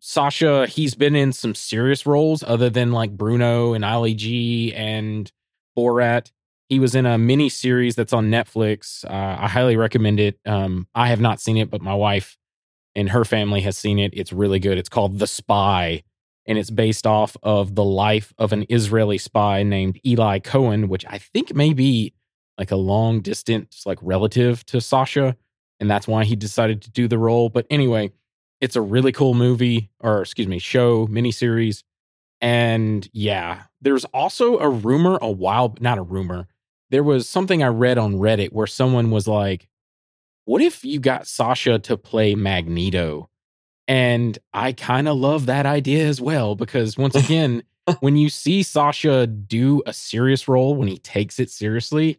sacha 0.00 0.66
he's 0.66 0.94
been 0.94 1.16
in 1.16 1.32
some 1.32 1.54
serious 1.54 2.06
roles 2.06 2.42
other 2.42 2.70
than 2.70 2.92
like 2.92 3.16
bruno 3.16 3.72
and 3.72 3.84
ali 3.84 4.14
g 4.14 4.72
and 4.74 5.32
borat 5.76 6.30
he 6.68 6.80
was 6.80 6.94
in 6.94 7.06
a 7.06 7.16
mini 7.16 7.48
series 7.48 7.94
that's 7.94 8.12
on 8.12 8.30
Netflix. 8.30 9.04
Uh, 9.04 9.40
I 9.40 9.48
highly 9.48 9.76
recommend 9.76 10.18
it. 10.18 10.38
Um, 10.44 10.88
I 10.94 11.08
have 11.08 11.20
not 11.20 11.40
seen 11.40 11.56
it, 11.56 11.70
but 11.70 11.80
my 11.80 11.94
wife 11.94 12.36
and 12.94 13.10
her 13.10 13.24
family 13.24 13.60
has 13.60 13.78
seen 13.78 13.98
it. 13.98 14.12
It's 14.14 14.32
really 14.32 14.58
good. 14.58 14.78
It's 14.78 14.88
called 14.88 15.18
The 15.18 15.26
Spy, 15.26 16.02
and 16.44 16.58
it's 16.58 16.70
based 16.70 17.06
off 17.06 17.36
of 17.42 17.74
the 17.74 17.84
life 17.84 18.34
of 18.38 18.52
an 18.52 18.66
Israeli 18.68 19.18
spy 19.18 19.62
named 19.62 20.00
Eli 20.04 20.40
Cohen, 20.40 20.88
which 20.88 21.04
I 21.06 21.18
think 21.18 21.54
may 21.54 21.72
be 21.72 22.14
like 22.58 22.70
a 22.70 22.76
long 22.76 23.20
distance 23.20 23.84
like 23.86 23.98
relative 24.02 24.64
to 24.66 24.80
Sacha, 24.80 25.36
and 25.80 25.90
that's 25.90 26.08
why 26.08 26.24
he 26.24 26.36
decided 26.36 26.82
to 26.82 26.90
do 26.90 27.08
the 27.08 27.18
role. 27.18 27.48
But 27.48 27.66
anyway, 27.70 28.12
it's 28.60 28.76
a 28.76 28.80
really 28.80 29.12
cool 29.12 29.34
movie, 29.34 29.90
or 30.00 30.22
excuse 30.22 30.48
me, 30.48 30.58
show 30.58 31.06
miniseries. 31.06 31.82
And 32.40 33.08
yeah, 33.12 33.64
there's 33.80 34.04
also 34.06 34.58
a 34.58 34.68
rumor 34.68 35.18
a 35.20 35.30
while, 35.30 35.74
not 35.80 35.98
a 35.98 36.02
rumor. 36.02 36.46
There 36.90 37.02
was 37.02 37.28
something 37.28 37.62
I 37.62 37.68
read 37.68 37.98
on 37.98 38.14
Reddit 38.14 38.52
where 38.52 38.66
someone 38.66 39.10
was 39.10 39.26
like, 39.26 39.68
what 40.44 40.62
if 40.62 40.84
you 40.84 41.00
got 41.00 41.26
Sacha 41.26 41.78
to 41.80 41.96
play 41.96 42.34
Magneto? 42.34 43.28
And 43.88 44.38
I 44.52 44.72
kind 44.72 45.08
of 45.08 45.16
love 45.16 45.46
that 45.46 45.66
idea 45.66 46.06
as 46.06 46.20
well 46.20 46.54
because 46.54 46.96
once 46.96 47.14
again, 47.24 47.62
when 48.00 48.16
you 48.16 48.28
see 48.28 48.62
Sacha 48.62 49.26
do 49.26 49.82
a 49.86 49.92
serious 49.92 50.48
role, 50.48 50.74
when 50.74 50.88
he 50.88 50.98
takes 50.98 51.38
it 51.38 51.50
seriously, 51.50 52.18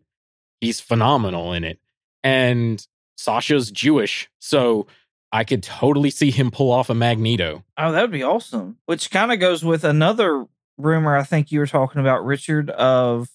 he's 0.62 0.80
phenomenal 0.80 1.54
in 1.54 1.64
it. 1.64 1.80
And 2.24 2.86
Sacha's 3.18 3.72
Jewish, 3.72 4.30
so 4.40 4.88
I 5.32 5.44
could 5.44 5.64
totally 5.64 6.10
see 6.10 6.32
him 6.32 6.52
pull 6.52 6.72
off 6.72 6.90
a 6.90 6.94
Magneto. 6.94 7.64
Oh, 7.78 7.92
that 7.92 8.02
would 8.02 8.12
be 8.12 8.24
awesome. 8.24 8.78
Which 8.86 9.12
kind 9.12 9.32
of 9.32 9.40
goes 9.40 9.64
with 9.64 9.84
another 9.84 10.46
rumor 10.78 11.18
I 11.18 11.24
think 11.24 11.52
you 11.52 11.60
were 11.60 11.68
talking 11.68 12.02
about, 12.02 12.26
Richard, 12.26 12.70
of 12.70 13.30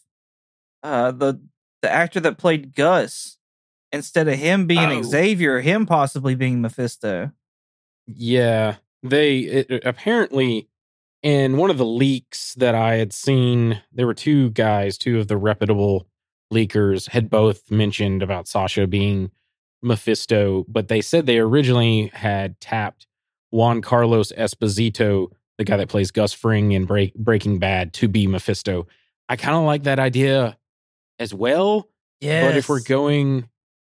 uh 0.83 1.11
the 1.13 1.41
the 1.83 1.91
actor 1.91 2.21
that 2.21 2.39
played 2.39 2.75
Gus. 2.75 3.39
Instead 3.95 4.27
of 4.27 4.39
him 4.39 4.67
being 4.67 4.91
Oh. 4.91 5.03
Xavier, 5.03 5.61
him 5.61 5.85
possibly 5.85 6.35
being 6.35 6.63
Mephisto. 6.63 7.31
Yeah, 8.07 8.77
they 9.03 9.41
it, 9.41 9.83
apparently 9.85 10.69
in 11.23 11.57
one 11.59 11.71
of 11.71 11.77
the 11.79 11.85
leaks 11.87 12.55
that 12.55 12.75
I 12.75 12.95
had 12.95 13.13
seen, 13.13 13.83
there 13.93 14.07
were 14.07 14.15
two 14.15 14.51
guys, 14.51 14.97
two 14.97 15.19
of 15.21 15.29
the 15.29 15.37
reputable 15.37 16.07
leakers, 16.53 17.09
had 17.09 17.31
both 17.31 17.71
mentioned 17.71 18.23
about 18.23 18.47
Sacha 18.47 18.87
being 18.87 19.31
Mephisto, 19.83 20.65
but 20.69 20.89
they 20.89 21.01
said 21.01 21.27
they 21.27 21.39
originally 21.39 22.11
had 22.15 22.61
tapped 22.61 23.07
Giancarlo 23.53 24.33
Esposito, 24.37 25.29
the 25.59 25.65
guy 25.65 25.77
that 25.77 25.89
plays 25.89 26.11
Gus 26.11 26.33
Fring 26.33 26.73
in 26.73 26.85
Break, 26.85 27.15
Breaking 27.15 27.59
Bad, 27.59 27.93
to 27.95 28.09
be 28.09 28.27
Mephisto. 28.27 28.87
I 29.29 29.37
kind 29.37 29.57
of 29.57 29.65
like 29.65 29.85
that 29.85 29.99
idea 29.99 30.57
as 31.19 31.35
well. 31.35 31.89
Yeah. 32.21 32.47
But 32.47 32.57
if 32.57 32.69
we're 32.69 32.83
going 32.83 33.49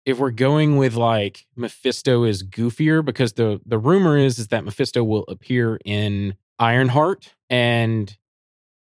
if 0.07 0.19
we're 0.19 0.31
going 0.31 0.77
with 0.77 0.95
like 0.95 1.47
Mephisto 1.57 2.25
is 2.25 2.43
goofier 2.43 3.05
because 3.05 3.35
the 3.35 3.61
the 3.65 3.79
rumor 3.79 4.17
is 4.17 4.39
is 4.39 4.49
that 4.49 4.65
Mephisto 4.65 5.03
will 5.03 5.25
appear 5.29 5.79
in 5.85 6.35
Ironheart 6.59 7.35
and 7.51 8.17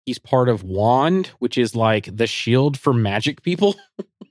he's 0.08 0.18
part 0.18 0.48
of 0.50 0.64
Wand, 0.64 1.28
which 1.38 1.58
is 1.58 1.76
like 1.76 2.10
the 2.16 2.26
shield 2.26 2.80
for 2.80 2.94
magic 2.94 3.44
people. 3.44 3.76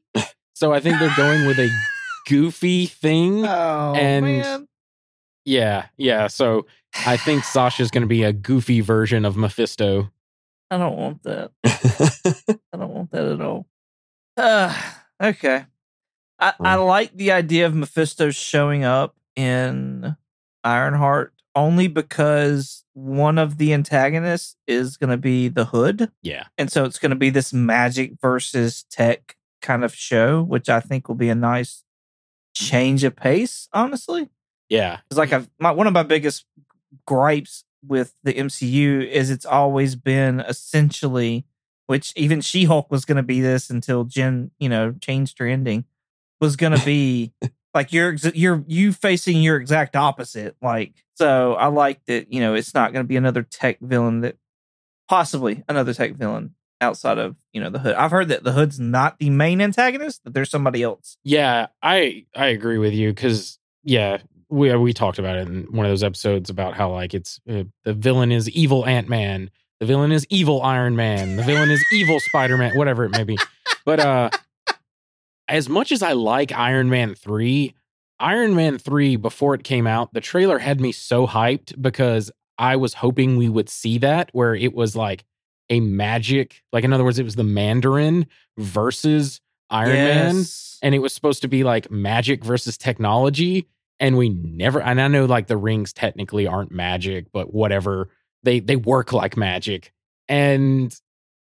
so 0.55 0.73
I 0.73 0.81
think 0.81 0.99
they're 0.99 1.15
going 1.17 1.47
with 1.47 1.59
a 1.59 1.71
goofy 2.29 2.87
thing. 2.87 3.47
Oh 3.47 3.95
and- 3.95 4.27
man. 4.27 4.69
Yeah, 5.45 5.87
yeah. 5.97 6.27
So 6.27 6.67
I 7.07 7.17
think 7.17 7.45
Sacha's 7.45 7.93
going 7.93 8.03
to 8.03 8.09
be 8.09 8.25
a 8.25 8.33
goofy 8.33 8.81
version 8.81 9.25
of 9.25 9.37
Mephisto. 9.37 10.11
I 10.73 10.79
don't 10.79 10.97
want 10.97 11.23
that. 11.23 11.53
I 11.65 12.77
don't 12.77 12.93
want 12.93 13.13
that 13.13 13.25
at 13.27 13.41
all. 13.41 13.69
Uh, 14.37 14.77
okay. 15.23 15.67
I, 16.41 16.53
I 16.59 16.75
like 16.75 17.15
the 17.15 17.31
idea 17.31 17.67
of 17.67 17.77
Mephisto 17.77 18.31
showing 18.31 18.83
up 18.83 19.15
in 19.37 20.17
Ironheart 20.65 21.33
only 21.57 21.89
because 21.89 22.85
one 22.93 23.39
of 23.39 23.57
the 23.57 23.73
antagonists 23.73 24.57
is 24.67 24.97
going 24.97 25.11
to 25.11 25.17
be 25.17 25.49
the 25.49 25.65
Hood. 25.65 26.13
Yeah. 26.23 26.45
And 26.57 26.71
so 26.71 26.85
it's 26.85 26.99
going 26.99 27.11
to 27.11 27.17
be 27.17 27.31
this 27.31 27.53
magic 27.53 28.13
versus 28.21 28.85
tech 28.91 29.37
kind 29.63 29.83
of 29.83 29.95
show, 29.95 30.43
which 30.43 30.69
I 30.69 30.81
think 30.81 31.09
will 31.09 31.17
be 31.17 31.31
a 31.31 31.35
nice 31.35 31.83
mm-hmm. 32.57 32.67
change 32.67 33.05
of 33.05 33.17
pace, 33.17 33.69
honestly. 33.73 34.29
Yeah. 34.69 34.99
It's 35.11 35.19
like 35.19 35.33
I've, 35.33 35.49
my, 35.59 35.71
one 35.71 35.87
of 35.87 35.95
my 35.95 36.03
biggest 36.03 36.45
gripes 37.07 37.65
with 37.85 38.15
the 38.23 38.35
MCU 38.35 39.09
is 39.09 39.31
it's 39.31 39.47
always 39.47 39.97
been 39.97 40.41
essentially, 40.41 41.47
which 41.87 42.13
even 42.17 42.43
She 42.43 42.65
Hulk 42.65 42.91
was 42.91 43.07
going 43.07 43.17
to 43.17 43.23
be 43.23 43.41
this 43.41 43.71
until 43.71 44.05
Jen, 44.05 44.51
you 44.59 44.69
know, 44.69 44.93
changed 45.01 45.39
her 45.39 45.47
ending, 45.47 45.87
was 46.39 46.57
going 46.57 46.79
to 46.79 46.85
be 46.85 47.33
like 47.77 47.93
you're 47.93 48.15
you're 48.35 48.65
you 48.67 48.93
facing 48.93 49.43
your 49.43 49.57
exact 49.57 49.95
opposite. 49.95 50.57
Like 50.63 50.95
so, 51.15 51.55
I 51.55 51.67
like 51.67 52.05
that 52.07 52.33
you 52.33 52.41
know 52.41 52.55
it's 52.55 52.75
not 52.75 52.93
going 52.93 53.05
to 53.05 53.09
be 53.09 53.17
another 53.17 53.43
tech 53.43 53.79
villain 53.81 54.23
that 54.23 54.37
possibly 55.09 55.63
another 55.69 55.95
tech 55.95 56.15
villain 56.15 56.55
outside 56.81 57.19
of 57.19 57.37
you 57.53 57.61
know 57.61 57.71
the 57.71 57.79
Hood. 57.79 57.95
I've 57.95 58.11
heard 58.11 58.29
that 58.29 58.45
the 58.45 58.53
Hood's 58.53 58.81
not 58.81 59.19
the 59.19 59.31
main 59.31 59.61
antagonist; 59.61 60.25
that 60.25 60.33
there's 60.33 60.51
somebody 60.51 60.83
else. 60.83 61.19
Yeah, 61.23 61.67
I 61.83 62.25
I 62.35 62.47
agree 62.47 62.79
with 62.79 62.95
you 62.95 63.11
because 63.11 63.59
yeah, 63.85 64.19
we 64.49 64.75
we 64.77 64.95
talked 64.95 65.19
about 65.19 65.37
it 65.37 65.49
in 65.49 65.65
one 65.71 65.85
of 65.85 65.93
those 65.93 66.03
episodes 66.03 66.49
about 66.49 66.75
how 66.75 66.91
like 66.91 67.13
it's 67.13 67.41
uh, 67.49 67.65
the 67.85 67.93
villain 67.93 68.33
is 68.33 68.49
evil 68.51 68.87
Ant 68.87 69.09
Man, 69.09 69.51
the 69.81 69.87
villain 69.87 70.13
is 70.13 70.27
evil 70.31 70.63
Iron 70.63 70.97
Man, 70.97 71.37
the 71.37 71.43
villain 71.43 71.71
is 71.71 71.85
evil 71.93 72.21
Spider 72.21 72.57
Man, 72.57 72.77
whatever 72.77 73.05
it 73.05 73.11
may 73.11 73.25
be. 73.25 73.37
But 73.85 74.01
uh, 74.01 74.31
as 75.49 75.69
much 75.69 75.93
as 75.93 76.03
I 76.03 76.13
like 76.13 76.53
Iron 76.53 76.91
Man 76.91 77.15
three, 77.15 77.75
Iron 78.19 78.55
Man 78.55 78.79
three 78.79 79.17
before 79.17 79.55
it 79.55 79.65
came 79.65 79.87
out, 79.87 80.13
the 80.13 80.21
trailer 80.21 80.59
had 80.59 80.81
me 80.81 80.93
so 80.93 81.27
hyped 81.27 81.81
because 81.81 82.31
I 82.59 82.77
was 82.77 82.95
hoping 82.95 83.37
we 83.37 83.49
would 83.49 83.69
see 83.69 83.99
that 83.99 84.31
where 84.33 84.55
it 84.55 84.75
was 84.75 84.97
like 84.97 85.25
a 85.69 85.81
magic, 85.81 86.63
like 86.73 86.85
in 86.85 86.93
other 86.93 87.05
words, 87.05 87.19
it 87.19 87.25
was 87.25 87.37
the 87.37 87.45
Mandarin 87.45 88.27
versus 88.57 89.41
Iron 89.71 89.93
Man 89.93 90.45
and 90.83 90.95
it 90.95 91.01
was 91.01 91.13
supposed 91.13 91.43
to 91.43 91.49
be 91.49 91.65
like 91.65 91.91
magic 91.91 92.45
versus 92.45 92.77
technology 92.77 93.67
and 93.99 94.17
we 94.17 94.29
never 94.29 94.81
and 94.81 95.01
i 95.01 95.09
know 95.09 95.25
like 95.25 95.47
the 95.47 95.57
rings 95.57 95.93
technically 95.93 96.47
aren't 96.47 96.71
magic 96.71 97.27
but 97.33 97.53
whatever 97.53 98.09
they 98.43 98.61
they 98.61 98.77
work 98.77 99.13
like 99.13 99.37
magic 99.37 99.93
and 100.29 101.01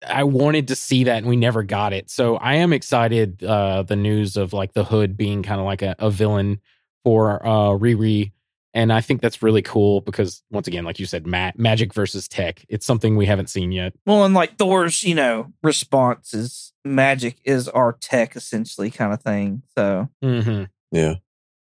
i 0.07 0.23
wanted 0.23 0.67
to 0.67 0.75
see 0.75 1.03
that 1.05 1.17
and 1.17 1.27
we 1.27 1.35
never 1.35 1.63
got 1.63 1.93
it 1.93 2.09
so 2.09 2.35
i 2.37 2.55
am 2.55 2.73
excited 2.73 3.43
uh 3.43 3.83
the 3.83 3.95
news 3.95 4.37
of 4.37 4.53
like 4.53 4.73
the 4.73 4.83
hood 4.83 5.15
being 5.17 5.43
kind 5.43 5.59
of 5.59 5.65
like 5.65 5.81
a, 5.81 5.95
a 5.99 6.09
villain 6.09 6.59
for 7.03 7.45
uh 7.45 7.69
riri 7.77 8.31
and 8.73 8.91
i 8.91 9.01
think 9.01 9.21
that's 9.21 9.41
really 9.43 9.61
cool 9.61 10.01
because 10.01 10.43
once 10.51 10.67
again 10.67 10.83
like 10.85 10.99
you 10.99 11.05
said 11.05 11.27
ma- 11.27 11.51
magic 11.55 11.93
versus 11.93 12.27
tech 12.27 12.65
it's 12.69 12.85
something 12.85 13.15
we 13.15 13.25
haven't 13.25 13.49
seen 13.49 13.71
yet 13.71 13.93
Well, 14.05 14.25
and 14.25 14.33
like 14.33 14.57
Thor's, 14.57 15.03
you 15.03 15.15
know, 15.15 15.53
response 15.61 16.33
is 16.33 16.73
magic 16.85 17.37
is 17.43 17.69
our 17.69 17.93
tech, 17.93 18.35
essentially, 18.35 18.89
kind 18.91 19.13
of 19.13 19.21
thing. 19.21 19.61
So 19.77 20.09
mm-hmm. 20.23 20.63
Yeah. 20.91 21.15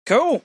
cool. 0.06 0.42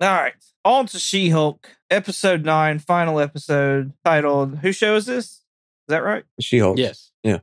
All 0.00 0.08
right, 0.14 0.32
on 0.64 0.86
to 0.86 0.98
She 0.98 1.28
Hulk, 1.28 1.68
episode 1.90 2.44
nine, 2.44 2.78
final 2.78 3.20
episode, 3.20 3.92
titled 4.04 4.58
"Who 4.58 4.72
shows 4.72 5.04
This?" 5.06 5.26
Is 5.26 5.42
that 5.88 6.02
right? 6.02 6.24
She 6.40 6.58
Hulk. 6.58 6.78
yes 6.78 7.09
Yeah. 7.22 7.38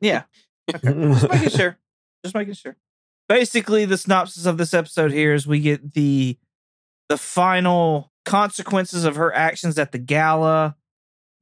Yeah. 0.00 0.22
Just 0.70 0.84
making 0.84 1.48
sure. 1.50 1.78
Just 2.24 2.34
making 2.34 2.54
sure. 2.54 2.76
Basically, 3.28 3.84
the 3.84 3.96
synopsis 3.96 4.46
of 4.46 4.58
this 4.58 4.74
episode 4.74 5.12
here 5.12 5.34
is 5.34 5.46
we 5.46 5.60
get 5.60 5.94
the 5.94 6.38
the 7.08 7.16
final 7.16 8.12
consequences 8.24 9.04
of 9.04 9.16
her 9.16 9.34
actions 9.34 9.78
at 9.78 9.92
the 9.92 9.98
gala. 9.98 10.76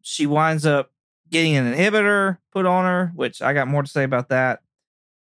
She 0.03 0.27
winds 0.27 0.67
up 0.67 0.93
getting 1.31 1.57
an 1.57 1.73
inhibitor 1.73 2.39
put 2.53 2.67
on 2.67 2.85
her, 2.85 3.13
which 3.15 3.43
I 3.43 3.53
got 3.53 3.69
more 3.69 3.83
to 3.83 3.89
say 3.89 4.05
about 4.05 4.29
that. 4.31 4.61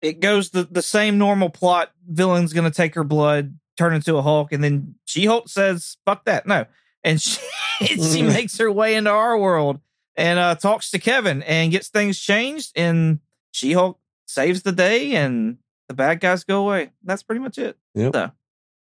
It 0.02 0.20
goes 0.20 0.50
the, 0.50 0.64
the 0.64 0.82
same 0.82 1.16
normal 1.16 1.48
plot. 1.48 1.92
Villain's 2.06 2.52
gonna 2.52 2.70
take 2.70 2.94
her 2.94 3.04
blood, 3.04 3.58
turn 3.76 3.94
into 3.94 4.16
a 4.16 4.22
Hulk, 4.22 4.52
and 4.52 4.62
then 4.62 4.96
She 5.06 5.26
Hulk 5.26 5.48
says, 5.48 5.96
"Fuck 6.04 6.24
that, 6.26 6.46
no," 6.46 6.66
and 7.02 7.20
she 7.20 7.40
she 7.80 8.22
makes 8.22 8.58
her 8.58 8.70
way 8.70 8.94
into 8.94 9.10
our 9.10 9.38
world 9.38 9.80
and 10.16 10.38
uh, 10.38 10.54
talks 10.54 10.90
to 10.92 10.98
Kevin 10.98 11.42
and 11.42 11.70
gets 11.72 11.88
things 11.88 12.18
changed. 12.18 12.72
And 12.76 13.20
She 13.52 13.72
Hulk 13.72 13.98
saves 14.26 14.62
the 14.62 14.72
day, 14.72 15.14
and 15.14 15.58
the 15.88 15.94
bad 15.94 16.20
guys 16.20 16.44
go 16.44 16.64
away. 16.66 16.90
That's 17.02 17.22
pretty 17.22 17.40
much 17.40 17.58
it. 17.58 17.76
Yep. 17.94 18.14
So, 18.14 18.30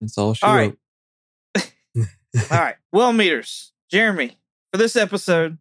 That's 0.01 0.17
all 0.17 0.33
she 0.33 0.45
all 0.45 0.55
wrote. 0.55 0.77
right, 1.55 1.67
all 2.51 2.59
right. 2.59 2.75
Well, 2.91 3.13
meters, 3.13 3.71
Jeremy, 3.89 4.37
for 4.71 4.77
this 4.77 4.95
episode, 4.95 5.57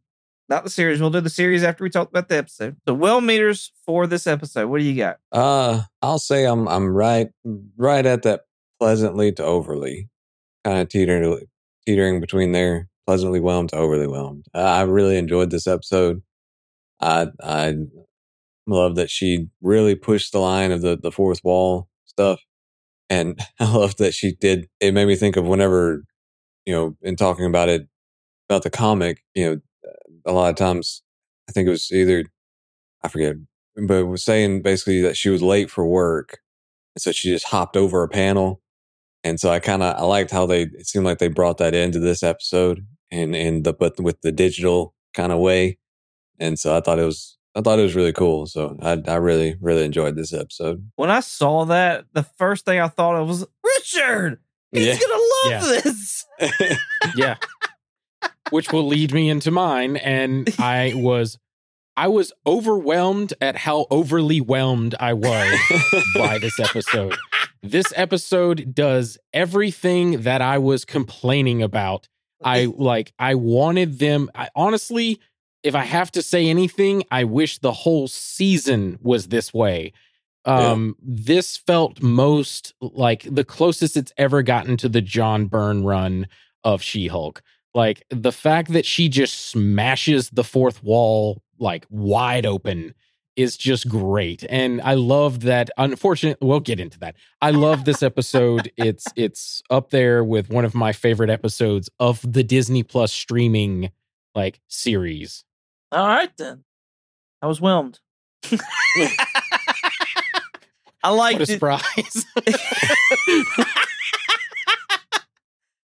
not 0.48 0.62
the 0.64 0.70
series. 0.70 1.00
We'll 1.00 1.10
do 1.10 1.20
the 1.20 1.30
series 1.30 1.64
after 1.64 1.82
we 1.84 1.90
talk 1.90 2.08
about 2.08 2.28
the 2.28 2.36
episode. 2.36 2.76
So, 2.86 2.94
well 2.94 3.20
meters 3.20 3.72
for 3.84 4.06
this 4.06 4.26
episode. 4.26 4.68
What 4.68 4.78
do 4.78 4.84
you 4.84 4.96
got? 4.96 5.18
Uh, 5.32 5.82
I'll 6.02 6.18
say 6.18 6.44
I'm 6.44 6.68
I'm 6.68 6.88
right 6.88 7.28
right 7.76 8.04
at 8.06 8.22
that 8.22 8.42
pleasantly 8.78 9.32
to 9.32 9.44
overly, 9.44 10.08
kind 10.64 10.78
of 10.78 10.88
teetering 10.88 11.40
teetering 11.86 12.20
between 12.20 12.52
there. 12.52 12.88
Pleasantly 13.06 13.40
whelmed 13.40 13.70
to 13.70 13.76
overly 13.76 14.08
whelmed. 14.08 14.46
I 14.52 14.82
really 14.82 15.16
enjoyed 15.16 15.50
this 15.50 15.66
episode. 15.68 16.22
I 17.00 17.28
I 17.42 17.76
love 18.66 18.96
that 18.96 19.10
she 19.10 19.48
really 19.62 19.94
pushed 19.94 20.32
the 20.32 20.40
line 20.40 20.72
of 20.72 20.82
the 20.82 20.96
the 20.96 21.12
fourth 21.12 21.40
wall 21.44 21.88
stuff, 22.06 22.40
and 23.10 23.40
I 23.60 23.72
love 23.72 23.96
that 23.96 24.14
she 24.14 24.32
did. 24.34 24.68
It 24.80 24.94
made 24.94 25.06
me 25.06 25.16
think 25.16 25.36
of 25.36 25.46
whenever 25.46 26.04
you 26.66 26.74
know 26.74 26.96
in 27.02 27.16
talking 27.16 27.46
about 27.46 27.68
it 27.68 27.88
about 28.48 28.62
the 28.64 28.70
comic. 28.70 29.22
You 29.34 29.46
know, 29.46 29.92
a 30.26 30.32
lot 30.32 30.50
of 30.50 30.56
times 30.56 31.02
I 31.48 31.52
think 31.52 31.68
it 31.68 31.72
was 31.72 31.92
either 31.92 32.24
I 33.02 33.08
forget 33.08 33.36
but 33.76 34.06
was 34.06 34.24
saying 34.24 34.62
basically 34.62 35.02
that 35.02 35.16
she 35.16 35.30
was 35.30 35.42
late 35.42 35.70
for 35.70 35.86
work, 35.86 36.38
and 36.96 37.02
so 37.02 37.12
she 37.12 37.30
just 37.30 37.48
hopped 37.48 37.76
over 37.76 38.02
a 38.02 38.08
panel. 38.08 38.62
And 39.24 39.40
so 39.40 39.50
I 39.50 39.60
kind 39.60 39.82
of 39.82 39.96
I 39.96 40.02
liked 40.04 40.30
how 40.30 40.46
they 40.46 40.62
it 40.64 40.86
seemed 40.86 41.04
like 41.06 41.18
they 41.18 41.28
brought 41.28 41.58
that 41.58 41.74
into 41.74 41.98
this 42.00 42.22
episode, 42.22 42.86
and 43.10 43.34
and 43.36 43.64
the 43.64 43.72
but 43.72 43.98
with 44.00 44.20
the 44.22 44.32
digital 44.32 44.94
kind 45.14 45.32
of 45.32 45.38
way, 45.38 45.78
and 46.38 46.58
so 46.58 46.76
I 46.76 46.80
thought 46.80 46.98
it 46.98 47.04
was 47.04 47.36
I 47.54 47.60
thought 47.62 47.78
it 47.78 47.82
was 47.82 47.94
really 47.94 48.12
cool. 48.12 48.46
So 48.46 48.76
I 48.82 49.02
I 49.06 49.14
really 49.16 49.56
really 49.60 49.84
enjoyed 49.84 50.16
this 50.16 50.32
episode. 50.32 50.90
When 50.96 51.10
I 51.10 51.20
saw 51.20 51.64
that, 51.66 52.04
the 52.12 52.22
first 52.22 52.64
thing 52.64 52.80
I 52.80 52.88
thought 52.88 53.16
of 53.16 53.28
was 53.28 53.46
Richard. 53.64 54.40
He's 54.72 54.86
Yeah. 54.86 54.98
gonna 54.98 55.22
love 55.44 55.50
Yeah. 55.74 55.80
this. 55.80 56.26
yeah 57.16 57.36
which 58.50 58.72
will 58.72 58.86
lead 58.86 59.12
me 59.12 59.28
into 59.30 59.50
mine 59.50 59.96
and 59.96 60.54
i 60.58 60.92
was 60.94 61.38
i 61.96 62.06
was 62.06 62.32
overwhelmed 62.46 63.32
at 63.40 63.56
how 63.56 63.86
overly 63.90 64.38
whelmed 64.38 64.94
i 65.00 65.12
was 65.14 65.58
by 66.14 66.38
this 66.42 66.60
episode 66.60 67.16
this 67.62 67.86
episode 67.96 68.74
does 68.74 69.16
everything 69.32 70.20
that 70.22 70.42
i 70.42 70.58
was 70.58 70.84
complaining 70.84 71.62
about 71.62 72.06
i 72.46 72.64
like 72.76 73.12
i 73.18 73.34
wanted 73.34 73.98
them 73.98 74.30
i 74.34 74.48
honestly 74.54 75.20
if 75.62 75.74
i 75.74 75.84
have 75.84 76.10
to 76.12 76.22
say 76.22 76.48
anything 76.48 77.02
i 77.10 77.24
wish 77.24 77.58
the 77.58 77.72
whole 77.72 78.08
season 78.08 78.98
was 79.02 79.28
this 79.28 79.52
way. 79.52 79.92
Um 80.44 80.96
this 81.02 81.56
felt 81.56 82.00
most 82.00 82.72
like 82.80 83.26
the 83.28 83.44
closest 83.44 83.96
it's 83.96 84.12
ever 84.16 84.42
gotten 84.42 84.76
to 84.78 84.88
the 84.88 85.02
john 85.02 85.46
byrne 85.46 85.84
run 85.84 86.28
of 86.62 86.82
she-hulk. 86.82 87.42
Like 87.74 88.04
the 88.10 88.32
fact 88.32 88.72
that 88.72 88.86
she 88.86 89.08
just 89.08 89.50
smashes 89.50 90.30
the 90.30 90.44
fourth 90.44 90.82
wall 90.82 91.42
like 91.58 91.84
wide 91.90 92.46
open 92.46 92.94
is 93.36 93.56
just 93.56 93.88
great 93.88 94.44
and 94.48 94.80
i 94.82 94.94
love 94.94 95.40
that 95.40 95.68
unfortunately 95.76 96.46
we'll 96.46 96.60
get 96.60 96.80
into 96.80 96.98
that 96.98 97.14
i 97.42 97.50
love 97.50 97.84
this 97.84 98.02
episode 98.02 98.70
it's 98.76 99.06
it's 99.14 99.62
up 99.70 99.90
there 99.90 100.24
with 100.24 100.48
one 100.48 100.64
of 100.64 100.74
my 100.74 100.92
favorite 100.92 101.30
episodes 101.30 101.90
of 102.00 102.20
the 102.32 102.42
disney 102.42 102.82
plus 102.82 103.12
streaming 103.12 103.90
like 104.34 104.60
series 104.68 105.44
All 105.92 106.06
right 106.06 106.34
then. 106.36 106.64
I 107.42 107.46
was 107.46 107.60
whelmed. 107.60 108.00
I 108.50 108.58
what 111.02 111.10
liked 111.16 111.40
a 111.40 111.42
it. 111.42 111.46
surprise 111.46 112.26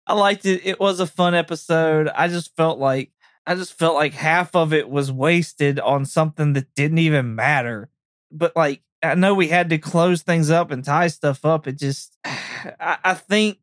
I 0.08 0.13
liked 0.13 0.45
it. 0.45 0.65
It 0.65 0.80
was 0.80 1.00
a 1.00 1.08
fun 1.08 1.36
episode. 1.36 2.08
I 2.08 2.28
just 2.30 2.56
felt 2.56 2.80
like 2.80 3.12
I 3.48 3.56
just 3.56 3.74
felt 3.74 3.96
like 3.96 4.14
half 4.14 4.56
of 4.56 4.74
it 4.74 4.90
was 4.90 5.10
wasted 5.10 5.80
on 5.80 6.04
something 6.04 6.52
that 6.54 6.76
didn't 6.76 6.98
even 6.98 7.34
matter. 7.34 7.90
But 8.30 8.56
like 8.58 8.82
I 9.02 9.16
know 9.16 9.34
we 9.34 9.48
had 9.48 9.70
to 9.70 9.78
close 9.78 10.22
things 10.22 10.52
up 10.52 10.70
and 10.70 10.84
tie 10.84 11.08
stuff 11.08 11.46
up. 11.46 11.66
It 11.66 11.80
just 11.80 12.18
I, 12.26 12.98
I 13.04 13.14
think 13.14 13.60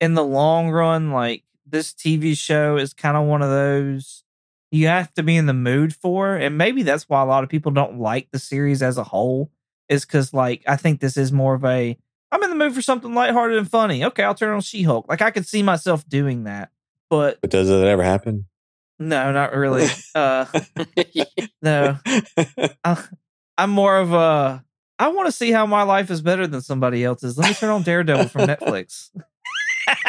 in 0.00 0.14
the 0.14 0.24
long 0.24 0.70
run, 0.70 1.12
like 1.12 1.44
this 1.66 1.92
TV 1.92 2.36
show 2.36 2.78
is 2.78 2.94
kind 2.94 3.16
of 3.16 3.26
one 3.26 3.42
of 3.42 3.50
those 3.50 4.24
you 4.70 4.86
have 4.86 5.12
to 5.14 5.22
be 5.22 5.36
in 5.36 5.44
the 5.44 5.52
mood 5.52 5.94
for, 5.94 6.34
and 6.34 6.56
maybe 6.56 6.82
that's 6.82 7.06
why 7.06 7.20
a 7.20 7.26
lot 7.26 7.44
of 7.44 7.50
people 7.50 7.70
don't 7.70 7.98
like 7.98 8.30
the 8.30 8.38
series 8.38 8.82
as 8.82 8.96
a 8.96 9.04
whole. 9.04 9.50
is 9.90 10.06
because 10.06 10.32
like 10.32 10.62
I 10.66 10.76
think 10.76 11.00
this 11.00 11.18
is 11.18 11.30
more 11.30 11.54
of 11.54 11.64
a 11.66 11.98
I'm 12.30 12.42
in 12.42 12.48
the 12.48 12.56
mood 12.56 12.74
for 12.74 12.80
something 12.80 13.14
lighthearted 13.14 13.58
and 13.58 13.70
funny. 13.70 14.02
Okay, 14.06 14.22
I'll 14.22 14.34
turn 14.34 14.54
on 14.54 14.62
She 14.62 14.84
Hulk. 14.84 15.06
Like 15.06 15.20
I 15.20 15.30
could 15.30 15.46
see 15.46 15.62
myself 15.62 16.08
doing 16.08 16.44
that, 16.44 16.70
but 17.10 17.42
But 17.42 17.50
does 17.50 17.68
it 17.68 17.84
ever 17.84 18.02
happen? 18.02 18.46
No, 18.98 19.32
not 19.32 19.54
really. 19.54 19.86
uh, 20.14 20.46
no, 21.62 21.98
I, 22.84 23.04
I'm 23.58 23.70
more 23.70 23.98
of 23.98 24.12
a. 24.12 24.64
I 24.98 25.08
want 25.08 25.26
to 25.26 25.32
see 25.32 25.50
how 25.50 25.66
my 25.66 25.82
life 25.82 26.10
is 26.10 26.20
better 26.20 26.46
than 26.46 26.60
somebody 26.60 27.02
else's. 27.02 27.36
Let 27.36 27.48
me 27.48 27.54
turn 27.54 27.70
on 27.70 27.82
Daredevil 27.82 28.28
from 28.28 28.42
Netflix. 28.42 29.10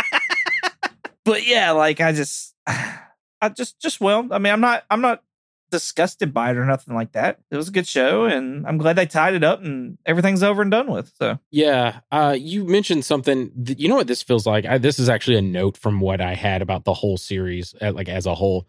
but 1.26 1.48
yeah, 1.48 1.72
like 1.72 2.00
I 2.00 2.12
just, 2.12 2.54
I 2.68 3.50
just, 3.56 3.80
just 3.80 4.00
well. 4.00 4.28
I 4.32 4.38
mean, 4.38 4.54
I'm 4.54 4.62
not, 4.62 4.84
I'm 4.92 5.02
not 5.02 5.24
disgusted 5.74 6.34
by 6.34 6.52
it 6.52 6.58
or 6.58 6.66
nothing 6.66 6.94
like 6.96 7.12
that. 7.14 7.40
It 7.52 7.58
was 7.58 7.68
a 7.68 7.72
good 7.72 7.88
show, 7.88 8.26
and 8.26 8.66
I'm 8.66 8.78
glad 8.78 8.96
they 8.96 9.08
tied 9.08 9.34
it 9.34 9.44
up 9.44 9.62
and 9.62 9.98
everything's 10.06 10.44
over 10.44 10.62
and 10.62 10.70
done 10.72 10.90
with. 10.90 11.12
So 11.18 11.40
Yeah, 11.52 12.02
uh, 12.12 12.38
you 12.40 12.64
mentioned 12.64 13.04
something. 13.04 13.52
Th- 13.66 13.80
you 13.80 13.90
know 13.90 13.96
what 13.96 14.08
this 14.08 14.22
feels 14.22 14.46
like? 14.46 14.66
I, 14.66 14.78
this 14.78 15.00
is 15.00 15.10
actually 15.10 15.38
a 15.38 15.42
note 15.42 15.76
from 15.76 16.00
what 16.00 16.22
I 16.22 16.36
had 16.36 16.62
about 16.62 16.86
the 16.86 16.94
whole 16.94 17.18
series, 17.18 17.74
uh, 17.82 17.92
like 17.92 18.08
as 18.08 18.26
a 18.26 18.36
whole. 18.36 18.68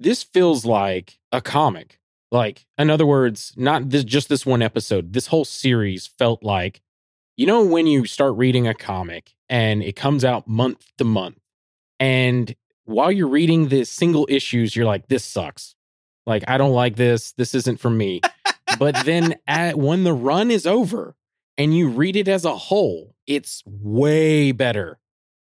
This 0.00 0.22
feels 0.22 0.64
like 0.64 1.18
a 1.30 1.40
comic. 1.40 1.98
Like, 2.32 2.66
in 2.78 2.90
other 2.90 3.06
words, 3.06 3.52
not 3.56 3.90
this, 3.90 4.04
just 4.04 4.28
this 4.28 4.44
one 4.44 4.62
episode. 4.62 5.12
This 5.12 5.28
whole 5.28 5.44
series 5.44 6.06
felt 6.06 6.42
like, 6.42 6.80
you 7.36 7.46
know, 7.46 7.64
when 7.64 7.86
you 7.86 8.06
start 8.06 8.36
reading 8.36 8.68
a 8.68 8.74
comic 8.74 9.34
and 9.48 9.82
it 9.82 9.96
comes 9.96 10.24
out 10.24 10.46
month 10.46 10.84
to 10.98 11.04
month, 11.04 11.38
and 11.98 12.54
while 12.84 13.12
you're 13.12 13.28
reading 13.28 13.68
the 13.68 13.84
single 13.84 14.26
issues, 14.28 14.74
you're 14.74 14.86
like, 14.86 15.08
this 15.08 15.24
sucks. 15.24 15.74
Like, 16.26 16.44
I 16.48 16.58
don't 16.58 16.72
like 16.72 16.96
this. 16.96 17.32
This 17.32 17.54
isn't 17.54 17.80
for 17.80 17.90
me. 17.90 18.20
but 18.78 18.96
then 19.04 19.36
at, 19.46 19.76
when 19.76 20.04
the 20.04 20.12
run 20.12 20.50
is 20.50 20.66
over 20.66 21.14
and 21.58 21.74
you 21.76 21.88
read 21.88 22.16
it 22.16 22.28
as 22.28 22.44
a 22.44 22.56
whole, 22.56 23.14
it's 23.26 23.62
way 23.66 24.52
better. 24.52 24.98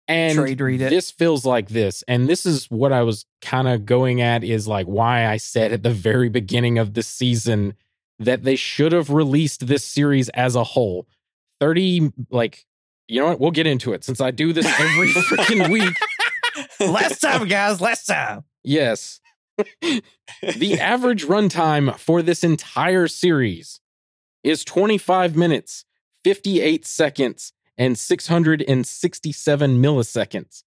And 0.08 0.36
Trade 0.38 0.60
read 0.60 0.80
it. 0.82 0.90
this 0.90 1.10
feels 1.10 1.44
like 1.44 1.68
this. 1.68 2.04
And 2.06 2.28
this 2.28 2.46
is 2.46 2.70
what 2.70 2.92
I 2.92 3.02
was 3.02 3.26
kind 3.42 3.66
of 3.66 3.84
going 3.86 4.20
at 4.20 4.44
is 4.44 4.68
like 4.68 4.86
why 4.86 5.26
I 5.26 5.36
said 5.36 5.72
at 5.72 5.82
the 5.82 5.90
very 5.90 6.28
beginning 6.28 6.78
of 6.78 6.94
the 6.94 7.02
season 7.02 7.74
that 8.20 8.44
they 8.44 8.54
should 8.56 8.92
have 8.92 9.10
released 9.10 9.66
this 9.66 9.84
series 9.84 10.28
as 10.30 10.54
a 10.54 10.62
whole. 10.62 11.08
30, 11.60 12.12
like, 12.30 12.64
you 13.08 13.20
know 13.20 13.28
what? 13.28 13.40
We'll 13.40 13.50
get 13.50 13.66
into 13.66 13.92
it 13.94 14.04
since 14.04 14.20
I 14.20 14.30
do 14.30 14.52
this 14.52 14.66
every 14.66 15.08
freaking 15.12 15.70
week. 15.70 15.94
last 16.80 17.20
time, 17.20 17.48
guys, 17.48 17.80
last 17.80 18.04
time. 18.06 18.44
Yes. 18.62 19.20
The 20.42 20.78
average 20.80 21.24
runtime 21.26 21.98
for 21.98 22.22
this 22.22 22.44
entire 22.44 23.08
series 23.08 23.80
is 24.42 24.64
25 24.64 25.36
minutes, 25.36 25.84
58 26.24 26.86
seconds, 26.86 27.52
and 27.78 27.98
667 27.98 29.82
milliseconds. 29.82 30.62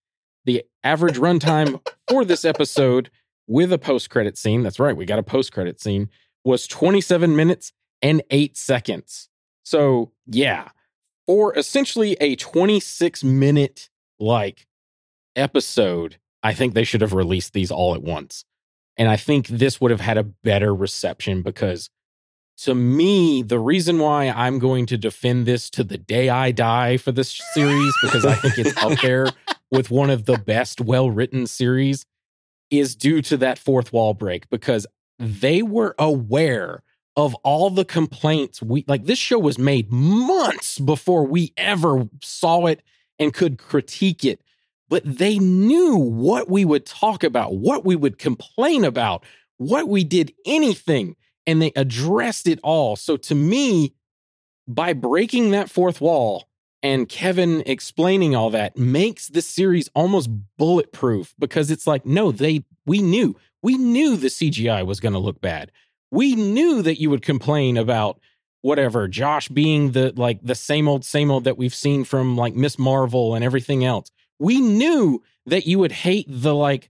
The 0.45 0.63
average 0.83 1.17
runtime 1.17 1.81
for 2.09 2.25
this 2.25 2.45
episode 2.45 3.09
with 3.47 3.73
a 3.73 3.77
post 3.77 4.09
credit 4.09 4.37
scene, 4.37 4.63
that's 4.63 4.79
right, 4.79 4.95
we 4.95 5.05
got 5.05 5.19
a 5.19 5.23
post 5.23 5.51
credit 5.51 5.81
scene, 5.81 6.09
was 6.43 6.67
27 6.67 7.35
minutes 7.35 7.73
and 8.01 8.21
8 8.29 8.55
seconds. 8.55 9.29
So, 9.63 10.11
yeah, 10.25 10.69
for 11.27 11.55
essentially 11.57 12.17
a 12.19 12.35
26 12.35 13.23
minute 13.23 13.89
like 14.19 14.67
episode, 15.35 16.17
I 16.41 16.53
think 16.53 16.73
they 16.73 16.83
should 16.83 17.01
have 17.01 17.13
released 17.13 17.53
these 17.53 17.71
all 17.71 17.93
at 17.93 18.01
once. 18.01 18.45
And 18.99 19.09
I 19.09 19.15
think 19.15 19.47
this 19.47 19.79
would 19.79 19.91
have 19.91 20.01
had 20.01 20.17
a 20.17 20.23
better 20.23 20.75
reception 20.75 21.41
because 21.41 21.89
to 22.63 22.75
me, 22.75 23.41
the 23.41 23.57
reason 23.57 23.97
why 23.99 24.27
I'm 24.27 24.59
going 24.59 24.85
to 24.87 24.97
defend 24.97 25.45
this 25.45 25.69
to 25.71 25.83
the 25.85 25.97
day 25.97 26.27
I 26.27 26.51
die 26.51 26.97
for 26.97 27.13
this 27.13 27.41
series, 27.53 27.93
because 28.03 28.25
I 28.25 28.35
think 28.35 28.57
it's 28.57 28.75
up 28.83 28.99
there 28.99 29.29
with 29.71 29.89
one 29.89 30.09
of 30.09 30.25
the 30.25 30.37
best 30.37 30.81
well 30.81 31.09
written 31.09 31.47
series, 31.47 32.05
is 32.69 32.97
due 32.97 33.21
to 33.23 33.37
that 33.37 33.57
fourth 33.57 33.93
wall 33.93 34.13
break 34.13 34.49
because 34.49 34.85
they 35.17 35.61
were 35.61 35.95
aware 35.97 36.83
of 37.15 37.33
all 37.35 37.69
the 37.69 37.85
complaints 37.85 38.61
we 38.61 38.83
like 38.87 39.05
this 39.05 39.19
show 39.19 39.39
was 39.39 39.57
made 39.57 39.91
months 39.91 40.77
before 40.79 41.25
we 41.25 41.53
ever 41.57 42.07
saw 42.21 42.65
it 42.65 42.81
and 43.17 43.33
could 43.33 43.57
critique 43.57 44.23
it 44.23 44.41
but 44.89 45.03
they 45.05 45.37
knew 45.37 45.95
what 45.95 46.49
we 46.49 46.65
would 46.65 46.85
talk 46.85 47.23
about, 47.23 47.55
what 47.55 47.85
we 47.85 47.95
would 47.95 48.17
complain 48.17 48.83
about, 48.83 49.23
what 49.57 49.87
we 49.87 50.03
did 50.03 50.33
anything, 50.45 51.15
and 51.45 51.61
they 51.61 51.71
addressed 51.75 52.47
it 52.47 52.59
all. 52.63 52.95
So 52.95 53.15
to 53.17 53.35
me, 53.35 53.93
by 54.67 54.93
breaking 54.93 55.51
that 55.51 55.69
fourth 55.69 56.01
wall 56.01 56.49
and 56.81 57.07
Kevin 57.07 57.63
explaining 57.65 58.35
all 58.35 58.49
that 58.51 58.77
makes 58.77 59.27
the 59.27 59.41
series 59.41 59.89
almost 59.93 60.29
bulletproof 60.57 61.33
because 61.37 61.71
it's 61.71 61.87
like, 61.87 62.05
no, 62.05 62.31
they 62.31 62.63
we 62.85 63.01
knew. 63.01 63.35
We 63.61 63.77
knew 63.77 64.15
the 64.15 64.27
CGI 64.27 64.85
was 64.85 64.99
going 64.99 65.13
to 65.13 65.19
look 65.19 65.41
bad. 65.41 65.71
We 66.11 66.35
knew 66.35 66.81
that 66.81 66.99
you 66.99 67.09
would 67.09 67.21
complain 67.21 67.77
about 67.77 68.19
whatever, 68.61 69.07
Josh 69.07 69.49
being 69.49 69.91
the 69.91 70.13
like 70.15 70.39
the 70.41 70.55
same 70.55 70.87
old 70.87 71.05
same 71.05 71.29
old 71.29 71.43
that 71.43 71.57
we've 71.57 71.75
seen 71.75 72.03
from 72.03 72.35
like 72.37 72.55
Miss 72.55 72.79
Marvel 72.79 73.35
and 73.35 73.43
everything 73.43 73.83
else 73.83 74.09
we 74.39 74.61
knew 74.61 75.21
that 75.45 75.67
you 75.67 75.79
would 75.79 75.91
hate 75.91 76.25
the 76.27 76.55
like 76.55 76.89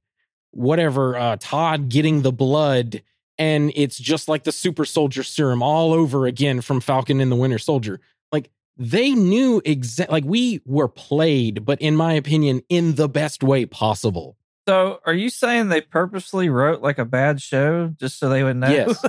whatever 0.51 1.17
uh 1.17 1.37
Todd 1.39 1.89
getting 1.89 2.21
the 2.21 2.31
blood 2.31 3.01
and 3.39 3.71
it's 3.73 3.97
just 3.97 4.27
like 4.27 4.43
the 4.43 4.51
super 4.51 4.85
soldier 4.85 5.23
serum 5.23 5.63
all 5.63 5.93
over 5.93 6.27
again 6.27 6.59
from 6.61 6.81
Falcon 6.81 7.21
and 7.21 7.31
the 7.31 7.37
Winter 7.37 7.57
Soldier. 7.57 8.01
Like 8.31 8.51
they 8.77 9.11
knew 9.11 9.61
exact 9.63 10.11
like 10.11 10.25
we 10.25 10.61
were 10.65 10.89
played, 10.89 11.65
but 11.65 11.81
in 11.81 11.95
my 11.95 12.13
opinion, 12.13 12.61
in 12.69 12.95
the 12.95 13.07
best 13.07 13.41
way 13.41 13.65
possible. 13.65 14.35
So, 14.67 14.99
are 15.05 15.13
you 15.13 15.29
saying 15.29 15.69
they 15.69 15.81
purposely 15.81 16.49
wrote 16.49 16.81
like 16.81 16.99
a 16.99 17.05
bad 17.05 17.41
show 17.41 17.87
just 17.97 18.19
so 18.19 18.29
they 18.29 18.43
would 18.43 18.57
know? 18.57 18.69
Yes. 18.69 19.03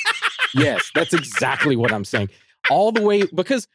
yes, 0.54 0.90
that's 0.94 1.12
exactly 1.12 1.76
what 1.76 1.92
I'm 1.92 2.04
saying. 2.04 2.30
All 2.70 2.90
the 2.90 3.02
way 3.02 3.24
because 3.26 3.68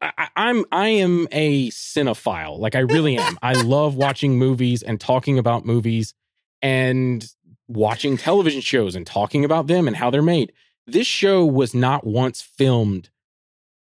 I, 0.00 0.28
I'm 0.36 0.64
I 0.70 0.88
am 0.88 1.28
a 1.32 1.70
cinephile. 1.70 2.58
Like 2.58 2.74
I 2.74 2.80
really 2.80 3.16
am. 3.16 3.38
I 3.42 3.52
love 3.52 3.94
watching 3.94 4.38
movies 4.38 4.82
and 4.82 5.00
talking 5.00 5.38
about 5.38 5.64
movies 5.64 6.14
and 6.62 7.26
watching 7.68 8.16
television 8.16 8.60
shows 8.60 8.94
and 8.94 9.06
talking 9.06 9.44
about 9.44 9.66
them 9.66 9.86
and 9.86 9.96
how 9.96 10.10
they're 10.10 10.22
made. 10.22 10.52
This 10.86 11.06
show 11.06 11.44
was 11.44 11.74
not 11.74 12.06
once 12.06 12.40
filmed 12.40 13.10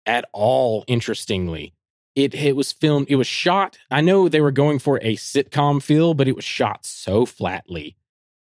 at 0.07 0.25
all 0.33 0.85
interestingly. 0.87 1.75
It 2.15 2.35
it 2.35 2.57
was 2.57 2.73
filmed, 2.73 3.07
it 3.09 3.17
was 3.17 3.27
shot. 3.27 3.79
I 3.91 4.01
know 4.01 4.29
they 4.29 4.41
were 4.41 4.53
going 4.53 4.79
for 4.79 4.99
a 4.99 5.17
sitcom 5.17 5.83
feel, 5.83 6.15
but 6.15 6.29
it 6.29 6.37
was 6.37 6.45
shot 6.45 6.85
so 6.85 7.25
flatly. 7.25 7.97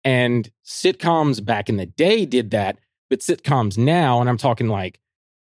And 0.03 0.49
sitcoms 0.65 1.43
back 1.43 1.69
in 1.69 1.77
the 1.77 1.85
day 1.85 2.25
did 2.25 2.49
that, 2.51 2.79
but 3.09 3.19
sitcoms 3.19 3.77
now, 3.77 4.19
and 4.19 4.27
I'm 4.29 4.37
talking 4.37 4.67
like 4.67 4.99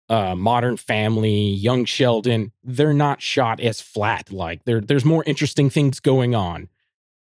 uh, 0.10 0.36
Modern 0.36 0.78
Family, 0.78 1.50
Young 1.50 1.86
Sheldon, 1.86 2.52
they're 2.63 2.94
not 2.94 3.22
shot 3.22 3.60
as 3.60 3.82
flat. 3.82 4.32
Like 4.32 4.63
there, 4.65 4.82
there's 4.82 5.06
more 5.06 5.24
interesting 5.26 5.70
things 5.70 6.00
going 6.00 6.36
on. 6.36 6.70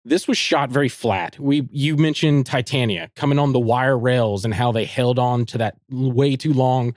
This 0.06 0.28
was 0.28 0.38
shot 0.38 0.70
very 0.70 0.90
flat. 0.90 1.38
We, 1.40 1.68
you 1.72 1.98
mentioned 1.98 2.46
Titania 2.46 3.12
coming 3.16 3.38
on 3.38 3.52
the 3.52 3.60
wire 3.60 3.98
rails 3.98 4.46
and 4.46 4.54
how 4.54 4.72
they 4.72 4.86
held 4.86 5.20
on 5.20 5.46
to 5.48 5.58
that 5.58 5.78
way 5.90 6.36
too 6.36 6.54
long 6.54 6.96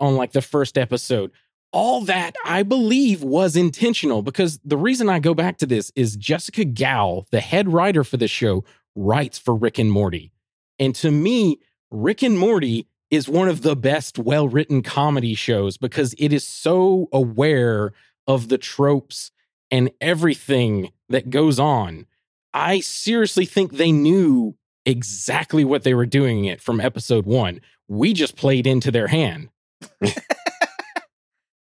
on 0.00 0.16
like 0.16 0.32
the 0.32 0.42
first 0.42 0.78
episode. 0.78 1.30
All 1.72 2.00
that 2.02 2.34
I 2.44 2.62
believe 2.62 3.22
was 3.22 3.54
intentional 3.54 4.22
because 4.22 4.58
the 4.64 4.78
reason 4.78 5.08
I 5.08 5.20
go 5.20 5.34
back 5.34 5.58
to 5.58 5.66
this 5.66 5.92
is 5.94 6.16
Jessica 6.16 6.64
Gao, 6.64 7.26
the 7.30 7.40
head 7.40 7.68
writer 7.68 8.02
for 8.02 8.16
the 8.16 8.26
show, 8.26 8.64
writes 8.96 9.38
for 9.38 9.54
Rick 9.54 9.78
and 9.78 9.92
Morty. 9.92 10.32
And 10.78 10.94
to 10.96 11.10
me, 11.10 11.60
Rick 11.90 12.22
and 12.22 12.38
Morty 12.38 12.88
is 13.10 13.28
one 13.28 13.48
of 13.48 13.62
the 13.62 13.76
best 13.76 14.18
well 14.18 14.48
written 14.48 14.82
comedy 14.82 15.34
shows 15.34 15.76
because 15.76 16.14
it 16.18 16.32
is 16.32 16.46
so 16.46 17.08
aware 17.12 17.92
of 18.26 18.48
the 18.48 18.58
tropes 18.58 19.32
and 19.70 19.90
everything 20.00 20.90
that 21.08 21.30
goes 21.30 21.58
on. 21.58 22.06
I 22.52 22.80
seriously 22.80 23.44
think 23.44 23.72
they 23.72 23.92
knew 23.92 24.56
exactly 24.86 25.64
what 25.64 25.82
they 25.82 25.94
were 25.94 26.06
doing 26.06 26.44
it 26.44 26.60
from 26.60 26.80
episode 26.80 27.26
one. 27.26 27.60
We 27.88 28.12
just 28.12 28.36
played 28.36 28.66
into 28.66 28.90
their 28.90 29.08
hand. 29.08 29.50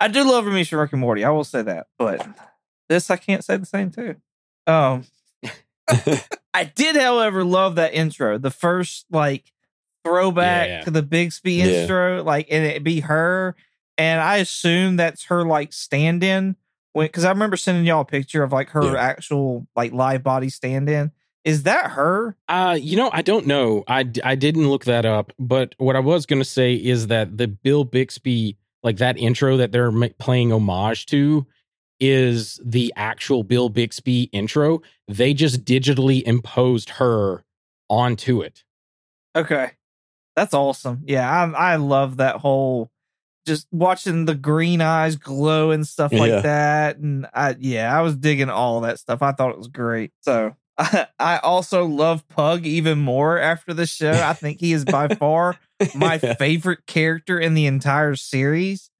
I 0.00 0.09
do 0.09 0.24
love 0.24 0.46
me 0.46 0.64
some 0.64 0.78
Rick 0.78 0.92
and 0.92 1.00
Morty. 1.00 1.24
I 1.24 1.30
will 1.30 1.44
say 1.44 1.62
that, 1.62 1.87
but 1.98 2.26
this 2.88 3.11
I 3.11 3.16
can't 3.16 3.44
say 3.44 3.56
the 3.56 3.66
same 3.66 3.90
too. 3.90 4.16
Um, 4.66 5.04
I 6.54 6.64
did, 6.64 6.96
however, 6.96 7.44
love 7.44 7.76
that 7.76 7.94
intro. 7.94 8.38
The 8.38 8.50
first 8.50 9.06
like 9.11 9.52
throwback 10.07 10.69
Yeah. 10.69 10.81
to 10.85 10.90
the 10.90 11.03
Bixby 11.03 11.55
Yeah. 11.55 11.64
intro, 11.83 12.23
like 12.23 12.47
and 12.51 12.64
it 12.64 12.83
be 12.85 13.01
her, 13.01 13.55
and 13.99 14.21
I 14.21 14.37
assume 14.38 14.97
that's 14.97 15.25
her 15.25 15.45
like 15.45 15.73
stand-in 15.73 16.57
when 16.92 17.07
because 17.07 17.25
I 17.25 17.31
remember 17.31 17.57
sending 17.57 17.85
y'all 17.85 18.03
a 18.03 18.05
picture 18.05 18.42
of 18.42 18.53
like 18.53 18.71
her 18.71 18.85
Yeah. 18.85 19.01
actual 19.01 19.66
like 19.77 19.92
live 19.92 20.23
body 20.23 20.49
stand-in. 20.49 21.12
Is 21.45 21.62
that 21.62 21.92
her? 21.92 22.37
Uh, 22.49 22.77
you 22.81 22.97
know, 22.97 23.09
I 23.12 23.23
don't 23.23 23.47
know. 23.47 23.85
I, 23.87 24.05
I 24.25 24.35
didn't 24.35 24.69
look 24.69 24.85
that 24.87 25.05
up, 25.05 25.33
but 25.38 25.77
what 25.79 25.95
I 25.95 26.01
was 26.01 26.27
going 26.27 26.40
to 26.40 26.45
say 26.45 26.75
is 26.75 27.07
that 27.07 27.37
the 27.38 27.47
Bill 27.47 27.85
Bixby, 27.85 28.57
like 28.83 28.97
that 28.97 29.16
intro 29.16 29.57
that 29.57 29.71
they're 29.71 29.92
ma- 29.92 30.09
playing 30.19 30.51
homage 30.53 31.07
to 31.07 31.47
is 32.01 32.61
the 32.64 32.92
actual 32.97 33.45
Bill 33.45 33.69
Bixby 33.69 34.25
intro. 34.33 34.83
They 35.07 35.33
just 35.35 35.64
digitally 35.64 36.23
imposed 36.25 36.90
her 36.90 37.45
onto 37.88 38.40
it. 38.42 38.64
Okay. 39.37 39.71
That's 40.37 40.55
awesome. 40.55 41.03
Yeah, 41.07 41.29
I 41.29 41.72
I 41.72 41.77
love 41.77 42.18
that 42.18 42.37
whole 42.37 42.90
just 43.46 43.66
watching 43.70 44.25
the 44.27 44.35
green 44.35 44.81
eyes 44.81 45.16
glow 45.16 45.70
and 45.70 45.87
stuff 45.87 46.12
like 46.12 46.31
Yeah. 46.31 46.40
that. 46.42 46.96
And 46.99 47.27
I 47.33 47.57
yeah, 47.59 47.96
I 47.96 48.03
was 48.03 48.16
digging 48.16 48.51
all 48.51 48.81
that 48.83 48.99
stuff. 48.99 49.22
I 49.22 49.33
thought 49.33 49.51
it 49.53 49.59
was 49.59 49.68
great. 49.68 50.12
So 50.20 50.55
I, 50.77 51.07
I 51.18 51.38
also 51.38 51.87
love 51.87 52.27
Pug 52.29 52.66
even 52.66 52.99
more 52.99 53.38
after 53.38 53.72
the 53.72 53.87
show. 53.87 54.20
I 54.20 54.35
think 54.35 54.61
he 54.61 54.72
is 54.72 54.85
by 54.85 55.09
far 55.16 55.57
my 55.94 56.18
favorite 56.18 56.87
character 56.87 57.38
in 57.38 57.55
the 57.55 57.66
entire 57.66 58.16
series 58.16 58.90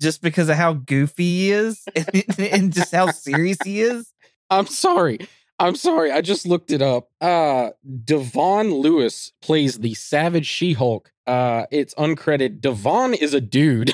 just 0.00 0.22
because 0.22 0.48
of 0.48 0.56
how 0.56 0.74
goofy 0.74 1.24
he 1.24 1.50
is 1.50 1.82
and, 1.96 2.24
and 2.38 2.72
just 2.72 2.92
how 2.92 3.08
serious 3.08 3.62
he 3.62 3.80
is. 3.80 4.12
I'm 4.50 4.66
sorry. 4.66 5.18
I'm 5.58 5.76
sorry. 5.76 6.10
I 6.10 6.20
just 6.20 6.46
looked 6.46 6.70
it 6.70 6.82
up. 6.82 7.10
Uh 7.20 7.70
Devon 8.04 8.72
Lewis 8.74 9.32
plays 9.42 9.78
the 9.78 9.94
Savage 9.94 10.46
She-Hulk. 10.46 11.12
Uh 11.26 11.66
it's 11.70 11.94
uncredited. 11.94 12.60
Devon 12.60 13.14
is 13.14 13.34
a 13.34 13.40
dude. 13.40 13.92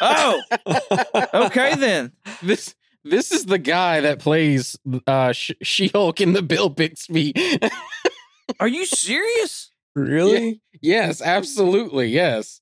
Oh, 0.00 0.40
okay 1.34 1.74
then. 1.74 2.12
this 2.42 2.74
this 3.04 3.32
is 3.32 3.46
the 3.46 3.58
guy 3.58 4.00
that 4.00 4.20
plays 4.20 4.78
uh 5.06 5.32
She-Hulk 5.32 6.20
in 6.20 6.32
the 6.32 6.42
Bill 6.42 6.68
Bixby. 6.68 7.34
Are 8.60 8.68
you 8.68 8.86
serious? 8.86 9.70
really? 9.94 10.60
yes, 10.80 11.20
absolutely. 11.20 12.08
Yes. 12.08 12.60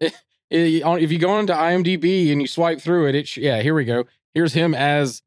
If 0.50 1.10
you 1.10 1.18
go 1.18 1.30
onto 1.30 1.52
IMDb 1.52 2.30
and 2.30 2.40
you 2.40 2.46
swipe 2.46 2.80
through 2.80 3.08
it, 3.08 3.16
it 3.16 3.26
sh- 3.26 3.38
yeah, 3.38 3.60
here 3.60 3.74
we 3.74 3.84
go. 3.84 4.04
Here's 4.34 4.52
him 4.52 4.72
as 4.72 5.20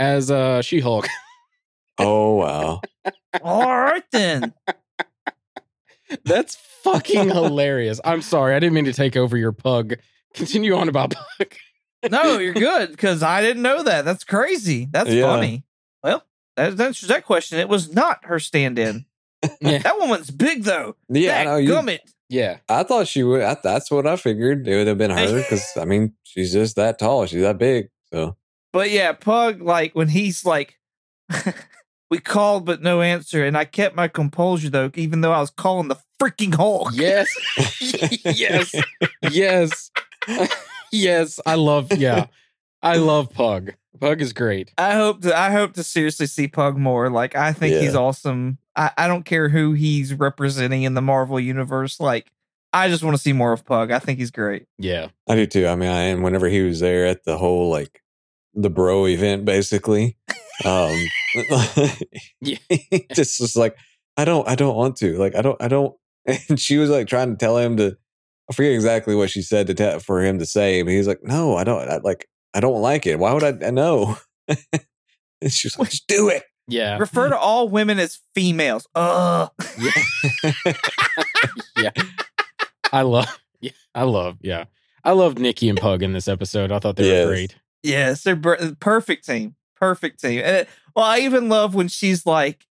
as 0.00 0.30
uh 0.32 0.62
She-Hulk. 0.62 1.06
Oh 2.02 2.36
wow. 2.36 2.80
All 3.42 3.66
right 3.78 4.02
then. 4.10 4.54
That's 6.24 6.56
fucking 6.82 7.28
hilarious. 7.28 8.00
I'm 8.06 8.22
sorry. 8.22 8.54
I 8.54 8.58
didn't 8.58 8.72
mean 8.72 8.86
to 8.86 8.94
take 8.94 9.16
over 9.18 9.36
your 9.36 9.52
pug. 9.52 9.96
Continue 10.32 10.74
on 10.76 10.88
about 10.88 11.14
pug. 11.38 11.48
No, 12.10 12.38
you're 12.38 12.54
good 12.54 12.90
because 12.90 13.22
I 13.22 13.42
didn't 13.42 13.62
know 13.62 13.82
that. 13.82 14.06
That's 14.06 14.24
crazy. 14.24 14.88
That's 14.90 15.10
Yeah. 15.10 15.24
funny. 15.26 15.64
Well, 16.02 16.24
that 16.56 16.80
answers 16.80 17.10
that 17.10 17.26
question. 17.26 17.58
It 17.58 17.68
was 17.68 17.92
not 17.94 18.24
her 18.24 18.40
stand-in. 18.40 19.04
Yeah. 19.60 19.78
That 19.78 19.98
woman's 19.98 20.30
big 20.30 20.62
though. 20.64 20.96
Yeah, 21.10 21.32
I 21.40 21.44
That 21.44 21.50
know. 21.50 21.56
You. 21.56 21.98
Yeah. 22.30 22.58
I 22.66 22.82
thought 22.82 23.08
she 23.08 23.22
would. 23.22 23.42
I, 23.42 23.58
that's 23.62 23.90
what 23.90 24.06
I 24.06 24.16
figured. 24.16 24.66
It 24.66 24.74
would 24.76 24.86
have 24.86 24.96
been 24.96 25.10
her 25.10 25.36
because 25.36 25.66
I 25.76 25.84
mean, 25.84 26.14
she's 26.22 26.50
just 26.54 26.76
that 26.76 26.98
tall. 26.98 27.26
She's 27.26 27.42
that 27.42 27.58
big. 27.58 27.90
So 28.10 28.36
But 28.72 28.90
yeah, 28.90 29.12
Pug, 29.12 29.60
like 29.60 29.94
when 29.94 30.08
he's 30.08 30.44
like, 30.44 30.78
we 32.10 32.18
called 32.18 32.66
but 32.66 32.82
no 32.82 33.02
answer, 33.02 33.44
and 33.44 33.56
I 33.56 33.64
kept 33.64 33.96
my 33.96 34.08
composure 34.08 34.70
though, 34.70 34.90
even 34.94 35.20
though 35.20 35.32
I 35.32 35.40
was 35.40 35.50
calling 35.50 35.88
the 35.88 35.96
freaking 36.20 36.54
Hulk. 36.54 36.90
Yes. 36.92 37.28
yes. 38.24 38.74
Yes. 39.30 39.90
yes. 40.92 41.40
I 41.46 41.54
love 41.54 41.92
yeah. 41.96 42.26
I 42.82 42.96
love 42.96 43.30
Pug. 43.32 43.74
Pug 44.00 44.22
is 44.22 44.32
great. 44.32 44.72
I 44.78 44.94
hope 44.94 45.22
to 45.22 45.36
I 45.36 45.50
hope 45.50 45.74
to 45.74 45.82
seriously 45.82 46.26
see 46.26 46.48
Pug 46.48 46.76
more. 46.76 47.10
Like 47.10 47.36
I 47.36 47.52
think 47.52 47.76
he's 47.76 47.94
awesome. 47.94 48.58
I, 48.76 48.90
I 48.96 49.06
don't 49.08 49.24
care 49.24 49.48
who 49.48 49.72
he's 49.72 50.14
representing 50.14 50.84
in 50.84 50.94
the 50.94 51.02
Marvel 51.02 51.40
universe. 51.40 52.00
Like 52.00 52.30
I 52.72 52.88
just 52.88 53.02
want 53.02 53.16
to 53.16 53.22
see 53.22 53.32
more 53.32 53.52
of 53.52 53.64
Pug. 53.64 53.90
I 53.90 53.98
think 53.98 54.18
he's 54.18 54.30
great. 54.30 54.66
Yeah. 54.78 55.08
I 55.28 55.34
do 55.34 55.46
too. 55.46 55.66
I 55.66 55.74
mean, 55.74 55.90
I, 55.90 56.02
and 56.02 56.22
whenever 56.22 56.48
he 56.48 56.62
was 56.62 56.80
there 56.80 57.06
at 57.06 57.24
the 57.24 57.36
whole 57.36 57.68
like 57.68 57.99
the 58.54 58.70
bro 58.70 59.06
event, 59.06 59.44
basically, 59.44 60.16
um, 60.64 60.96
just 63.14 63.40
was 63.40 63.56
like, 63.56 63.76
I 64.16 64.24
don't, 64.24 64.46
I 64.48 64.54
don't 64.54 64.76
want 64.76 64.96
to. 64.96 65.16
Like, 65.18 65.34
I 65.34 65.42
don't, 65.42 65.60
I 65.62 65.68
don't. 65.68 65.94
And 66.48 66.60
she 66.60 66.76
was 66.76 66.90
like 66.90 67.08
trying 67.08 67.30
to 67.30 67.36
tell 67.36 67.56
him 67.56 67.76
to. 67.78 67.96
I 68.50 68.52
forget 68.52 68.72
exactly 68.72 69.14
what 69.14 69.30
she 69.30 69.42
said 69.42 69.66
to 69.68 69.74
tell 69.74 70.00
for 70.00 70.22
him 70.22 70.38
to 70.38 70.46
say, 70.46 70.82
but 70.82 70.90
he's 70.92 71.08
like, 71.08 71.20
No, 71.22 71.56
I 71.56 71.64
don't. 71.64 71.88
I, 71.88 71.96
like, 71.98 72.28
I 72.52 72.60
don't 72.60 72.82
like 72.82 73.06
it. 73.06 73.18
Why 73.18 73.32
would 73.32 73.42
I? 73.44 73.66
I 73.66 73.70
know. 73.70 74.16
and 74.48 75.50
she 75.52 75.66
was 75.66 75.78
like, 75.78 75.90
Just 75.90 76.06
do 76.08 76.28
it. 76.28 76.42
Yeah. 76.68 76.98
Refer 76.98 77.30
to 77.30 77.38
all 77.38 77.68
women 77.68 77.98
as 77.98 78.20
females. 78.34 78.86
Ugh. 78.94 79.50
yeah. 79.78 79.92
yeah. 81.76 81.90
I 82.92 83.02
love 83.02 83.38
yeah. 83.60 83.70
I 83.94 84.02
love, 84.04 84.36
yeah. 84.40 84.64
I 85.04 85.12
loved 85.12 85.38
Nikki 85.38 85.68
and 85.68 85.78
Pug 85.80 86.02
in 86.02 86.12
this 86.12 86.28
episode. 86.28 86.70
I 86.72 86.78
thought 86.78 86.96
they 86.96 87.08
Yes. 87.10 87.24
were 87.24 87.32
great. 87.32 87.56
Yes, 87.82 88.22
they're 88.22 88.36
per- 88.36 88.74
perfect 88.80 89.26
team. 89.26 89.56
Perfect 89.76 90.20
team. 90.20 90.40
And 90.44 90.56
it, 90.56 90.68
well, 90.94 91.04
I 91.06 91.20
even 91.20 91.48
love 91.48 91.74
when 91.74 91.88
she's 91.88 92.26
like, 92.26 92.66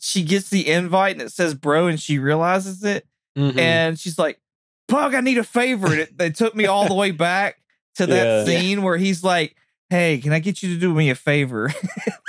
she 0.00 0.22
gets 0.22 0.48
the 0.50 0.68
invite 0.68 1.12
and 1.16 1.22
it 1.22 1.32
says 1.32 1.54
bro, 1.54 1.86
and 1.86 1.98
she 2.00 2.18
realizes 2.18 2.82
it, 2.84 3.06
Mhm. 3.36 3.58
and 3.58 3.98
she's 3.98 4.18
like, 4.18 4.40
Pug, 4.88 5.14
I 5.14 5.20
need 5.20 5.38
a 5.38 5.44
favor. 5.44 5.86
And 5.86 6.00
it, 6.00 6.18
they 6.18 6.30
took 6.30 6.54
me 6.54 6.66
all 6.66 6.86
the 6.86 6.94
way 6.94 7.10
back 7.10 7.56
to 7.96 8.06
that 8.06 8.24
Yeah. 8.26 8.44
scene 8.44 8.82
where 8.82 8.96
he's 8.98 9.24
like, 9.24 9.56
Hey, 9.90 10.18
can 10.18 10.32
I 10.32 10.38
get 10.40 10.62
you 10.62 10.74
to 10.74 10.80
do 10.80 10.92
me 10.94 11.10
a 11.10 11.14
favor? 11.14 11.72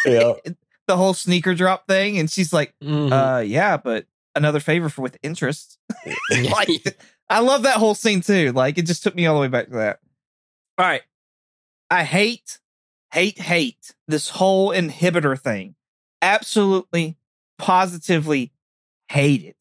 Yeah. 0.06 0.34
the 0.88 0.98
whole 0.98 1.14
sneaker 1.14 1.54
drop 1.56 1.88
thing, 1.88 2.18
and 2.20 2.30
she's 2.30 2.54
like, 2.54 2.74
Mhm. 2.84 3.12
uh, 3.12 3.42
yeah, 3.42 3.76
but 3.78 4.06
another 4.36 4.60
favor 4.60 4.88
for 4.90 5.02
with 5.02 5.18
interest. 5.24 5.78
like 6.52 6.98
I 7.30 7.40
love 7.40 7.64
that 7.64 7.78
whole 7.78 7.96
scene 7.96 8.22
too. 8.22 8.52
Like 8.52 8.78
it 8.78 8.86
just 8.86 9.02
took 9.04 9.16
me 9.16 9.26
all 9.26 9.36
the 9.36 9.42
way 9.42 9.48
back 9.48 9.68
to 9.68 9.74
that. 9.76 10.00
All 10.78 10.86
right. 10.86 11.02
I 11.90 12.04
hate, 12.04 12.60
hate, 13.12 13.40
hate 13.40 13.94
this 14.08 14.30
whole 14.30 14.70
inhibitor 14.70 15.40
thing. 15.40 15.76
Absolutely, 16.22 17.18
positively 17.58 18.52
hate 19.10 19.44
it. 19.44 19.58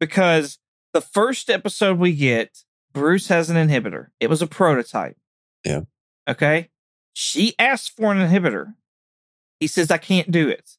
Because 0.00 0.58
the 0.92 1.00
first 1.00 1.50
episode 1.50 1.98
we 1.98 2.12
get, 2.14 2.62
Bruce 2.92 3.28
has 3.28 3.50
an 3.50 3.56
inhibitor. 3.56 4.08
It 4.20 4.30
was 4.30 4.42
a 4.42 4.46
prototype. 4.46 5.16
Yeah. 5.64 5.82
Okay. 6.28 6.70
She 7.12 7.54
asked 7.58 7.96
for 7.96 8.12
an 8.12 8.18
inhibitor. 8.18 8.74
He 9.60 9.66
says, 9.66 9.90
I 9.90 9.98
can't 9.98 10.30
do 10.30 10.48
it. 10.48 10.72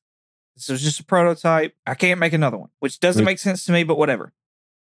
This 0.56 0.70
was 0.70 0.82
just 0.82 1.00
a 1.00 1.04
prototype. 1.06 1.76
I 1.86 1.94
can't 1.96 2.20
make 2.20 2.34
another 2.34 2.58
one, 2.58 2.70
which 2.80 3.00
doesn't 3.00 3.26
make 3.26 3.40
sense 3.40 3.66
to 3.66 3.72
me, 3.72 3.84
but 3.84 3.98
whatever. 3.98 4.34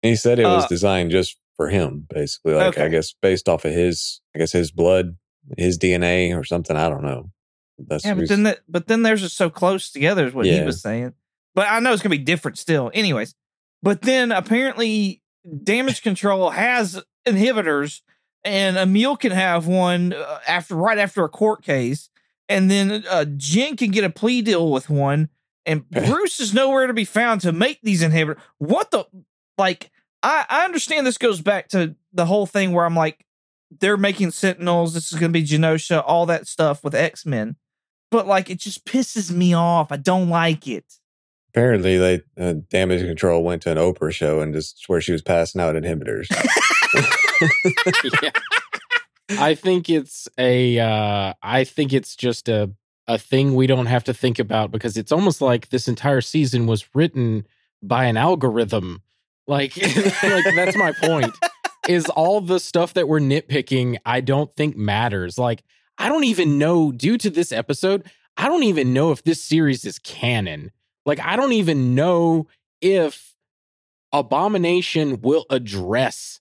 he 0.02 0.16
said 0.16 0.38
it 0.40 0.46
was 0.46 0.66
Uh, 0.66 0.68
designed 0.68 1.12
just 1.12 1.38
for 1.56 1.70
him, 1.70 2.06
basically. 2.14 2.54
Like, 2.56 2.70
Okay. 2.70 2.86
I 2.86 2.90
guess 2.90 3.14
based 3.22 3.48
off 3.48 3.66
of 3.66 3.72
his, 3.74 4.22
I 4.36 4.40
guess 4.40 4.52
his 4.52 4.72
blood, 4.72 5.16
his 5.58 5.78
DNA 5.78 6.38
or 6.38 6.44
something. 6.44 6.76
I 6.76 6.90
don't 6.90 7.04
know. 7.04 7.32
That's 7.78 8.06
Yeah, 8.06 8.14
but 8.14 8.30
then 8.30 8.44
that, 8.44 8.60
but 8.68 8.88
then 8.88 9.04
theirs 9.04 9.24
is 9.24 9.34
so 9.34 9.50
close 9.50 9.92
together 9.92 10.28
is 10.28 10.34
what 10.34 10.46
he 10.60 10.66
was 10.66 10.82
saying. 10.82 11.14
But 11.56 11.68
I 11.70 11.80
know 11.80 11.94
it's 11.94 12.02
gonna 12.02 12.16
be 12.16 12.24
different 12.24 12.58
still. 12.58 12.92
Anyways, 12.94 13.36
but 13.82 14.02
then 14.02 14.32
apparently 14.32 15.22
damage 15.64 16.02
control 16.02 16.52
has 16.52 17.02
inhibitors, 17.26 18.02
and 18.44 18.78
Emil 18.78 19.18
can 19.18 19.32
have 19.32 19.68
one 19.68 20.14
uh, 20.14 20.40
after 20.48 20.76
right 20.76 20.98
after 20.98 21.24
a 21.24 21.30
court 21.30 21.64
case, 21.64 22.10
and 22.50 22.70
then 22.70 23.04
uh, 23.10 23.26
Jen 23.38 23.76
can 23.78 23.92
get 23.92 24.04
a 24.04 24.10
plea 24.10 24.42
deal 24.42 24.72
with 24.72 24.90
one, 24.90 25.30
and 25.66 25.90
Bruce 25.92 26.40
is 26.40 26.54
nowhere 26.54 26.88
to 26.88 26.94
be 26.94 27.06
found 27.06 27.42
to 27.42 27.52
make 27.52 27.80
these 27.82 28.02
inhibitors. 28.04 28.40
What 28.58 28.92
the 28.92 29.06
like? 29.58 29.92
I 30.22 30.46
I 30.50 30.66
understand 30.66 31.06
this 31.06 31.18
goes 31.18 31.42
back 31.42 31.70
to 31.70 31.96
the 32.14 32.26
whole 32.26 32.46
thing 32.46 32.72
where 32.72 32.86
I'm 32.86 32.96
like, 32.96 33.26
they're 33.80 33.98
making 33.98 34.32
Sentinels. 34.32 34.94
This 34.94 35.12
is 35.12 35.20
going 35.20 35.32
to 35.32 35.40
be 35.40 35.46
Genosha, 35.46 36.04
all 36.06 36.26
that 36.28 36.48
stuff 36.48 36.84
with 36.84 36.96
X 36.96 37.26
Men. 37.26 37.56
But 38.12 38.28
like, 38.28 38.50
it 38.50 38.60
just 38.60 38.86
pisses 38.86 39.32
me 39.32 39.54
off. 39.54 39.92
I 39.92 39.98
don't 39.98 40.30
like 40.30 40.68
it. 40.68 40.86
apparently 41.50 41.98
they 41.98 42.22
uh, 42.38 42.56
damage 42.70 43.02
control 43.02 43.44
went 43.44 43.62
to 43.64 43.72
an 43.72 43.78
Oprah 43.78 44.12
show 44.12 44.40
and 44.42 44.54
just 44.54 44.84
where 44.88 45.02
she 45.02 45.12
was 45.12 45.22
passing 45.22 45.62
out 45.62 45.76
inhibitors. 45.76 46.28
yeah. 48.22 48.32
I 49.30 49.56
think 49.56 49.90
it's 49.90 50.28
a 50.38 50.80
uh 50.80 51.34
I 51.42 51.64
think 51.64 51.94
it's 51.94 52.16
just 52.16 52.50
a 52.50 52.72
a 53.08 53.18
thing 53.18 53.56
we 53.56 53.68
don't 53.68 53.88
have 53.88 54.04
to 54.06 54.14
think 54.14 54.40
about 54.40 54.72
because 54.72 54.96
it's 54.96 55.12
almost 55.12 55.42
like 55.42 55.70
this 55.70 55.88
entire 55.88 56.22
season 56.22 56.68
was 56.68 56.86
written 56.94 57.46
by 57.82 58.06
an 58.06 58.18
algorithm. 58.18 59.02
Like 59.48 59.76
like 60.24 60.46
that's 60.56 60.78
my 60.78 60.94
point. 60.94 61.36
Is 61.88 62.06
all 62.06 62.40
the 62.40 62.60
stuff 62.60 62.94
that 62.94 63.08
we're 63.08 63.20
nitpicking 63.20 63.98
I 64.06 64.22
don't 64.22 64.54
think 64.54 64.78
matters. 64.78 65.38
Like 65.38 65.64
I 65.98 66.10
don't 66.10 66.24
even 66.24 66.58
know 66.58 66.92
due 66.92 67.18
to 67.18 67.30
this 67.30 67.52
episode, 67.52 68.10
I 68.38 68.48
don't 68.48 68.64
even 68.64 68.94
know 68.94 69.12
if 69.12 69.24
this 69.24 69.44
series 69.44 69.86
is 69.86 70.00
canon. 70.00 70.72
Like 71.06 71.20
I 71.20 71.36
don't 71.36 71.54
even 71.54 71.96
know 71.96 72.48
if 72.82 73.36
Abomination 74.12 75.22
will 75.22 75.46
address 75.50 76.40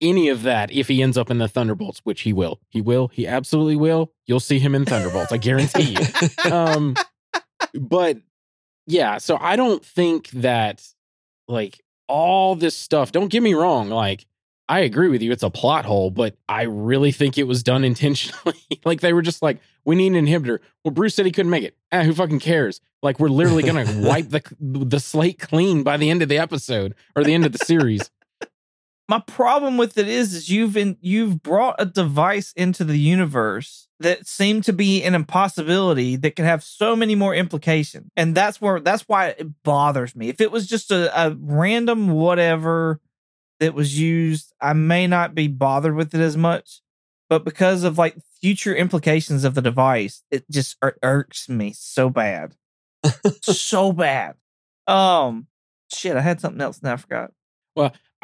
any 0.00 0.28
of 0.28 0.42
that 0.42 0.70
if 0.70 0.88
he 0.88 1.02
ends 1.02 1.16
up 1.16 1.30
in 1.30 1.38
the 1.38 1.48
Thunderbolts, 1.48 2.00
which 2.04 2.22
he 2.22 2.32
will. 2.32 2.60
He 2.68 2.80
will. 2.80 3.08
He 3.08 3.26
absolutely 3.26 3.76
will. 3.76 4.12
You'll 4.26 4.40
see 4.40 4.58
him 4.58 4.74
in 4.74 4.84
Thunderbolts. 4.84 5.32
I 5.32 5.38
guarantee 5.38 5.96
you. 5.96 6.52
Um, 6.52 6.94
but 7.74 8.18
yeah, 8.86 9.18
so 9.18 9.38
I 9.40 9.56
don't 9.56 9.84
think 9.84 10.30
that 10.30 10.86
like 11.48 11.82
all 12.06 12.54
this 12.54 12.76
stuff. 12.76 13.12
Don't 13.12 13.28
get 13.28 13.42
me 13.42 13.54
wrong. 13.54 13.88
Like 13.88 14.26
I 14.68 14.80
agree 14.80 15.08
with 15.08 15.20
you. 15.20 15.30
It's 15.30 15.42
a 15.42 15.50
plot 15.50 15.84
hole, 15.84 16.10
but 16.10 16.36
I 16.48 16.62
really 16.62 17.12
think 17.12 17.36
it 17.36 17.44
was 17.44 17.62
done 17.62 17.84
intentionally. 17.84 18.56
like 18.84 19.00
they 19.00 19.12
were 19.12 19.22
just 19.22 19.42
like, 19.42 19.60
we 19.84 19.94
need 19.94 20.14
an 20.14 20.26
inhibitor. 20.26 20.60
Well, 20.84 20.92
Bruce 20.92 21.14
said 21.14 21.26
he 21.26 21.32
couldn't 21.32 21.50
make 21.50 21.64
it. 21.64 21.76
Eh, 21.92 22.04
who 22.04 22.14
fucking 22.14 22.40
cares? 22.40 22.80
Like 23.02 23.20
we're 23.20 23.28
literally 23.28 23.62
gonna 23.62 23.86
wipe 23.98 24.30
the 24.30 24.42
the 24.60 25.00
slate 25.00 25.38
clean 25.38 25.82
by 25.82 25.98
the 25.98 26.08
end 26.08 26.22
of 26.22 26.28
the 26.30 26.38
episode 26.38 26.94
or 27.14 27.22
the 27.22 27.34
end 27.34 27.44
of 27.44 27.52
the 27.52 27.58
series. 27.58 28.10
My 29.08 29.20
problem 29.26 29.76
with 29.76 29.98
it 29.98 30.08
is, 30.08 30.32
is 30.32 30.48
you've 30.48 30.78
in, 30.78 30.96
you've 31.02 31.42
brought 31.42 31.76
a 31.78 31.84
device 31.84 32.54
into 32.56 32.84
the 32.84 32.98
universe 32.98 33.86
that 34.00 34.26
seemed 34.26 34.64
to 34.64 34.72
be 34.72 35.02
an 35.02 35.14
impossibility 35.14 36.16
that 36.16 36.36
can 36.36 36.46
have 36.46 36.64
so 36.64 36.96
many 36.96 37.14
more 37.14 37.34
implications, 37.34 38.10
and 38.16 38.34
that's 38.34 38.62
where 38.62 38.80
that's 38.80 39.02
why 39.02 39.28
it 39.28 39.62
bothers 39.62 40.16
me. 40.16 40.30
If 40.30 40.40
it 40.40 40.50
was 40.50 40.66
just 40.66 40.90
a, 40.90 41.26
a 41.26 41.36
random 41.38 42.12
whatever 42.12 43.02
that 43.60 43.74
was 43.74 43.98
used, 43.98 44.52
I 44.60 44.72
may 44.72 45.06
not 45.06 45.34
be 45.34 45.48
bothered 45.48 45.94
with 45.94 46.14
it 46.14 46.20
as 46.20 46.36
much. 46.36 46.80
But 47.30 47.44
because 47.44 47.84
of 47.84 47.98
like 47.98 48.16
future 48.40 48.74
implications 48.74 49.44
of 49.44 49.54
the 49.54 49.62
device, 49.62 50.22
it 50.30 50.44
just 50.50 50.76
ir- 50.82 50.98
irks 51.02 51.48
me 51.48 51.72
so 51.74 52.10
bad, 52.10 52.54
so 53.42 53.92
bad. 53.92 54.34
Um, 54.86 55.46
shit, 55.92 56.16
I 56.16 56.20
had 56.20 56.40
something 56.40 56.60
else 56.60 56.78
and 56.78 56.90
I 56.90 56.96
forgot. 56.96 57.32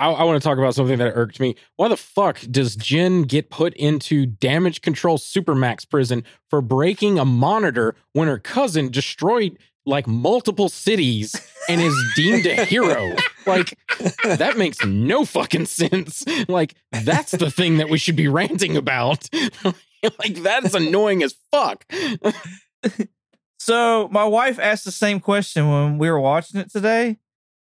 I, 0.01 0.11
I 0.13 0.25
want 0.25 0.43
to 0.43 0.47
talk 0.47 0.57
about 0.57 0.75
something 0.75 0.99
that 0.99 1.13
irked 1.15 1.41
me. 1.41 1.57
Why 1.77 1.89
the 1.89 1.97
fuck 1.97 2.41
does 2.51 2.75
Jen 2.75 3.23
get 3.23 3.51
put 3.51 3.75
into 3.75 4.25
damage 4.25 4.81
control 4.81 5.19
supermax 5.19 5.89
prison 5.89 6.25
for 6.49 6.63
breaking 6.63 7.19
a 7.19 7.25
monitor 7.27 7.95
when 8.15 8.27
her 8.27 8.39
cousin 8.39 8.91
destroyed 8.91 9.59
like 9.91 10.07
multiple 10.07 10.69
cities 10.71 11.35
and 11.69 11.81
is 11.81 11.95
deemed 12.17 12.47
a 12.47 12.65
hero? 12.65 13.15
Like 13.47 13.79
that 14.23 14.59
makes 14.59 14.85
no 14.85 15.25
fucking 15.25 15.65
sense. 15.65 16.25
Like 16.47 16.75
that's 16.93 17.33
the 17.33 17.51
thing 17.51 17.79
that 17.79 17.89
we 17.89 17.97
should 17.97 18.15
be 18.15 18.29
ranting 18.29 18.77
about. 18.77 19.29
like 19.65 20.35
that's 20.43 20.75
annoying 20.75 21.23
as 21.23 21.35
fuck. 21.51 21.85
So 23.59 24.09
my 24.11 24.25
wife 24.25 24.59
asked 24.59 24.85
the 24.85 24.91
same 24.93 25.21
question 25.21 25.71
when 25.71 25.99
we 25.99 26.11
were 26.11 26.19
watching 26.21 26.61
it 26.61 26.71
today, 26.73 27.19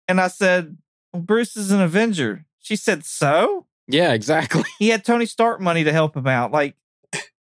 and 0.08 0.20
I 0.20 0.28
said, 0.28 0.78
well, 1.14 1.22
"Bruce 1.22 1.56
is 1.56 1.72
an 1.72 1.82
Avenger." 1.82 2.46
She 2.60 2.76
said, 2.76 3.06
"So 3.06 3.68
Yeah, 3.88 4.14
exactly. 4.14 4.64
he 4.80 4.90
had 4.90 5.06
Tony 5.06 5.26
Stark 5.28 5.62
money 5.62 5.84
to 5.84 5.92
help 5.92 6.16
him 6.18 6.28
out. 6.28 6.52
Like 6.52 6.76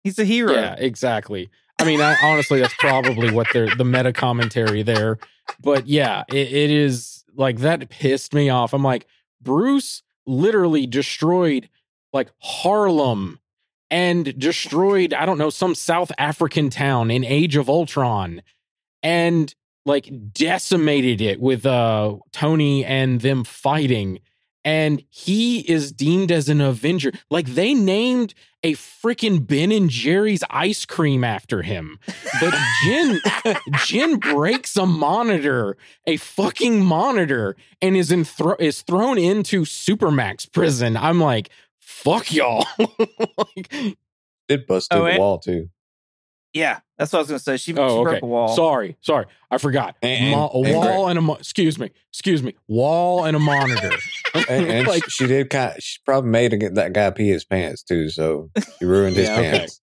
he's 0.04 0.18
a 0.18 0.24
hero." 0.24 0.52
Yeah, 0.52 0.74
exactly. 0.78 1.50
I 1.78 1.84
mean, 1.84 2.00
I, 2.00 2.16
honestly, 2.22 2.60
that's 2.60 2.74
probably 2.74 3.30
what 3.30 3.48
they're 3.52 3.74
the 3.74 3.84
meta 3.84 4.12
commentary 4.12 4.82
there. 4.82 5.18
But 5.60 5.86
yeah, 5.86 6.24
it, 6.28 6.52
it 6.52 6.70
is 6.70 7.24
like 7.34 7.58
that 7.58 7.88
pissed 7.90 8.34
me 8.34 8.48
off. 8.48 8.72
I'm 8.72 8.82
like, 8.82 9.06
Bruce 9.40 10.02
literally 10.26 10.86
destroyed 10.86 11.68
like 12.12 12.30
Harlem 12.38 13.38
and 13.90 14.38
destroyed, 14.38 15.12
I 15.12 15.26
don't 15.26 15.38
know, 15.38 15.50
some 15.50 15.74
South 15.74 16.10
African 16.18 16.70
town 16.70 17.10
in 17.10 17.24
Age 17.24 17.56
of 17.56 17.68
Ultron 17.68 18.42
and 19.02 19.54
like 19.84 20.10
decimated 20.32 21.20
it 21.20 21.40
with 21.40 21.64
uh 21.64 22.16
Tony 22.32 22.84
and 22.84 23.20
them 23.20 23.44
fighting. 23.44 24.20
And 24.66 25.02
he 25.08 25.60
is 25.60 25.92
deemed 25.92 26.30
as 26.32 26.48
an 26.50 26.60
Avenger. 26.60 27.12
Like 27.30 27.46
they 27.46 27.72
named 27.72 28.34
a 28.64 28.72
freaking 28.72 29.46
Ben 29.46 29.70
and 29.70 29.88
Jerry's 29.88 30.42
ice 30.50 30.84
cream 30.84 31.22
after 31.22 31.62
him. 31.62 32.00
But 32.40 32.52
Jen 32.84 33.20
Jen 33.86 34.16
breaks 34.18 34.76
a 34.76 34.84
monitor, 34.84 35.76
a 36.06 36.16
fucking 36.16 36.84
monitor, 36.84 37.54
and 37.80 37.96
is 37.96 38.10
in 38.10 38.24
thro- 38.24 38.56
is 38.58 38.82
thrown 38.82 39.18
into 39.18 39.62
Supermax 39.62 40.50
prison. 40.52 40.96
I'm 40.96 41.20
like, 41.20 41.50
fuck 41.78 42.32
y'all. 42.32 42.66
like, 43.38 43.96
Did 44.48 44.66
bust 44.66 44.90
through 44.90 45.08
Oh, 45.08 45.12
the 45.12 45.18
wall 45.20 45.38
too. 45.38 45.68
Yeah, 46.56 46.80
that's 46.96 47.12
what 47.12 47.18
I 47.18 47.20
was 47.20 47.28
gonna 47.28 47.38
say. 47.38 47.58
She, 47.58 47.72
oh, 47.72 47.76
she 47.76 47.80
oh, 47.82 48.02
broke 48.02 48.16
okay. 48.16 48.20
a 48.22 48.26
wall. 48.26 48.48
Sorry, 48.56 48.96
sorry, 49.02 49.26
I 49.50 49.58
forgot. 49.58 49.94
And- 50.00 50.30
Mo- 50.30 50.50
a 50.54 50.60
and 50.62 50.74
wall 50.74 51.08
and 51.08 51.18
a 51.18 51.22
mo- 51.22 51.34
excuse 51.34 51.78
me, 51.78 51.90
excuse 52.10 52.42
me, 52.42 52.54
wall 52.66 53.24
and 53.24 53.36
a 53.36 53.40
monitor. 53.40 53.90
And, 54.50 54.66
and 54.66 54.86
like, 54.92 55.02
she, 55.04 55.24
she 55.24 55.26
did 55.28 55.48
kind. 55.48 55.74
Of, 55.76 55.82
she 55.82 55.98
probably 56.04 56.28
made 56.30 56.50
to 56.50 56.58
get 56.58 56.74
that 56.74 56.92
guy 56.92 57.08
pee 57.10 57.28
his 57.28 57.44
pants 57.46 57.82
too. 57.82 58.10
So 58.10 58.50
she 58.78 58.84
ruined 58.84 59.16
his 59.16 59.28
Yeah, 59.28 59.38
okay. 59.38 59.50
pants. 59.50 59.80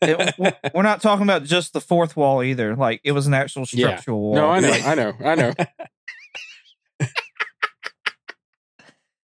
It- 0.00 0.74
we're 0.74 0.82
not 0.82 1.00
talking 1.00 1.24
about 1.24 1.42
just 1.44 1.72
the 1.72 1.80
fourth 1.80 2.16
wall 2.16 2.42
either. 2.44 2.76
Like 2.76 3.00
it 3.04 3.12
was 3.12 3.26
an 3.26 3.34
actual 3.34 3.64
Yeah. 3.72 3.86
structural 3.88 4.20
wall. 4.20 4.34
no, 4.34 4.48
I 4.48 4.60
know, 4.60 4.70
I 4.72 4.94
know, 4.94 5.12
I 5.24 5.34
know. 5.34 5.52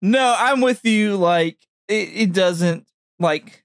No, 0.02 0.34
I'm 0.38 0.60
with 0.60 0.84
you. 0.84 1.16
Like 1.16 1.58
it, 1.88 2.10
it 2.14 2.32
doesn't 2.32 2.86
like. 3.18 3.64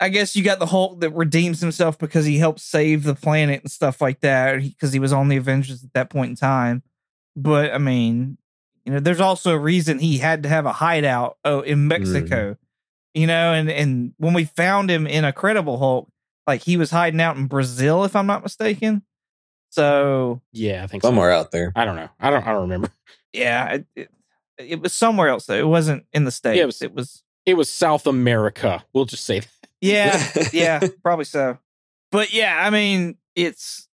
I 0.00 0.08
guess 0.10 0.36
you 0.36 0.44
got 0.44 0.58
the 0.60 0.66
Hulk 0.66 1.00
that 1.00 1.10
redeems 1.10 1.60
himself 1.60 1.98
because 1.98 2.24
he 2.24 2.38
helped 2.38 2.60
save 2.60 3.02
the 3.02 3.14
planet 3.16 3.62
and 3.62 3.70
stuff 3.70 4.00
like 4.00 4.20
that, 4.20 4.60
because 4.62 4.92
he 4.92 4.98
was 5.00 5.12
on 5.12 5.28
the 5.28 5.36
Avengers 5.36 5.82
at 5.82 5.92
that 5.94 6.08
point 6.10 6.30
in 6.30 6.36
time. 6.36 6.82
But 7.34 7.72
I 7.72 7.78
mean, 7.78 8.38
you 8.84 8.92
know, 8.92 9.00
there's 9.00 9.20
also 9.20 9.52
a 9.52 9.58
reason 9.58 9.98
he 9.98 10.18
had 10.18 10.44
to 10.44 10.48
have 10.48 10.66
a 10.66 10.72
hideout 10.72 11.36
oh 11.44 11.60
in 11.60 11.88
Mexico. 11.88 12.56
You 13.14 13.26
know, 13.26 13.52
and 13.52 13.68
and 13.70 14.12
when 14.18 14.34
we 14.34 14.44
found 14.44 14.90
him 14.90 15.06
in 15.06 15.24
Incredible 15.24 15.78
Hulk, 15.78 16.08
like 16.46 16.62
he 16.62 16.76
was 16.76 16.90
hiding 16.92 17.20
out 17.20 17.36
in 17.36 17.46
Brazil, 17.46 18.04
if 18.04 18.14
I'm 18.14 18.26
not 18.26 18.42
mistaken. 18.44 19.02
So 19.70 20.40
Yeah, 20.52 20.84
I 20.84 20.86
think 20.86 21.02
so. 21.02 21.08
Somewhere 21.08 21.30
out 21.30 21.50
there. 21.50 21.72
I 21.74 21.84
don't 21.84 21.96
know. 21.96 22.08
I 22.20 22.30
don't. 22.30 22.46
I 22.46 22.52
don't 22.52 22.62
remember. 22.62 22.90
yeah, 23.32 23.72
it, 23.74 23.86
it, 23.96 24.10
it 24.58 24.80
was 24.80 24.92
somewhere 24.92 25.28
else 25.28 25.46
though. 25.46 25.58
It 25.58 25.66
wasn't 25.66 26.06
in 26.12 26.24
the 26.24 26.30
states. 26.30 26.58
it 26.60 26.66
was- 26.66 26.82
it 26.82 26.94
was 26.94 27.22
It 27.46 27.54
was 27.54 27.70
South 27.70 28.06
America. 28.06 28.84
We'll 28.92 29.04
just 29.04 29.24
say 29.24 29.40
that. 29.40 29.48
Yeah, 29.80 30.22
yeah, 30.52 30.80
probably 31.02 31.24
so. 31.24 31.58
But 32.10 32.32
yeah, 32.32 32.56
I 32.64 32.70
mean, 32.70 33.16
it's 33.34 33.88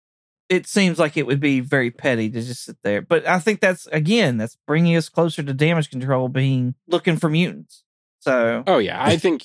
it 0.48 0.66
seems 0.66 0.98
like 0.98 1.16
it 1.16 1.26
would 1.26 1.40
be 1.40 1.60
very 1.60 1.90
petty 1.90 2.30
to 2.30 2.42
just 2.42 2.64
sit 2.64 2.76
there. 2.82 3.02
But 3.02 3.26
I 3.26 3.38
think 3.38 3.60
that's 3.60 3.86
again, 3.88 4.36
that's 4.38 4.56
bringing 4.66 4.96
us 4.96 5.08
closer 5.08 5.42
to 5.42 5.52
damage 5.52 5.90
control 5.90 6.28
being 6.28 6.74
looking 6.86 7.16
for 7.16 7.28
mutants. 7.28 7.82
So 8.20 8.62
Oh 8.66 8.78
yeah, 8.78 9.02
I 9.02 9.16
think. 9.16 9.44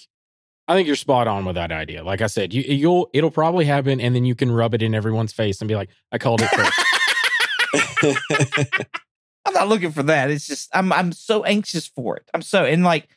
I 0.67 0.75
think 0.75 0.85
you're 0.85 0.95
spot 0.95 1.27
on 1.27 1.45
with 1.45 1.55
that 1.55 1.71
idea. 1.71 2.03
Like 2.03 2.21
I 2.21 2.27
said, 2.27 2.53
you, 2.53 2.61
you'll 2.61 3.09
it'll 3.11 3.31
probably 3.31 3.65
happen, 3.65 3.99
and 3.99 4.13
then 4.13 4.23
you 4.23 4.35
can 4.35 4.51
rub 4.51 4.75
it 4.75 4.83
in 4.83 4.93
everyone's 4.93 5.33
face 5.33 5.61
and 5.61 5.67
be 5.67 5.73
like, 5.75 5.89
"I 6.11 6.19
called 6.19 6.41
it 6.43 6.49
first. 6.51 6.79
I'm 9.45 9.53
not 9.53 9.67
looking 9.67 9.91
for 9.91 10.03
that. 10.03 10.29
It's 10.29 10.45
just 10.45 10.69
I'm 10.73 10.93
I'm 10.93 11.11
so 11.11 11.43
anxious 11.43 11.87
for 11.87 12.17
it. 12.17 12.29
I'm 12.35 12.43
so 12.43 12.65
and 12.65 12.83
like 12.83 13.09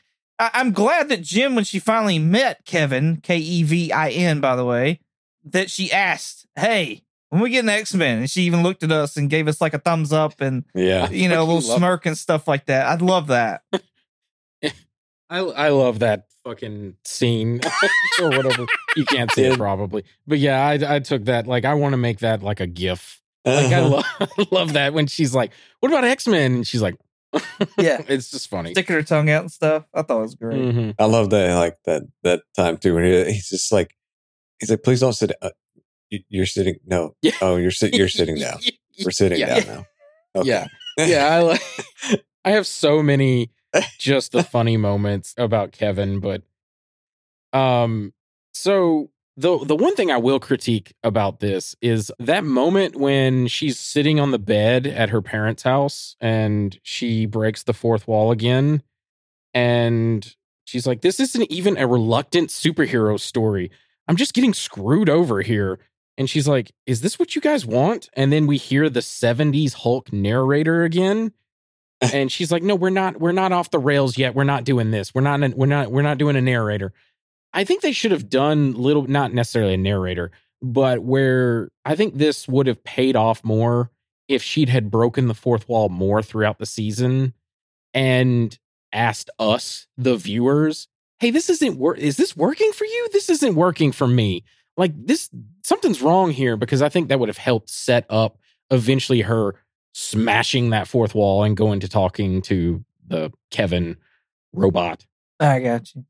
I, 0.43 0.51
I'm 0.55 0.73
glad 0.73 1.09
that 1.11 1.23
Jen, 1.23 1.55
when 1.55 1.63
she 1.63 1.79
finally 1.79 2.19
met 2.19 2.65
Kevin, 2.65 3.19
K 3.19 3.37
E 3.39 3.63
V 3.63 3.93
I 3.93 4.11
N, 4.11 4.41
by 4.41 4.57
the 4.57 4.65
way, 4.65 4.99
that 5.45 5.71
she 5.71 5.93
asked, 5.93 6.49
"Hey, 6.57 7.05
when 7.29 7.41
we 7.41 7.51
get 7.51 7.61
an 7.63 7.69
X 7.69 7.95
Men," 7.95 8.19
and 8.19 8.31
she 8.31 8.43
even 8.43 8.65
looked 8.65 8.83
at 8.83 8.91
us 8.91 9.17
and 9.17 9.31
gave 9.31 9.47
us 9.47 9.61
like 9.61 9.73
a 9.73 9.79
thumbs 9.79 10.13
up 10.13 10.41
and 10.41 10.65
yeah. 10.75 11.09
you 11.11 11.29
know 11.29 11.43
a 11.43 11.45
little 11.47 11.61
fucking 11.61 11.71
love- 11.71 11.79
smirk 11.79 12.07
and 12.07 12.19
stuff 12.19 12.49
like 12.49 12.67
that. 12.67 12.89
I'd 12.89 13.03
love 13.03 13.29
that. 13.29 13.63
I 15.31 15.39
I 15.39 15.69
love 15.69 16.01
that 16.01 16.27
fucking 16.43 16.97
scene 17.05 17.61
or 18.21 18.31
whatever. 18.31 18.67
You 18.97 19.05
can't 19.05 19.31
see 19.31 19.45
it 19.45 19.57
probably, 19.57 20.03
but 20.27 20.41
yeah, 20.41 20.67
I 20.67 20.97
I 20.97 20.99
took 20.99 21.27
that 21.27 21.47
like 21.47 21.65
I 21.65 21.75
want 21.75 21.93
to 21.93 21.99
make 21.99 22.19
that 22.19 22.43
like 22.43 22.59
a 22.59 22.67
GIF. 22.67 23.23
Like 23.45 23.73
I 23.73 23.81
uh-huh. 23.81 24.27
love 24.39 24.53
love 24.53 24.73
that 24.73 24.93
when 24.93 25.07
she's 25.07 25.37
like, 25.37 25.53
"What 25.79 25.93
about 25.93 26.03
X 26.03 26.27
Men?" 26.27 26.53
and 26.53 26.67
she's 26.67 26.83
like, 26.83 26.97
Yeah. 27.79 28.03
it's 28.09 28.31
just 28.31 28.49
funny." 28.49 28.73
Sticking 28.73 28.95
her 28.97 29.03
tongue 29.03 29.31
out 29.31 29.43
and 29.43 29.53
stuff. 29.53 29.85
I 29.95 30.03
thought 30.03 30.19
it 30.19 30.23
was 30.23 30.35
great. 30.35 30.61
Mhm. 30.61 30.95
I 30.99 31.05
love 31.07 31.31
that. 31.31 31.55
Like 31.57 31.79
that 31.85 32.03
that 32.23 32.43
time 32.57 32.77
too 32.79 32.95
when 32.95 33.05
he, 33.05 33.33
he's 33.33 33.49
just 33.49 33.73
like 33.73 33.95
he's 34.59 34.71
like, 34.71 34.83
please 34.83 35.01
don't 35.01 35.13
sit. 35.13 35.33
Uh, 35.43 35.51
you- 36.11 36.25
you're 36.29 36.47
sitting. 36.47 36.77
No. 36.87 37.15
Yeah. 37.23 37.33
Oh, 37.41 37.57
you're 37.57 37.71
sitting. 37.71 37.99
You're 37.99 38.09
sitting 38.09 38.37
down. 38.41 38.59
We're 39.05 39.11
sitting 39.11 39.39
Yeah. 39.39 39.61
down 39.61 39.75
now. 40.35 40.41
Okay. 40.41 40.49
Yeah. 40.49 40.67
yeah, 41.07 41.27
I 41.29 41.39
like. 41.41 41.63
I 42.45 42.51
have 42.51 42.67
so 42.67 43.03
many 43.03 43.51
just 43.99 44.33
the 44.33 44.43
funny 44.43 44.77
moments 44.77 45.33
about 45.39 45.73
Kevin, 45.73 46.21
but 46.21 46.43
um, 47.53 48.13
so 48.53 49.11
the 49.37 49.59
the 49.65 49.77
one 49.77 49.95
thing 49.95 50.11
I 50.11 50.19
will 50.19 50.39
critique 50.39 50.95
about 51.03 51.41
this 51.41 51.75
is 51.81 52.13
that 52.19 52.45
moment 52.45 52.97
when 52.97 53.47
she's 53.47 53.79
sitting 53.79 54.21
on 54.21 54.31
the 54.31 54.39
bed 54.39 54.87
at 54.87 55.11
her 55.11 55.23
parents' 55.23 55.63
house 55.63 56.17
and 56.21 56.79
she 56.83 57.25
breaks 57.25 57.63
the 57.63 57.73
fourth 57.73 58.07
wall 58.07 58.31
again, 58.31 58.83
and 59.55 60.37
she's 60.65 60.87
like, 60.87 61.01
"This 61.01 61.19
isn't 61.19 61.51
even 61.51 61.79
a 61.79 61.87
reluctant 61.87 62.51
superhero 62.51 63.19
story. 63.19 63.71
I'm 64.07 64.17
just 64.17 64.35
getting 64.35 64.55
screwed 64.55 65.09
over 65.09 65.41
here." 65.41 65.79
And 66.19 66.29
she's 66.29 66.47
like, 66.47 66.73
"Is 66.87 67.01
this 67.01 67.19
what 67.19 67.35
you 67.35 67.41
guys 67.41 67.65
want?" 67.65 68.11
And 68.15 68.31
then 68.31 68.47
we 68.47 68.59
hear 68.59 68.91
the 68.91 69.01
'70s 69.01 69.73
Hulk 69.73 70.13
narrator 70.13 70.85
again, 70.85 71.33
and 72.03 72.31
she's 72.31 72.53
like, 72.53 72.63
"No, 72.63 72.75
we're 72.75 72.91
not. 72.91 73.19
We're 73.19 73.33
not 73.33 73.53
off 73.53 73.71
the 73.71 73.79
rails 73.79 74.19
yet. 74.19 74.35
We're 74.35 74.45
not 74.45 74.65
doing 74.65 74.91
this. 74.91 75.15
We're 75.15 75.23
not. 75.23 75.41
We're 75.57 75.67
not. 75.67 75.91
We're 75.91 76.03
not 76.03 76.19
doing 76.19 76.37
a 76.37 76.43
narrator." 76.43 76.93
I 77.53 77.65
think 77.65 77.83
they 77.83 77.93
should 77.93 78.13
have 78.13 78.29
done 78.29 78.73
little, 78.73 79.07
not 79.07 79.33
necessarily 79.33 79.75
a 79.75 79.79
narrator, 79.79 80.31
but 80.61 81.03
where 81.03 81.71
I 81.85 81.97
think 81.97 82.17
this 82.17 82.49
would 82.49 82.67
have 82.67 82.83
paid 82.85 83.17
off 83.17 83.45
more 83.45 83.91
if 84.29 84.43
she'd 84.43 84.69
had 84.69 84.91
broken 84.91 85.29
the 85.29 85.35
fourth 85.35 85.69
wall 85.69 85.89
more 85.89 86.23
throughout 86.23 86.59
the 86.59 86.67
season, 86.67 87.35
and 87.93 88.59
asked 88.93 89.31
us, 89.39 89.87
the 89.97 90.17
viewers, 90.17 90.89
hey, 91.19 91.31
this 91.31 91.51
isn't 91.51 91.77
work. 91.77 91.99
Is 91.99 92.17
this 92.17 92.37
working 92.37 92.73
for 92.73 92.85
you? 92.85 93.09
This 93.13 93.29
isn't 93.29 93.55
working 93.55 93.93
for 93.93 94.07
me. 94.07 94.45
Like 94.77 94.93
this, 94.95 95.29
something's 95.63 96.01
wrong 96.01 96.31
here 96.31 96.57
because 96.57 96.81
I 96.81 96.89
think 96.89 97.09
that 97.09 97.21
would 97.21 97.29
have 97.29 97.39
helped 97.39 97.69
set 97.69 98.07
up 98.09 98.39
eventually 98.71 99.21
her 99.23 99.55
smashing 99.93 100.71
that 100.71 100.89
fourth 100.89 101.15
wall 101.15 101.43
and 101.43 101.57
going 101.57 101.81
to 101.81 101.89
talking 101.89 102.41
to 102.43 102.85
the 103.07 103.31
Kevin 103.51 103.99
robot. 104.53 105.05
I 105.39 105.61
got 105.61 105.95
you. 105.95 106.05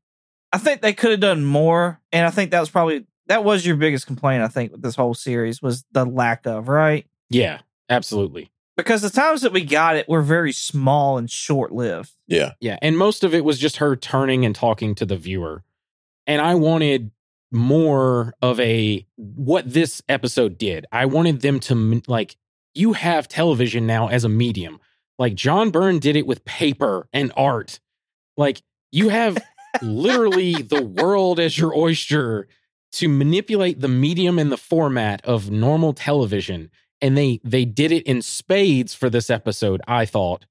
I 0.53 0.57
think 0.59 0.81
they 0.81 0.93
could 0.93 1.11
have 1.11 1.19
done 1.19 1.43
more, 1.43 1.99
and 2.13 2.25
I 2.25 2.29
think 2.29 2.51
that 2.51 2.59
was 2.61 2.69
probably 2.69 3.05
that 3.27 3.43
was 3.43 3.65
your 3.65 3.75
biggest 3.75 4.05
complaint. 4.07 4.43
I 4.43 4.47
think 4.47 4.71
with 4.71 4.81
this 4.81 4.95
whole 4.95 5.13
series 5.13 5.61
was 5.61 5.83
the 5.91 6.05
lack 6.05 6.45
of 6.45 6.67
right 6.69 7.05
Yeah, 7.29 7.59
absolutely. 7.89 8.51
because 8.77 9.01
the 9.01 9.09
times 9.09 9.41
that 9.41 9.51
we 9.51 9.63
got 9.65 9.95
it 9.95 10.07
were 10.07 10.21
very 10.21 10.51
small 10.51 11.17
and 11.17 11.29
short 11.29 11.71
lived. 11.71 12.11
Yeah. 12.27 12.51
Yeah, 12.61 12.77
and 12.81 12.97
most 12.97 13.23
of 13.23 13.33
it 13.33 13.43
was 13.43 13.57
just 13.59 13.77
her 13.77 13.95
turning 13.95 14.45
and 14.45 14.53
talking 14.55 14.93
to 14.95 15.05
the 15.05 15.17
viewer. 15.17 15.63
And 16.27 16.41
I 16.41 16.55
wanted 16.55 17.11
more 17.51 18.33
of 18.41 18.59
a 18.59 19.05
what 19.15 19.71
this 19.71 20.01
episode 20.09 20.57
did. 20.57 20.85
I 20.91 21.05
wanted 21.05 21.41
them 21.41 21.59
to 21.61 22.01
like 22.07 22.35
you 22.75 22.93
have 22.93 23.27
television 23.27 23.85
now 23.87 24.07
as 24.07 24.23
a 24.23 24.29
medium. 24.29 24.79
Like 25.19 25.35
John 25.35 25.69
Byrne 25.69 25.99
did 25.99 26.15
it 26.15 26.25
with 26.25 26.43
paper 26.45 27.07
and 27.13 27.31
art. 27.37 27.79
Like 28.37 28.61
you 28.91 29.09
have 29.09 29.37
literally 29.81 30.53
the 30.53 30.83
world 30.83 31.39
as 31.39 31.57
your 31.57 31.75
oyster 31.75 32.47
to 32.93 33.09
manipulate 33.09 33.81
the 33.81 33.87
medium 33.87 34.37
and 34.37 34.51
the 34.51 34.57
format 34.57 35.23
of 35.25 35.49
normal 35.49 35.93
television. 35.93 36.69
And 37.01 37.17
they 37.17 37.41
they 37.43 37.65
did 37.65 37.91
it 37.91 38.03
in 38.03 38.21
spades 38.21 38.93
for 38.93 39.09
this 39.09 39.29
episode 39.29 39.81
i 39.87 40.05
thought. 40.05 40.45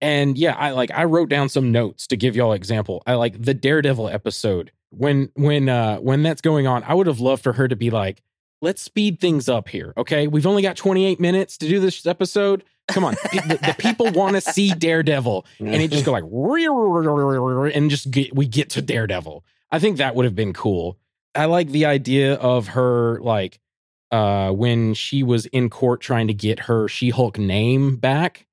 And 0.00 0.36
yeah 0.36 0.56
i 0.56 0.70
like 0.70 0.90
i 0.90 1.04
wrote 1.04 1.28
down 1.28 1.48
some 1.48 1.70
notes 1.70 2.06
to 2.08 2.16
give 2.16 2.34
y'all 2.34 2.52
example. 2.52 3.02
I 3.06 3.14
like 3.14 3.40
the 3.40 3.54
daredevil 3.54 4.08
episode. 4.08 4.72
When 4.90 5.30
when 5.34 5.68
uh 5.68 5.98
when 5.98 6.22
that's 6.22 6.40
going 6.40 6.66
on 6.66 6.82
i 6.84 6.94
would 6.94 7.06
have 7.06 7.20
loved 7.20 7.42
for 7.42 7.54
her 7.54 7.68
to 7.68 7.76
be 7.76 7.90
like 7.90 8.22
let's 8.60 8.82
speed 8.82 9.20
things 9.20 9.48
up 9.48 9.68
here 9.68 9.92
okay? 9.96 10.26
We've 10.26 10.46
only 10.46 10.62
got 10.62 10.76
28 10.76 11.20
minutes 11.20 11.56
to 11.58 11.68
do 11.68 11.80
this 11.80 12.06
episode 12.06 12.64
come 12.88 13.04
on. 13.04 13.14
The, 13.32 13.58
the 13.62 13.76
people 13.78 14.10
want 14.12 14.34
to 14.34 14.40
see 14.40 14.72
daredevil. 14.74 15.46
And 15.58 15.82
it 15.82 15.90
just 15.90 16.04
go 16.04 16.12
like 16.12 16.24
and 17.74 17.90
just 17.90 18.10
get 18.10 18.34
we 18.34 18.46
get 18.46 18.70
to 18.70 18.82
daredevil. 18.82 19.44
I 19.70 19.78
think 19.78 19.98
that 19.98 20.14
would 20.14 20.24
have 20.24 20.34
been 20.34 20.52
cool. 20.52 20.98
I 21.34 21.46
like 21.46 21.68
the 21.68 21.86
idea 21.86 22.34
of 22.34 22.68
her 22.68 23.20
like 23.20 23.58
uh 24.10 24.50
when 24.50 24.94
she 24.94 25.22
was 25.22 25.46
in 25.46 25.70
court 25.70 26.00
trying 26.00 26.28
to 26.28 26.34
get 26.34 26.60
her 26.60 26.88
she-hulk 26.88 27.38
name 27.38 27.96
back 27.96 28.46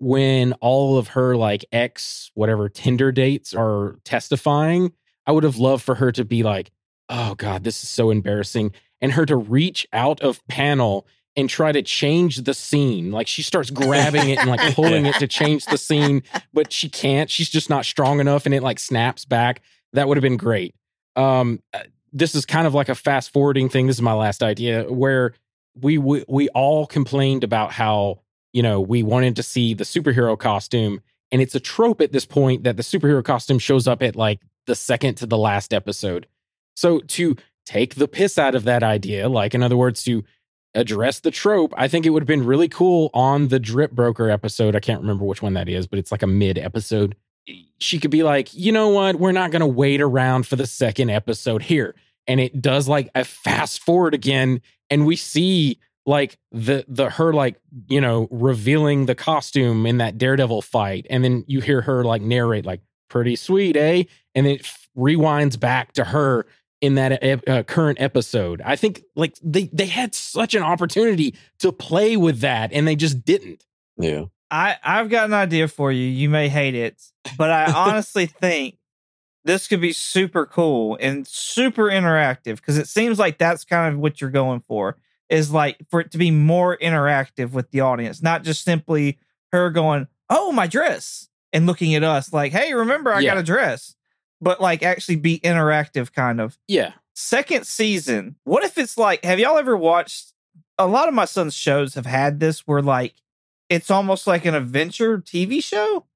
when 0.00 0.52
all 0.54 0.98
of 0.98 1.08
her 1.08 1.36
like 1.36 1.64
ex 1.70 2.32
whatever 2.34 2.68
tinder 2.68 3.12
dates 3.12 3.54
are 3.54 3.96
testifying 4.04 4.92
i 5.24 5.30
would 5.30 5.44
have 5.44 5.56
loved 5.56 5.84
for 5.84 5.94
her 5.94 6.10
to 6.10 6.24
be 6.24 6.42
like 6.42 6.72
oh 7.08 7.36
god 7.36 7.62
this 7.62 7.82
is 7.84 7.88
so 7.88 8.10
embarrassing. 8.10 8.72
And 9.00 9.12
her 9.12 9.26
to 9.26 9.36
reach 9.36 9.86
out 9.92 10.22
of 10.22 10.44
panel 10.46 11.06
and 11.36 11.50
try 11.50 11.72
to 11.72 11.82
change 11.82 12.38
the 12.38 12.54
scene. 12.54 13.10
Like 13.10 13.26
she 13.26 13.42
starts 13.42 13.70
grabbing 13.70 14.30
it 14.30 14.38
and 14.38 14.48
like 14.48 14.60
pulling 14.74 15.06
it 15.06 15.16
to 15.16 15.26
change 15.26 15.66
the 15.66 15.78
scene 15.78 16.22
but 16.52 16.72
she 16.72 16.88
can't. 16.88 17.30
She's 17.30 17.50
just 17.50 17.70
not 17.70 17.84
strong 17.84 18.20
enough 18.20 18.46
and 18.46 18.54
it 18.54 18.62
like 18.62 18.78
snaps 18.78 19.24
back. 19.24 19.62
That 19.92 20.08
would 20.08 20.16
have 20.16 20.22
been 20.22 20.36
great. 20.36 20.74
Um 21.16 21.60
uh, 21.72 21.80
this 22.12 22.34
is 22.34 22.46
kind 22.46 22.66
of 22.66 22.74
like 22.74 22.88
a 22.88 22.94
fast 22.94 23.32
forwarding 23.32 23.68
thing. 23.68 23.86
This 23.86 23.96
is 23.96 24.02
my 24.02 24.12
last 24.12 24.42
idea 24.42 24.84
where 24.84 25.34
we 25.80 25.98
we, 25.98 26.24
we 26.28 26.48
all 26.50 26.86
complained 26.86 27.42
about 27.42 27.72
how 27.72 28.20
you 28.52 28.62
know 28.62 28.80
we 28.80 29.02
wanted 29.02 29.36
to 29.36 29.42
see 29.42 29.74
the 29.74 29.84
superhero 29.84 30.38
costume 30.38 31.00
and 31.32 31.42
it's 31.42 31.56
a 31.56 31.60
trope 31.60 32.00
at 32.00 32.12
this 32.12 32.24
point 32.24 32.62
that 32.62 32.76
the 32.76 32.82
superhero 32.82 33.24
costume 33.24 33.58
shows 33.58 33.88
up 33.88 34.02
at 34.02 34.14
like 34.14 34.40
the 34.66 34.76
second 34.76 35.16
to 35.16 35.26
the 35.26 35.36
last 35.36 35.74
episode. 35.74 36.26
So 36.76 37.00
to 37.00 37.36
take 37.66 37.96
the 37.96 38.06
piss 38.06 38.38
out 38.38 38.54
of 38.54 38.64
that 38.64 38.82
idea 38.82 39.28
like 39.28 39.54
in 39.54 39.62
other 39.62 39.76
words 39.76 40.04
to 40.04 40.22
address 40.74 41.20
the 41.20 41.30
trope 41.30 41.72
i 41.76 41.86
think 41.86 42.04
it 42.04 42.10
would 42.10 42.22
have 42.22 42.28
been 42.28 42.44
really 42.44 42.68
cool 42.68 43.10
on 43.14 43.48
the 43.48 43.58
drip 43.60 43.92
broker 43.92 44.30
episode. 44.30 44.76
I 44.76 44.80
can't 44.80 45.00
remember 45.00 45.24
which 45.24 45.42
one 45.42 45.54
that 45.54 45.68
is 45.68 45.86
but 45.86 45.98
it's 45.98 46.12
like 46.12 46.22
a 46.22 46.26
mid 46.26 46.58
episode. 46.58 47.16
She 47.78 47.98
could 47.98 48.10
be 48.10 48.22
like 48.22 48.52
you 48.54 48.72
know 48.72 48.88
what? 48.88 49.16
We're 49.16 49.32
not 49.32 49.50
going 49.50 49.60
to 49.60 49.66
wait 49.66 50.00
around 50.00 50.46
for 50.46 50.56
the 50.56 50.66
second 50.66 51.10
episode 51.10 51.62
here. 51.62 51.94
And 52.26 52.40
it 52.40 52.60
does 52.60 52.88
like 52.88 53.10
a 53.14 53.24
fast 53.24 53.82
forward 53.82 54.14
again 54.14 54.60
and 54.90 55.06
we 55.06 55.16
see 55.16 55.78
like 56.06 56.38
the 56.52 56.84
the 56.88 57.10
her 57.10 57.32
like 57.32 57.60
you 57.88 58.00
know 58.00 58.28
revealing 58.30 59.06
the 59.06 59.14
costume 59.14 59.86
in 59.86 59.98
that 59.98 60.18
daredevil 60.18 60.62
fight 60.62 61.06
and 61.08 61.24
then 61.24 61.44
you 61.46 61.60
hear 61.60 61.80
her 61.82 62.04
like 62.04 62.22
narrate 62.22 62.66
like 62.66 62.80
pretty 63.08 63.36
sweet 63.36 63.76
eh? 63.76 64.04
And 64.34 64.46
then 64.46 64.54
it 64.54 64.60
f- 64.60 64.88
rewinds 64.96 65.58
back 65.58 65.92
to 65.92 66.04
her 66.04 66.46
in 66.84 66.94
that 66.96 67.22
ep- 67.22 67.48
uh, 67.48 67.62
current 67.62 68.00
episode 68.00 68.60
i 68.64 68.76
think 68.76 69.02
like 69.16 69.34
they 69.42 69.68
they 69.72 69.86
had 69.86 70.14
such 70.14 70.54
an 70.54 70.62
opportunity 70.62 71.34
to 71.58 71.72
play 71.72 72.16
with 72.16 72.40
that 72.40 72.72
and 72.72 72.86
they 72.86 72.96
just 72.96 73.24
didn't 73.24 73.64
Yeah. 73.98 74.24
I 74.50 74.76
I've 74.84 75.08
got 75.10 75.24
an 75.24 75.34
idea 75.34 75.66
for 75.68 75.90
you. 75.90 76.06
You 76.06 76.28
may 76.28 76.48
hate 76.48 76.74
it, 76.76 77.02
but 77.38 77.50
I 77.50 77.72
honestly 77.88 78.26
think 78.26 78.76
this 79.44 79.66
could 79.66 79.80
be 79.80 79.92
super 79.92 80.46
cool 80.46 80.96
and 81.00 81.26
super 81.26 81.84
interactive 81.84 82.56
because 82.56 82.78
it 82.78 82.86
seems 82.86 83.18
like 83.18 83.38
that's 83.38 83.64
kind 83.64 83.92
of 83.94 83.98
what 84.00 84.20
you're 84.20 84.30
going 84.30 84.60
for 84.60 84.96
is 85.28 85.50
like 85.50 85.78
for 85.90 86.00
it 86.00 86.10
to 86.12 86.18
be 86.18 86.30
more 86.30 86.76
interactive 86.78 87.50
with 87.52 87.70
the 87.72 87.80
audience, 87.80 88.22
not 88.22 88.44
just 88.44 88.62
simply 88.64 89.18
her 89.50 89.70
going, 89.70 90.06
"Oh, 90.30 90.52
my 90.52 90.66
dress," 90.66 91.28
and 91.52 91.66
looking 91.66 91.94
at 91.96 92.04
us 92.04 92.32
like, 92.32 92.52
"Hey, 92.52 92.74
remember 92.74 93.12
I 93.12 93.20
Yeah. 93.20 93.30
got 93.30 93.38
a 93.38 93.42
dress," 93.42 93.96
but 94.44 94.60
like 94.60 94.82
actually 94.82 95.16
be 95.16 95.40
interactive, 95.40 96.12
kind 96.12 96.40
of. 96.40 96.58
yeah 96.68 96.92
Second 97.16 97.64
season. 97.64 98.34
What 98.42 98.64
if 98.64 98.76
it's 98.76 98.98
like? 98.98 99.24
Have 99.24 99.38
y'all 99.38 99.56
ever 99.56 99.76
watched? 99.76 100.32
A 100.78 100.86
lot 100.88 101.06
of 101.06 101.14
my 101.14 101.24
son's 101.26 101.54
shows 101.54 101.94
have 101.94 102.06
had 102.06 102.40
this 102.40 102.66
where 102.66 102.82
like 102.82 103.14
it's 103.68 103.90
almost 103.90 104.26
like 104.26 104.44
an 104.44 104.54
adventure 104.54 105.18
TV 105.18 105.62
show 105.62 106.06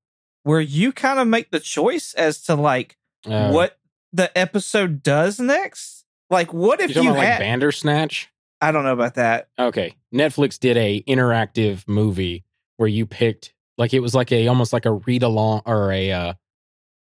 where 0.42 0.60
you 0.60 0.90
kind 0.92 1.20
of 1.20 1.28
make 1.28 1.50
the 1.52 1.60
choice 1.60 2.14
as 2.14 2.42
to 2.42 2.54
like 2.56 2.96
Uh, 3.24 3.52
what 3.52 3.78
the 4.12 4.36
episode 4.36 5.02
does 5.04 5.38
next. 5.38 6.04
Like, 6.30 6.52
what 6.52 6.80
if 6.80 6.94
you 6.96 7.02
about 7.02 7.16
like 7.18 7.26
had? 7.28 7.38
bandersnatch 7.38 8.28
I 8.60 8.72
don't 8.72 8.82
know 8.82 8.92
about 8.92 9.14
that. 9.14 9.48
Okay. 9.58 9.94
Netflix 10.12 10.58
did 10.58 10.76
a 10.76 11.02
interactive 11.06 11.86
movie 11.86 12.44
where 12.76 12.88
you 12.88 13.06
picked 13.06 13.54
like 13.76 13.94
it 13.94 14.00
was 14.00 14.14
like 14.16 14.32
a 14.32 14.48
almost 14.48 14.72
like 14.72 14.84
a 14.84 14.92
read 14.92 15.22
along 15.22 15.62
or 15.64 15.92
a 15.92 16.10
uh 16.10 16.32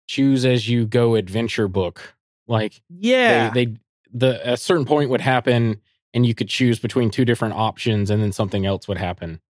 choose 0.06 0.44
as 0.44 0.68
you 0.68 0.86
go 0.86 1.14
adventure 1.14 1.68
book. 1.68 2.14
Like 2.46 2.82
Yeah, 2.88 3.50
they, 3.50 3.66
they 3.66 3.76
the 4.12 4.52
a 4.52 4.56
certain 4.56 4.84
point 4.84 5.10
would 5.10 5.20
happen 5.20 5.80
and 6.12 6.24
you 6.24 6.34
could 6.34 6.48
choose 6.48 6.78
between 6.78 7.10
two 7.10 7.24
different 7.24 7.54
options 7.54 8.10
and 8.10 8.22
then 8.22 8.32
something 8.32 8.64
else 8.66 8.86
would 8.86 8.98
happen. 8.98 9.40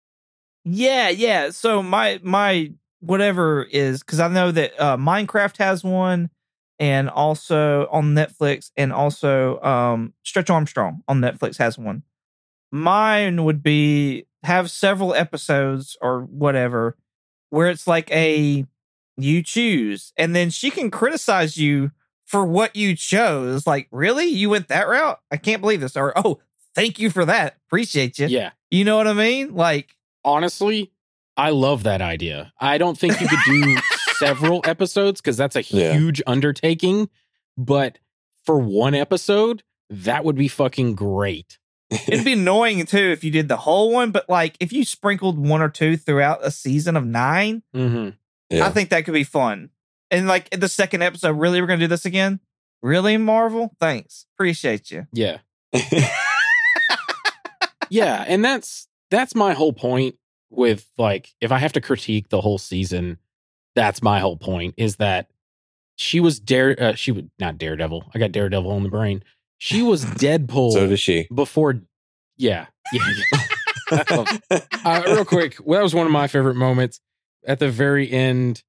yeah, 0.64 1.08
yeah. 1.08 1.50
So 1.50 1.82
my 1.82 2.20
my 2.22 2.72
whatever 3.00 3.64
is 3.64 4.00
because 4.02 4.20
I 4.20 4.28
know 4.28 4.50
that 4.50 4.80
uh, 4.80 4.96
Minecraft 4.96 5.58
has 5.58 5.84
one, 5.84 6.30
and 6.78 7.10
also 7.10 7.86
on 7.90 8.14
Netflix, 8.14 8.70
and 8.76 8.92
also 8.92 9.60
um, 9.60 10.14
Stretch 10.22 10.50
Armstrong 10.50 11.02
on 11.06 11.20
Netflix 11.20 11.58
has 11.58 11.78
one. 11.78 12.02
Mine 12.72 13.44
would 13.44 13.62
be 13.62 14.26
have 14.42 14.70
several 14.70 15.14
episodes 15.14 15.96
or 16.02 16.22
whatever 16.22 16.96
where 17.50 17.68
it's 17.68 17.86
like 17.86 18.10
a 18.10 18.66
you 19.16 19.42
choose, 19.42 20.12
and 20.16 20.34
then 20.34 20.50
she 20.50 20.70
can 20.70 20.90
criticize 20.90 21.56
you 21.56 21.90
for 22.24 22.44
what 22.44 22.74
you 22.74 22.96
chose. 22.96 23.66
Like, 23.66 23.88
really, 23.90 24.26
you 24.26 24.50
went 24.50 24.68
that 24.68 24.88
route? 24.88 25.20
I 25.30 25.36
can't 25.36 25.60
believe 25.60 25.80
this. 25.80 25.96
Or 25.96 26.12
oh, 26.16 26.40
thank 26.74 26.98
you 26.98 27.10
for 27.10 27.24
that. 27.24 27.56
Appreciate 27.68 28.18
you. 28.18 28.26
Yeah. 28.26 28.50
You 28.70 28.84
know 28.84 28.96
what 28.96 29.06
I 29.06 29.12
mean? 29.12 29.54
Like, 29.54 29.94
Honestly, 30.24 30.90
I 31.36 31.50
love 31.50 31.82
that 31.82 32.00
idea. 32.00 32.52
I 32.58 32.78
don't 32.78 32.98
think 32.98 33.20
you 33.20 33.28
could 33.28 33.38
do 33.44 33.76
several 34.16 34.62
episodes 34.64 35.20
because 35.20 35.36
that's 35.36 35.54
a 35.54 35.62
Yeah. 35.62 35.92
huge 35.92 36.22
undertaking, 36.26 37.10
but 37.58 37.98
for 38.44 38.58
one 38.58 38.94
episode, 38.94 39.62
that 39.90 40.24
would 40.24 40.36
be 40.36 40.48
fucking 40.48 40.94
great. 40.94 41.58
It'd 41.90 42.24
be 42.24 42.32
annoying 42.32 42.86
too 42.86 43.10
if 43.12 43.22
you 43.22 43.30
did 43.30 43.48
the 43.48 43.56
whole 43.58 43.92
one, 43.92 44.10
but 44.12 44.28
like 44.30 44.56
if 44.60 44.72
you 44.72 44.84
sprinkled 44.84 45.38
one 45.38 45.60
or 45.60 45.68
two 45.68 45.96
throughout 45.98 46.40
a 46.42 46.50
season 46.50 46.96
of 46.96 47.04
nine, 47.04 47.62
hmm 47.74 48.10
Yeah. 48.50 48.66
I 48.66 48.70
think 48.70 48.90
that 48.90 49.04
could 49.04 49.14
be 49.14 49.24
fun. 49.24 49.70
And 50.10 50.26
like 50.26 50.48
in 50.52 50.60
the 50.60 50.68
second 50.68 51.02
episode, 51.02 51.32
really, 51.38 51.60
we're 51.60 51.66
gonna 51.66 51.80
do 51.80 51.86
this 51.86 52.04
again? 52.04 52.40
Really, 52.82 53.16
Marvel? 53.16 53.74
Thanks, 53.80 54.26
appreciate 54.34 54.90
you. 54.90 55.06
Yeah. 55.12 55.38
yeah 57.90 58.24
and 58.26 58.44
that's 58.44 58.88
that's 59.10 59.34
my 59.34 59.52
whole 59.52 59.72
point 59.72 60.16
with 60.50 60.90
like 60.98 61.34
if 61.40 61.52
i 61.52 61.58
have 61.58 61.72
to 61.72 61.80
critique 61.80 62.28
the 62.28 62.40
whole 62.40 62.58
season 62.58 63.18
that's 63.74 64.02
my 64.02 64.20
whole 64.20 64.36
point 64.36 64.74
is 64.76 64.96
that 64.96 65.28
she 65.96 66.20
was 66.20 66.40
dare 66.40 66.80
uh, 66.80 66.94
she 66.94 67.12
would 67.12 67.30
not 67.38 67.58
daredevil 67.58 68.04
i 68.14 68.18
got 68.18 68.32
daredevil 68.32 68.70
on 68.70 68.82
the 68.82 68.88
brain 68.88 69.22
she 69.58 69.82
was 69.82 70.04
deadpool 70.04 70.72
so 70.72 70.86
does 70.86 71.00
she. 71.00 71.28
before 71.34 71.80
yeah 72.36 72.66
yeah, 72.92 73.08
yeah. 73.90 74.60
uh, 74.84 75.02
real 75.06 75.24
quick 75.24 75.56
well, 75.62 75.78
that 75.78 75.82
was 75.82 75.94
one 75.94 76.06
of 76.06 76.12
my 76.12 76.26
favorite 76.26 76.56
moments 76.56 77.00
at 77.46 77.58
the 77.58 77.70
very 77.70 78.10
end 78.10 78.62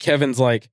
kevin's 0.00 0.38
like 0.38 0.68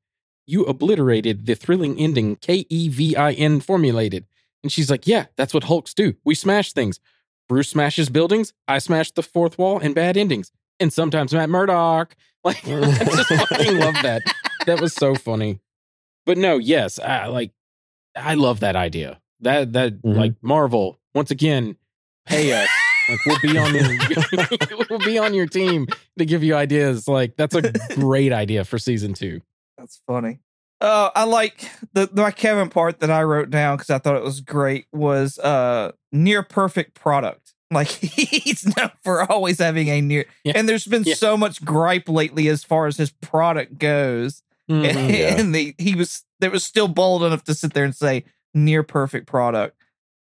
you 0.45 0.65
obliterated 0.65 1.45
the 1.45 1.55
thrilling 1.55 1.97
ending 1.97 2.35
K 2.35 2.65
E 2.69 2.89
V 2.89 3.15
I 3.15 3.31
N 3.31 3.61
formulated. 3.61 4.25
And 4.61 4.71
she's 4.71 4.89
like, 4.91 5.07
Yeah, 5.07 5.27
that's 5.37 5.53
what 5.53 5.63
Hulks 5.65 5.93
do. 5.93 6.15
We 6.25 6.35
smash 6.35 6.73
things. 6.73 6.99
Bruce 7.47 7.69
smashes 7.69 8.09
buildings. 8.09 8.53
I 8.67 8.79
smash 8.79 9.11
the 9.11 9.23
fourth 9.23 9.57
wall 9.57 9.79
and 9.79 9.95
bad 9.95 10.17
endings. 10.17 10.51
And 10.81 10.91
sometimes 10.91 11.33
Matt 11.33 11.49
Murdock. 11.49 12.15
Like, 12.45 12.67
I 12.67 12.81
just 13.05 13.29
fucking 13.29 13.79
love 13.79 13.95
that. 14.03 14.21
That 14.65 14.81
was 14.81 14.93
so 14.93 15.15
funny. 15.15 15.61
But 16.25 16.37
no, 16.37 16.57
yes, 16.57 16.99
I, 16.99 17.27
like, 17.27 17.51
I 18.17 18.33
love 18.33 18.59
that 18.59 18.75
idea. 18.75 19.21
That, 19.39 19.71
that, 19.71 20.01
Mhm. 20.01 20.17
like, 20.17 20.33
Marvel, 20.41 20.99
once 21.15 21.31
again, 21.31 21.77
pay 22.25 22.51
us. 22.51 22.67
Like, 23.09 23.19
we'll 23.25 23.39
be 23.41 23.57
on 23.57 23.73
your, 23.75 24.87
we'll 24.89 24.99
be 24.99 25.17
on 25.17 25.33
your 25.33 25.45
team 25.47 25.87
to 26.17 26.25
give 26.25 26.43
you 26.43 26.55
ideas. 26.55 27.07
Like, 27.07 27.35
that's 27.35 27.55
a 27.55 27.71
great 27.95 28.31
idea 28.31 28.63
for 28.63 28.77
season 28.79 29.13
two. 29.13 29.41
That's 29.77 29.99
funny. 30.07 30.39
Uh, 30.81 31.09
I 31.15 31.23
like 31.23 31.69
the 31.93 32.09
my 32.13 32.31
Kevin 32.31 32.69
part 32.69 32.99
that 32.99 33.09
I 33.09 33.23
wrote 33.23 33.49
down 33.49 33.77
because 33.77 33.89
I 33.89 33.99
thought 33.99 34.17
it 34.17 34.23
was 34.23 34.41
great 34.41 34.85
was 34.91 35.39
uh 35.39 35.93
near 36.11 36.43
perfect 36.43 36.93
product. 36.93 37.53
Like 37.71 37.87
he's 37.87 38.65
known 38.77 38.91
for 39.03 39.29
always 39.31 39.59
having 39.59 39.87
a 39.87 40.01
near, 40.01 40.25
Yeah. 40.43 40.53
and 40.55 40.67
there's 40.67 40.85
been 40.85 41.03
Yeah. 41.03 41.15
so 41.15 41.37
much 41.37 41.63
gripe 41.63 42.09
lately 42.09 42.49
as 42.49 42.63
far 42.65 42.87
as 42.87 42.97
his 42.97 43.11
product 43.11 43.77
goes. 43.77 44.43
Mhm. 44.69 44.85
and, 44.89 45.09
Yeah. 45.09 45.39
and 45.39 45.55
the, 45.55 45.73
he 45.77 45.95
was 45.95 46.25
there 46.41 46.51
was 46.51 46.65
still 46.65 46.89
bold 46.89 47.23
enough 47.23 47.45
to 47.45 47.53
sit 47.53 47.73
there 47.73 47.85
and 47.85 47.95
say 47.95 48.25
near 48.53 48.83
perfect 48.83 49.25
product. 49.25 49.77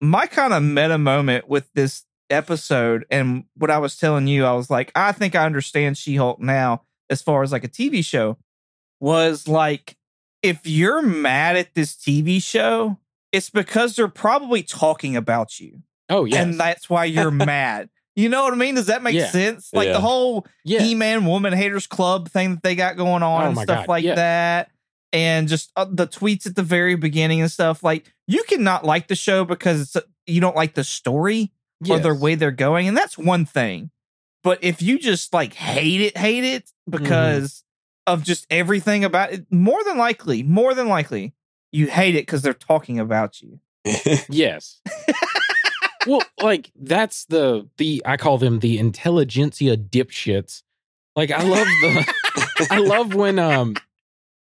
My 0.00 0.26
kind 0.26 0.52
of 0.52 0.62
meta 0.62 0.98
moment 0.98 1.48
with 1.48 1.68
this 1.74 2.04
episode 2.30 3.04
and 3.10 3.44
what 3.56 3.70
I 3.70 3.78
was 3.78 3.96
telling 3.96 4.26
you, 4.26 4.44
I 4.44 4.52
was 4.52 4.70
like, 4.70 4.90
I 4.94 5.12
think 5.12 5.34
I 5.34 5.44
understand 5.44 5.98
She 5.98 6.16
Hulk 6.16 6.40
now 6.40 6.82
as 7.10 7.22
far 7.22 7.42
as 7.42 7.52
like 7.52 7.64
a 7.64 7.68
TV 7.68 8.04
show 8.04 8.38
was 9.00 9.46
like, 9.48 9.96
if 10.42 10.66
you're 10.66 11.02
mad 11.02 11.56
at 11.56 11.74
this 11.74 11.94
TV 11.94 12.42
show, 12.42 12.98
it's 13.32 13.50
because 13.50 13.96
they're 13.96 14.08
probably 14.08 14.62
talking 14.62 15.16
about 15.16 15.58
you. 15.60 15.82
Oh, 16.08 16.24
yeah. 16.24 16.42
And 16.42 16.58
that's 16.58 16.88
why 16.90 17.06
you're 17.06 17.30
mad. 17.30 17.88
You 18.16 18.28
know 18.28 18.44
what 18.44 18.52
I 18.52 18.56
mean? 18.56 18.76
Does 18.76 18.86
that 18.86 19.02
make 19.02 19.14
Yeah. 19.14 19.30
sense? 19.30 19.70
Like 19.72 19.86
Yeah. 19.88 19.94
the 19.94 20.00
whole 20.00 20.46
yeah. 20.64 20.80
He-Man 20.80 21.26
Woman 21.26 21.52
Haters 21.52 21.86
Club 21.86 22.28
thing 22.28 22.54
that 22.54 22.62
they 22.62 22.74
got 22.76 22.96
going 22.96 23.22
on 23.22 23.42
Oh 23.42 23.46
and 23.48 23.58
stuff 23.58 23.86
God, 23.86 23.88
like 23.88 24.04
yeah. 24.04 24.14
that. 24.14 24.70
And 25.12 25.48
just 25.48 25.70
uh, 25.76 25.86
the 25.90 26.06
tweets 26.06 26.46
at 26.46 26.56
the 26.56 26.62
very 26.62 26.94
beginning 26.94 27.40
and 27.40 27.50
stuff. 27.50 27.82
Like 27.82 28.12
you 28.26 28.42
cannot 28.44 28.84
like 28.84 29.08
the 29.08 29.14
show 29.16 29.44
because 29.44 29.80
it's, 29.82 30.06
you 30.26 30.40
don't 30.40 30.56
like 30.56 30.74
the 30.74 30.84
story 30.84 31.52
or 31.90 31.98
their 31.98 32.14
way 32.14 32.34
they're 32.34 32.50
going, 32.50 32.88
and 32.88 32.96
that's 32.96 33.18
one 33.18 33.44
thing. 33.44 33.90
But 34.42 34.62
if 34.62 34.82
you 34.82 34.98
just 34.98 35.32
like 35.32 35.54
hate 35.54 36.00
it, 36.00 36.16
hate 36.16 36.44
it 36.44 36.70
because 36.88 37.64
of 38.06 38.22
just 38.22 38.46
everything 38.50 39.04
about 39.04 39.32
it, 39.32 39.46
more 39.50 39.82
than 39.84 39.96
likely, 39.96 40.42
more 40.42 40.74
than 40.74 40.88
likely, 40.88 41.32
you 41.72 41.86
hate 41.86 42.14
it 42.14 42.26
because 42.26 42.42
they're 42.42 42.52
talking 42.54 42.98
about 42.98 43.40
you. 43.40 43.60
Yes. 44.28 44.80
well, 46.06 46.22
like 46.42 46.70
that's 46.76 47.24
the 47.26 47.68
the 47.78 48.02
I 48.04 48.16
call 48.16 48.38
them 48.38 48.60
the 48.60 48.78
intelligentsia 48.78 49.76
dipshits. 49.76 50.62
Like 51.16 51.30
I 51.30 51.42
love 51.42 51.66
the 51.66 52.66
I 52.70 52.78
love 52.78 53.14
when 53.14 53.38
um 53.38 53.74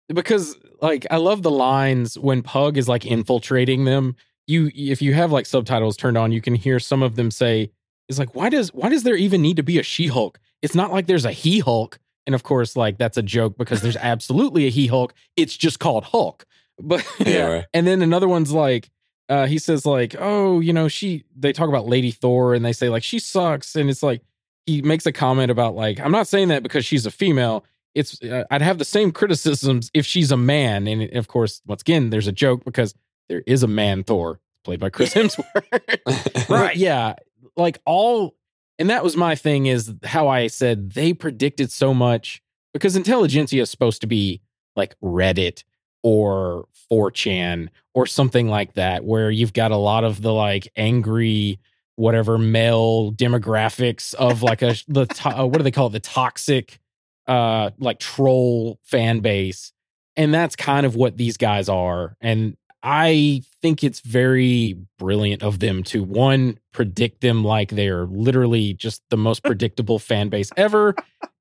because 0.09 0.57
like 0.81 1.07
I 1.11 1.17
love 1.17 1.43
the 1.43 1.51
lines 1.51 2.19
when 2.19 2.43
Pug 2.43 2.77
is 2.77 2.89
like 2.89 3.07
infiltrating 3.07 3.85
them. 3.85 4.17
You 4.47 4.71
if 4.75 5.01
you 5.03 5.15
have 5.15 5.33
like 5.33 5.47
subtitles 5.47 5.97
turned 5.97 6.19
on, 6.19 6.33
you 6.33 6.41
can 6.41 6.55
hear 6.55 6.79
some 6.79 7.03
of 7.03 7.17
them 7.17 7.31
say, 7.31 7.71
"It's 8.09 8.19
like 8.19 8.35
why 8.35 8.49
does 8.51 8.73
why 8.75 8.89
does 8.89 9.03
there 9.03 9.17
even 9.17 9.41
need 9.43 9.57
to 9.57 9.63
be 9.63 9.79
a 9.79 9.83
She 9.83 10.07
Hulk? 10.09 10.39
It's 10.63 10.75
not 10.75 10.93
like 10.93 11.07
there's 11.07 11.25
a 11.25 11.33
He 11.33 11.61
Hulk." 11.61 11.99
And 12.27 12.35
of 12.35 12.43
course, 12.43 12.77
like 12.77 12.99
that's 12.99 13.17
a 13.17 13.23
joke 13.23 13.57
because 13.59 13.83
there's 13.83 13.97
absolutely 14.13 14.67
a 14.67 14.71
He 14.71 14.87
Hulk. 14.87 15.15
It's 15.37 15.57
just 15.57 15.79
called 15.79 16.05
Hulk. 16.05 16.45
But 16.83 17.07
Yeah, 17.21 17.47
right. 17.47 17.65
and 17.73 17.87
then 17.87 18.03
another 18.03 18.27
one's 18.27 18.51
like, 18.51 18.91
uh, 19.29 19.47
he 19.47 19.59
says 19.59 19.87
like, 19.87 20.17
oh, 20.19 20.59
you 20.59 20.73
know, 20.73 20.89
she. 20.89 21.23
They 21.37 21.53
talk 21.53 21.69
about 21.69 21.87
Lady 21.87 22.11
Thor, 22.11 22.53
and 22.53 22.65
they 22.65 22.73
say 22.73 22.89
like 22.89 23.05
she 23.05 23.21
sucks, 23.21 23.77
and 23.77 23.89
it's 23.89 24.03
like 24.03 24.23
he 24.67 24.83
makes 24.83 25.07
a 25.07 25.13
comment 25.13 25.51
about 25.53 25.77
like, 25.77 26.01
I'm 26.01 26.11
not 26.11 26.27
saying 26.27 26.49
that 26.49 26.63
because 26.65 26.85
she's 26.85 27.07
a 27.07 27.11
female. 27.13 27.65
It's 27.95 28.21
uh, 28.25 28.43
I'd 28.51 28.61
have 28.63 28.79
the 28.79 28.85
same 28.85 29.13
criticisms 29.13 29.89
if 29.95 30.05
she's 30.05 30.33
a 30.33 30.37
man, 30.37 30.89
and 30.89 31.03
of 31.17 31.29
course, 31.29 31.63
once 31.65 31.83
again, 31.83 32.11
there's 32.11 32.27
a 32.27 32.33
joke 32.33 32.65
because 32.65 32.93
there 33.29 33.43
is 33.47 33.63
a 33.63 33.69
man 33.69 34.05
Thor 34.05 34.41
played 34.65 34.81
by 34.81 34.91
Chris 34.91 35.15
Hemsworth. 35.15 36.49
right. 36.49 36.77
yeah, 36.77 37.15
like 37.57 37.79
all, 37.85 38.35
and 38.79 38.91
that 38.91 39.05
was 39.05 39.17
my 39.17 39.35
thing 39.35 39.67
is 39.67 39.93
how 40.03 40.29
I 40.29 40.49
said 40.49 40.93
they 40.93 41.13
predicted 41.13 41.71
so 41.71 41.95
much 41.95 42.43
because 42.73 42.97
intelligentsia 42.97 43.63
is 43.63 43.71
supposed 43.71 44.01
to 44.01 44.07
be 44.07 44.43
like 44.75 44.99
Reddit 45.01 45.63
or 46.03 46.67
4chan 46.91 47.69
or 47.95 48.07
something 48.07 48.49
like 48.49 48.75
that, 48.75 49.05
where 49.05 49.31
you've 49.31 49.53
got 49.53 49.71
a 49.71 49.77
lot 49.77 50.05
of 50.05 50.21
the 50.21 50.33
like 50.33 50.69
angry, 50.77 51.61
whatever 51.97 52.37
male 52.37 53.13
demographics 53.13 54.15
of 54.15 54.43
like 54.43 54.63
a, 54.63 54.75
the, 54.89 55.07
to, 55.07 55.41
uh, 55.41 55.47
what 55.47 55.59
do 55.59 55.63
they 55.63 55.71
call 55.71 55.87
it? 55.87 55.93
The 55.93 56.01
toxic, 56.01 56.81
uh, 57.27 57.71
like 57.79 58.01
troll 58.01 58.81
fan 58.83 59.21
base. 59.21 59.73
And 60.17 60.35
that's 60.35 60.57
kind 60.57 60.85
of 60.85 60.95
what 60.95 61.17
these 61.17 61.37
guys 61.37 61.69
are. 61.69 62.17
And 62.21 62.57
I 62.87 63.41
think 63.63 63.83
it's 63.83 64.01
very 64.01 64.77
brilliant 64.99 65.43
of 65.43 65.59
them 65.59 65.83
to 65.85 66.03
one 66.03 66.59
predict 66.73 67.23
them 67.23 67.43
like 67.43 67.71
they're 67.71 68.05
literally 68.05 68.75
just 68.75 69.03
the 69.09 69.17
most 69.17 69.43
predictable 69.45 69.99
fan 69.99 70.29
base 70.29 70.51
ever, 70.59 70.95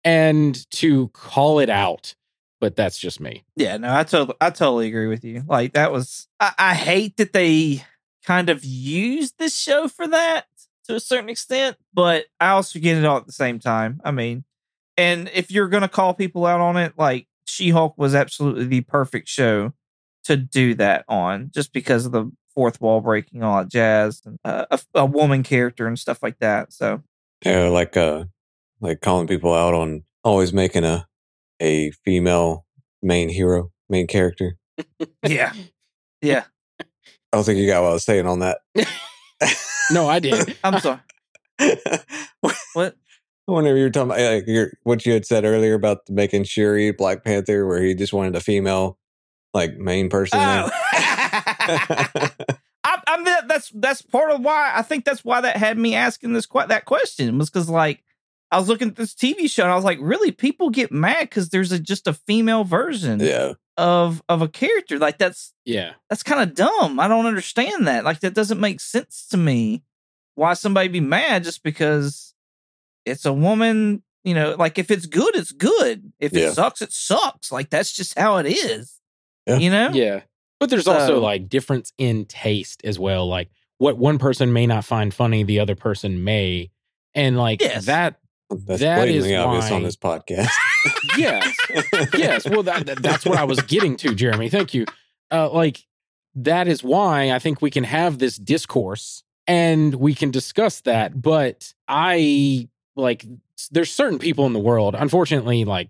and 0.06 0.70
to 0.72 1.10
call 1.10 1.60
it 1.60 1.70
out. 1.70 2.16
But 2.62 2.78
that's 2.78 2.98
just 2.98 3.20
me. 3.20 3.44
Yeah, 3.58 3.76
no, 3.76 3.94
I 3.94 4.06
totally, 4.06 4.38
I 4.40 4.50
totally 4.52 4.88
agree 4.88 5.08
with 5.08 5.26
you. 5.26 5.44
Like 5.46 5.74
that 5.74 5.92
was, 5.92 6.30
I, 6.40 6.54
I 6.58 6.74
hate 6.76 7.18
that 7.18 7.34
they 7.34 7.84
kind 8.26 8.50
of 8.50 8.64
used 8.64 9.38
this 9.38 9.60
show 9.60 9.90
for 9.90 10.08
that 10.08 10.46
to 10.86 10.96
a 10.96 11.00
certain 11.02 11.28
extent, 11.28 11.76
but 11.94 12.28
I 12.40 12.50
also 12.50 12.80
get 12.80 12.98
it 12.98 13.04
all 13.04 13.18
at 13.18 13.26
the 13.26 13.34
same 13.34 13.60
time. 13.60 14.00
I 14.06 14.12
mean, 14.12 14.46
and 14.96 15.30
if 15.34 15.52
you're 15.52 15.68
gonna 15.68 15.90
call 15.90 16.14
people 16.14 16.46
out 16.46 16.62
on 16.62 16.78
it, 16.78 16.94
like 16.98 17.28
She 17.44 17.72
Hulk 17.72 17.96
was 17.98 18.16
absolutely 18.16 18.64
the 18.64 18.82
perfect 18.82 19.28
show 19.28 19.74
to 20.26 20.38
do 20.38 20.76
that 20.76 21.06
on, 21.08 21.52
just 21.54 21.74
because 21.74 22.06
of 22.06 22.12
the 22.12 22.32
fourth 22.56 22.80
wall 22.82 23.02
breaking, 23.02 23.44
all 23.44 23.60
that 23.60 23.70
jazz, 23.70 24.22
and 24.26 24.38
uh, 24.46 24.66
a, 24.72 24.80
a 24.96 25.06
woman 25.06 25.44
character 25.44 25.88
and 25.88 25.98
stuff 25.98 26.22
like 26.22 26.40
that. 26.40 26.72
So 26.74 27.02
Yeah, 27.46 27.68
like 27.70 27.98
uh 27.98 28.26
like 28.80 29.02
calling 29.02 29.28
people 29.28 29.54
out 29.54 29.74
on 29.74 30.04
always 30.24 30.54
making 30.54 30.84
a 30.84 31.08
a 31.62 31.92
female 32.06 32.66
main 33.02 33.30
hero, 33.30 33.72
main 33.90 34.08
character. 34.08 34.58
yeah, 35.26 35.54
yeah. 36.22 36.44
I 36.80 37.38
don't 37.38 37.44
think 37.46 37.60
you 37.60 37.68
got 37.68 37.82
what 37.82 37.90
I 37.90 37.94
was 37.94 38.04
saying 38.04 38.28
on 38.28 38.40
that. 38.40 38.60
No, 39.92 40.08
I 40.08 40.20
did. 40.20 40.56
I'm 40.64 40.80
sorry. 40.80 41.00
What? 42.74 42.96
Whenever 43.46 43.78
you 43.78 43.84
were 43.84 43.90
talking 43.90 44.12
about 44.12 44.34
like 44.34 44.48
your, 44.48 44.72
what 44.84 45.06
you 45.06 45.12
had 45.12 45.26
said 45.26 45.44
earlier 45.44 45.74
about 45.74 46.00
making 46.10 46.46
Shuri 46.46 46.92
Black 46.92 47.26
Panther, 47.26 47.68
where 47.68 47.82
he 47.84 47.94
just 47.94 48.14
wanted 48.14 48.36
a 48.38 48.40
female 48.40 48.98
like 49.54 49.78
main 49.78 50.10
person. 50.10 50.40
Oh. 50.42 50.70
I, 52.86 53.02
I'm 53.08 53.24
that, 53.24 53.48
that's 53.48 53.70
that's 53.74 54.02
part 54.02 54.32
of 54.32 54.42
why 54.42 54.72
I 54.76 54.82
think 54.82 55.06
that's 55.06 55.24
why 55.24 55.42
that 55.42 55.56
had 55.58 55.78
me 55.78 55.96
asking 55.96 56.34
this 56.34 56.46
que- 56.46 56.68
that 56.68 56.86
question 56.86 57.38
was 57.38 57.50
because 57.50 57.70
like 57.70 58.04
I 58.52 58.58
was 58.60 58.68
looking 58.68 58.90
at 58.90 58.96
this 58.96 59.14
TV 59.14 59.50
show 59.50 59.64
and 59.64 59.72
I 59.72 59.76
was 59.76 59.86
like, 59.86 59.98
really, 60.02 60.32
people 60.32 60.70
get 60.70 60.92
mad 60.92 61.22
because 61.22 61.50
there's 61.50 61.72
a, 61.72 61.80
just 61.80 62.08
a 62.08 62.14
female 62.14 62.64
version 62.64 63.20
yeah, 63.20 63.54
of 63.78 64.22
of 64.28 64.42
a 64.42 64.48
character 64.50 65.00
like 65.00 65.18
that's 65.18 65.54
Yeah. 65.66 65.94
that's 66.10 66.24
kind 66.24 66.42
of 66.42 66.56
dumb. 66.56 67.00
I 67.00 67.08
don't 67.08 67.26
understand 67.26 67.88
that. 67.88 68.04
Like 68.04 68.20
that 68.20 68.34
doesn't 68.34 68.60
make 68.60 68.80
sense 68.82 69.28
to 69.32 69.38
me. 69.38 69.84
Why 70.36 70.54
somebody 70.56 70.88
be 70.90 71.00
mad 71.00 71.44
just 71.44 71.64
because 71.64 72.34
it's 73.06 73.26
a 73.26 73.34
woman? 73.34 74.04
You 74.26 74.34
know, 74.34 74.56
like 74.58 74.78
if 74.78 74.90
it's 74.92 75.06
good, 75.06 75.36
it's 75.36 75.52
good. 75.52 76.12
If 76.20 76.34
Yeah. 76.34 76.50
it 76.50 76.54
sucks, 76.54 76.82
it 76.82 76.92
sucks. 76.92 77.52
Like 77.52 77.70
that's 77.70 77.94
just 77.94 78.18
how 78.20 78.38
it 78.38 78.46
is. 78.48 79.00
Yeah. 79.46 79.58
You 79.58 79.70
know? 79.70 79.90
Yeah. 79.94 80.22
But 80.60 80.70
there's 80.70 80.88
also 80.88 81.20
like 81.20 81.50
difference 81.50 81.92
in 81.98 82.26
taste 82.26 82.82
as 82.86 82.98
well. 82.98 83.28
Like 83.28 83.50
what 83.80 83.98
one 83.98 84.18
person 84.18 84.54
may 84.54 84.66
not 84.68 84.86
find 84.86 85.14
funny, 85.14 85.44
the 85.44 85.60
other 85.60 85.76
person 85.76 86.24
may. 86.24 86.72
And 87.14 87.38
like 87.38 87.62
Yes. 87.62 87.86
that, 87.88 88.20
that's 88.50 88.80
That 88.82 89.08
is 89.10 89.24
blatantly 89.26 89.36
obvious 89.36 89.72
on 89.72 89.82
why- 89.82 89.86
this 89.88 89.98
podcast. 89.98 90.50
yes. 91.18 91.56
yes. 92.14 92.50
Well, 92.50 92.64
that, 92.64 92.86
that- 92.86 93.02
that's 93.04 93.26
what 93.26 93.38
I 93.38 93.44
was 93.44 93.62
getting 93.64 93.98
to, 93.98 94.16
Jeremy. 94.16 94.50
Thank 94.50 94.74
you. 94.74 94.86
Uh, 95.32 95.50
like 95.52 95.84
that 96.36 96.68
is 96.68 96.84
why 96.84 97.32
I 97.32 97.40
think 97.40 97.62
we 97.62 97.70
can 97.72 97.84
have 97.84 98.20
this 98.20 98.38
discourse 98.38 99.24
and 99.48 99.94
we 99.96 100.16
can 100.16 100.32
discuss 100.32 100.82
that. 100.82 101.22
But 101.22 101.74
I 101.88 102.70
like 102.96 103.26
there's 103.72 103.92
certain 103.92 104.20
people 104.20 104.46
in 104.46 104.54
the 104.54 104.60
world. 104.60 104.96
Unfortunately, 104.98 105.66
like 105.66 105.90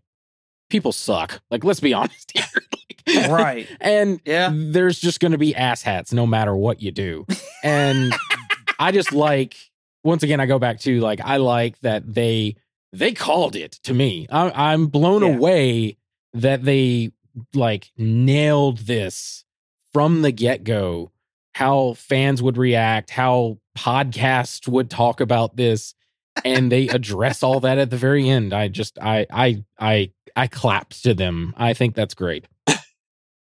people 0.70 0.92
suck. 0.92 1.42
Like 1.52 1.64
let's 1.64 1.80
be 1.80 1.94
honest 1.94 2.32
here. 2.34 2.44
Like, 2.53 2.53
Right. 3.08 3.68
And 3.82 4.20
Yeah. 4.26 4.52
there's 4.54 5.00
just 5.00 5.20
going 5.20 5.32
to 5.34 5.38
be 5.38 5.54
asshats 5.54 6.14
no 6.14 6.26
matter 6.26 6.56
what 6.56 6.82
you 6.82 6.92
do. 6.92 7.26
And 7.64 8.14
I 8.80 8.92
just 8.92 9.12
like 9.14 9.56
once 10.04 10.24
again 10.24 10.40
I 10.40 10.46
go 10.46 10.60
back 10.60 10.80
to 10.82 11.00
like 11.00 11.22
I 11.24 11.38
like 11.38 11.80
that 11.82 12.14
they 12.14 12.56
they 12.92 13.12
called 13.14 13.56
it 13.56 13.74
to 13.84 13.94
me. 13.94 14.28
I, 14.32 14.72
I'm 14.74 14.88
blown 14.88 15.22
Yeah. 15.24 15.36
away 15.36 15.98
that 16.34 16.64
they 16.64 17.12
like 17.54 17.92
nailed 17.98 18.80
this 18.80 19.44
from 19.92 20.22
the 20.22 20.32
get 20.32 20.64
go. 20.64 21.12
How 21.56 21.94
fans 21.94 22.42
would 22.42 22.58
react, 22.58 23.12
how 23.12 23.60
podcasts 23.78 24.68
would 24.68 24.90
talk 24.90 25.22
about 25.22 25.56
this, 25.56 25.94
and 26.44 26.72
they 26.72 26.88
address 26.88 27.44
all 27.44 27.60
that 27.60 27.78
at 27.78 27.90
the 27.92 27.98
very 27.98 28.28
end. 28.28 28.54
I 28.54 28.68
just, 28.70 28.98
I, 29.00 29.28
I, 29.32 29.64
I, 29.80 30.12
I 30.36 30.48
clapped 30.48 31.04
to 31.04 31.14
them. 31.14 31.54
I 31.56 31.74
think 31.74 31.94
that's 31.94 32.16
great. 32.16 32.46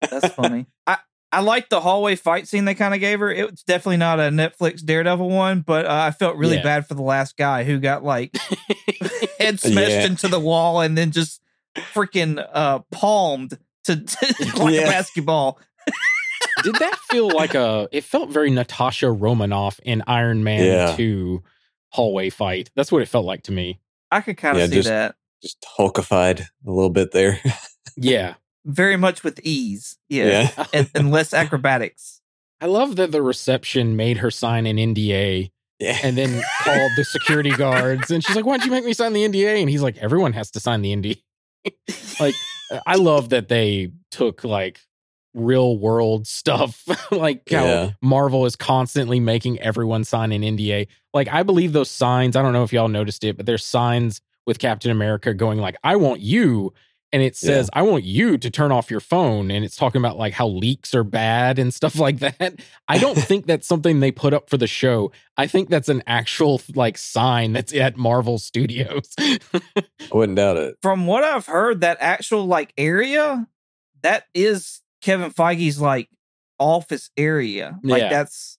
That's 0.09 0.33
funny. 0.33 0.65
I 0.87 0.97
I 1.31 1.41
like 1.41 1.67
the 1.69 1.81
hallway 1.81 2.15
fight 2.15 2.47
scene 2.47 2.65
they 2.65 2.73
kind 2.75 2.93
of 2.93 2.99
gave 3.01 3.19
her. 3.19 3.29
It's 3.29 3.63
definitely 3.63 3.97
not 3.97 4.19
a 4.19 4.23
Netflix 4.29 4.83
Daredevil 4.83 5.29
one, 5.29 5.59
but 5.61 5.85
uh, 5.85 5.91
I 5.91 6.11
felt 6.11 6.37
really 6.37 6.55
Yeah. 6.57 6.63
bad 6.63 6.87
for 6.87 6.93
the 6.93 7.01
last 7.01 7.35
guy 7.37 7.63
who 7.65 7.79
got 7.79 8.03
like 8.03 8.35
head 9.39 9.59
smashed 9.59 9.91
Yeah. 9.91 10.05
into 10.05 10.27
the 10.27 10.39
wall 10.39 10.81
and 10.81 10.97
then 10.97 11.11
just 11.11 11.41
freaking 11.93 12.43
uh 12.53 12.79
palmed 12.91 13.57
to, 13.85 13.95
to 14.05 14.27
like 14.57 14.73
Yeah. 14.73 14.81
a 14.81 14.85
basketball. 14.85 15.59
Did 16.63 16.75
that 16.75 16.97
feel 17.11 17.29
like 17.29 17.53
a? 17.55 17.87
It 17.91 18.03
felt 18.03 18.29
very 18.29 18.49
Natasha 18.49 19.11
Romanoff 19.11 19.79
in 19.83 20.03
Iron 20.07 20.43
Man 20.43 20.63
Yeah. 20.63 20.95
2 20.95 21.43
hallway 21.89 22.29
fight. 22.29 22.69
That's 22.75 22.91
what 22.91 23.01
it 23.01 23.07
felt 23.07 23.25
like 23.25 23.43
to 23.43 23.51
me. 23.51 23.79
I 24.11 24.21
could 24.21 24.37
kind 24.37 24.55
of 24.57 24.61
Yeah, 24.61 24.67
see 24.67 24.75
just- 24.75 24.87
that 24.89 25.15
Just 25.41 25.57
hulkified 25.77 26.41
a 26.41 26.71
little 26.71 26.89
bit 26.89 27.11
there. 27.11 27.39
Yeah. 27.95 28.35
Very 28.68 28.97
much 28.97 29.24
with 29.24 29.39
ease. 29.43 29.97
Yeah, 30.09 30.51
yeah. 30.57 30.65
and, 30.74 30.89
and 30.93 31.11
less 31.11 31.34
acrobatics. 31.34 32.22
I 32.61 32.65
love 32.68 32.95
that 32.97 33.11
the 33.11 33.22
reception 33.22 33.95
made 33.95 34.18
her 34.18 34.30
sign 34.32 34.65
an 34.68 34.78
NDA 34.78 35.51
Yeah. 35.80 35.97
and 36.03 36.18
then 36.18 36.41
called 36.63 36.91
the 36.97 37.05
security 37.05 37.51
guards. 37.51 38.11
And 38.11 38.24
she's 38.24 38.36
like, 38.36 38.45
Why'd 38.45 38.63
you 38.65 38.72
make 38.72 38.84
me 38.86 38.93
sign 38.93 39.13
the 39.13 39.28
NDA? 39.28 39.59
And 39.61 39.70
he's 39.70 39.82
like, 39.82 39.97
Everyone 39.97 40.34
has 40.34 40.51
to 40.51 40.59
sign 40.59 40.82
the 40.82 40.95
NDA. 40.95 41.22
like, 42.20 42.36
I 42.86 42.95
love 42.95 43.30
that 43.30 43.47
they 43.47 43.91
took 44.11 44.43
like 44.43 44.80
real 45.36 45.78
world 45.78 46.26
stuff, 46.28 46.84
like 47.11 47.47
how 47.49 47.63
Yeah. 47.63 47.89
Marvel 48.01 48.45
is 48.47 48.55
constantly 48.55 49.20
making 49.20 49.59
everyone 49.59 50.03
sign 50.03 50.32
an 50.32 50.41
NDA. 50.41 50.88
Like, 51.13 51.28
I 51.28 51.43
believe 51.43 51.74
those 51.74 51.91
signs, 51.91 52.36
I 52.36 52.41
don't 52.41 52.53
know 52.53 52.63
if 52.63 52.74
y'all 52.74 52.88
noticed 52.88 53.24
it, 53.24 53.38
but 53.38 53.45
there's 53.45 53.63
signs 53.63 54.20
with 54.47 54.57
Captain 54.59 54.89
America 54.89 55.34
going 55.34 55.59
like, 55.59 55.76
I 55.84 55.95
want 55.97 56.22
you. 56.22 56.74
And 57.13 57.23
it 57.23 57.37
says, 57.37 57.69
I 57.71 57.83
want 57.83 58.03
you 58.03 58.37
to 58.37 58.49
turn 58.49 58.71
off 58.73 58.91
your 58.91 58.99
phone. 58.99 59.49
And 59.49 59.63
it's 59.63 59.77
talking 59.77 60.01
about 60.01 60.17
like 60.17 60.33
how 60.33 60.47
leaks 60.47 60.93
are 60.93 61.05
bad 61.05 61.57
and 61.57 61.73
stuff 61.73 61.95
like 61.99 62.19
that. 62.19 62.59
I 62.89 62.97
don't 62.97 63.17
think 63.17 63.45
that's 63.45 63.65
something 63.65 64.01
they 64.01 64.11
put 64.11 64.33
up 64.33 64.49
for 64.49 64.57
the 64.57 64.67
show. 64.67 65.11
I 65.37 65.47
think 65.47 65.69
that's 65.69 65.87
an 65.87 66.03
actual 66.05 66.61
like 66.75 66.97
sign 66.97 67.53
that's 67.53 67.73
at 67.73 67.95
Marvel 67.95 68.37
Studios. 68.39 69.13
I 69.19 69.39
wouldn't 70.11 70.35
doubt 70.35 70.57
it. 70.57 70.75
From 70.81 71.07
what 71.07 71.23
I've 71.23 71.45
heard, 71.45 71.81
that 71.81 71.97
actual 72.01 72.45
like 72.45 72.73
area, 72.77 73.47
that 74.01 74.25
is 74.33 74.81
Kevin 75.01 75.31
Feige's 75.31 75.79
like 75.79 76.09
office 76.59 77.09
area. 77.15 77.79
Like 77.83 78.01
Yeah. 78.01 78.09
that's 78.09 78.57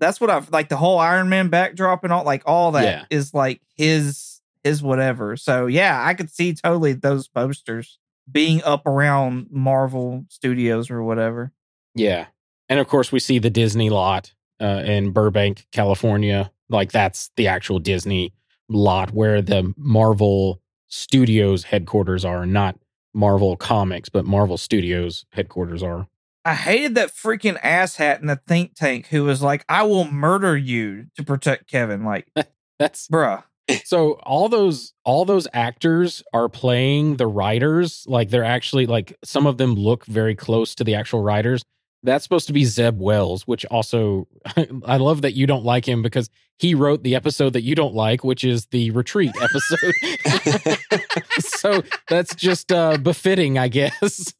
that's 0.00 0.20
what 0.20 0.30
I've 0.30 0.50
like 0.50 0.68
the 0.68 0.76
whole 0.76 0.98
Iron 0.98 1.28
Man 1.28 1.48
backdrop 1.48 2.02
and 2.02 2.12
all 2.12 2.24
like 2.24 2.42
all 2.46 2.72
that 2.72 3.06
is 3.10 3.30
Yeah. 3.32 3.38
like 3.38 3.60
his 3.76 4.33
his 4.64 4.82
whatever. 4.82 5.36
So 5.36 5.66
yeah, 5.66 6.02
I 6.04 6.14
could 6.14 6.30
see 6.30 6.54
totally 6.54 6.94
those 6.94 7.28
posters 7.28 7.98
being 8.30 8.62
up 8.64 8.86
around 8.86 9.48
Marvel 9.50 10.24
Studios 10.28 10.90
or 10.90 11.02
whatever. 11.02 11.52
Yeah. 11.94 12.26
And 12.68 12.80
of 12.80 12.88
course, 12.88 13.12
we 13.12 13.20
see 13.20 13.38
the 13.38 13.50
Disney 13.50 13.90
lot 13.90 14.32
uh, 14.60 14.82
in 14.84 15.12
Burbank, 15.12 15.66
California. 15.70 16.50
Like 16.68 16.90
that's 16.90 17.30
the 17.36 17.46
actual 17.46 17.78
Disney 17.78 18.32
lot 18.68 19.12
where 19.12 19.42
the 19.42 19.74
Marvel 19.76 20.60
Studios 20.88 21.64
headquarters 21.64 22.24
are, 22.24 22.46
not 22.46 22.78
Marvel 23.12 23.56
Comics, 23.56 24.08
but 24.08 24.24
Marvel 24.24 24.56
Studios 24.56 25.26
headquarters 25.30 25.82
are. 25.82 26.08
I 26.46 26.54
hated 26.54 26.94
that 26.96 27.10
freaking 27.10 27.60
asshat 27.60 28.20
in 28.20 28.26
the 28.26 28.40
think 28.46 28.74
tank 28.74 29.06
who 29.08 29.24
was 29.24 29.42
like, 29.42 29.64
I 29.68 29.82
will 29.84 30.04
murder 30.04 30.56
you 30.56 31.06
to 31.16 31.24
protect 31.24 31.70
Kevin. 31.70 32.04
Like, 32.04 32.28
That's 32.78 33.08
bruh. 33.08 33.44
so 33.84 34.12
all 34.22 34.48
those 34.48 34.92
all 35.04 35.24
those 35.24 35.46
actors 35.52 36.22
are 36.32 36.48
playing 36.48 37.16
the 37.16 37.26
writers. 37.26 38.04
Like 38.08 38.30
they're 38.30 38.44
actually 38.44 38.86
like 38.86 39.16
some 39.24 39.46
of 39.46 39.58
them 39.58 39.74
look 39.74 40.04
very 40.06 40.34
close 40.34 40.74
to 40.76 40.84
the 40.84 40.94
actual 40.94 41.22
writers. 41.22 41.64
That's 42.02 42.22
supposed 42.22 42.48
to 42.48 42.52
be 42.52 42.66
Zeb 42.66 43.00
Wells, 43.00 43.46
which 43.46 43.64
also 43.66 44.28
I 44.84 44.98
love 44.98 45.22
that 45.22 45.32
you 45.32 45.46
don't 45.46 45.64
like 45.64 45.88
him 45.88 46.02
because 46.02 46.28
he 46.58 46.74
wrote 46.74 47.02
the 47.02 47.14
episode 47.14 47.54
that 47.54 47.62
you 47.62 47.74
don't 47.74 47.94
like, 47.94 48.22
which 48.22 48.44
is 48.44 48.66
the 48.66 48.90
retreat 48.90 49.32
episode. 49.40 50.78
so 51.38 51.82
that's 52.08 52.34
just 52.34 52.70
uh 52.70 52.98
befitting, 52.98 53.58
I 53.58 53.68
guess. 53.68 54.34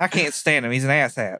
I 0.00 0.08
can't 0.08 0.34
stand 0.34 0.66
him. 0.66 0.72
He's 0.72 0.84
an 0.84 0.90
asshat. 0.90 1.38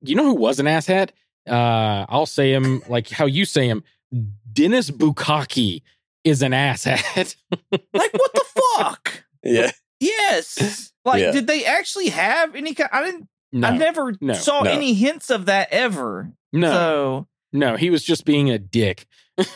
you 0.00 0.14
know 0.14 0.24
who 0.24 0.34
was 0.34 0.58
an 0.58 0.66
asshat? 0.66 1.10
Uh 1.46 2.06
I'll 2.08 2.26
say 2.26 2.52
him 2.52 2.82
like 2.88 3.10
how 3.10 3.26
you 3.26 3.44
say 3.44 3.68
him. 3.68 3.84
Dennis 4.56 4.90
Bukaki 4.90 5.82
is 6.24 6.42
an 6.42 6.52
asshat. 6.52 7.36
Like, 7.92 8.12
what 8.12 8.32
the 8.34 8.44
fuck? 8.76 9.24
yeah. 9.44 9.70
Yes. 10.00 10.92
Like, 11.04 11.20
Yeah. 11.22 11.30
did 11.30 11.46
they 11.46 11.64
actually 11.64 12.08
have 12.08 12.54
any 12.56 12.74
kind? 12.74 12.90
I 12.92 13.04
didn't. 13.04 13.28
no, 13.52 13.68
I 13.68 13.76
never 13.76 14.14
no, 14.20 14.34
saw 14.34 14.62
no. 14.62 14.70
any 14.70 14.92
hints 14.94 15.30
of 15.30 15.46
that 15.46 15.68
ever. 15.70 16.32
no, 16.52 16.70
So 16.72 17.26
no. 17.52 17.76
He 17.76 17.90
was 17.90 18.02
just 18.02 18.24
being 18.24 18.50
a 18.50 18.58
dick. 18.58 19.06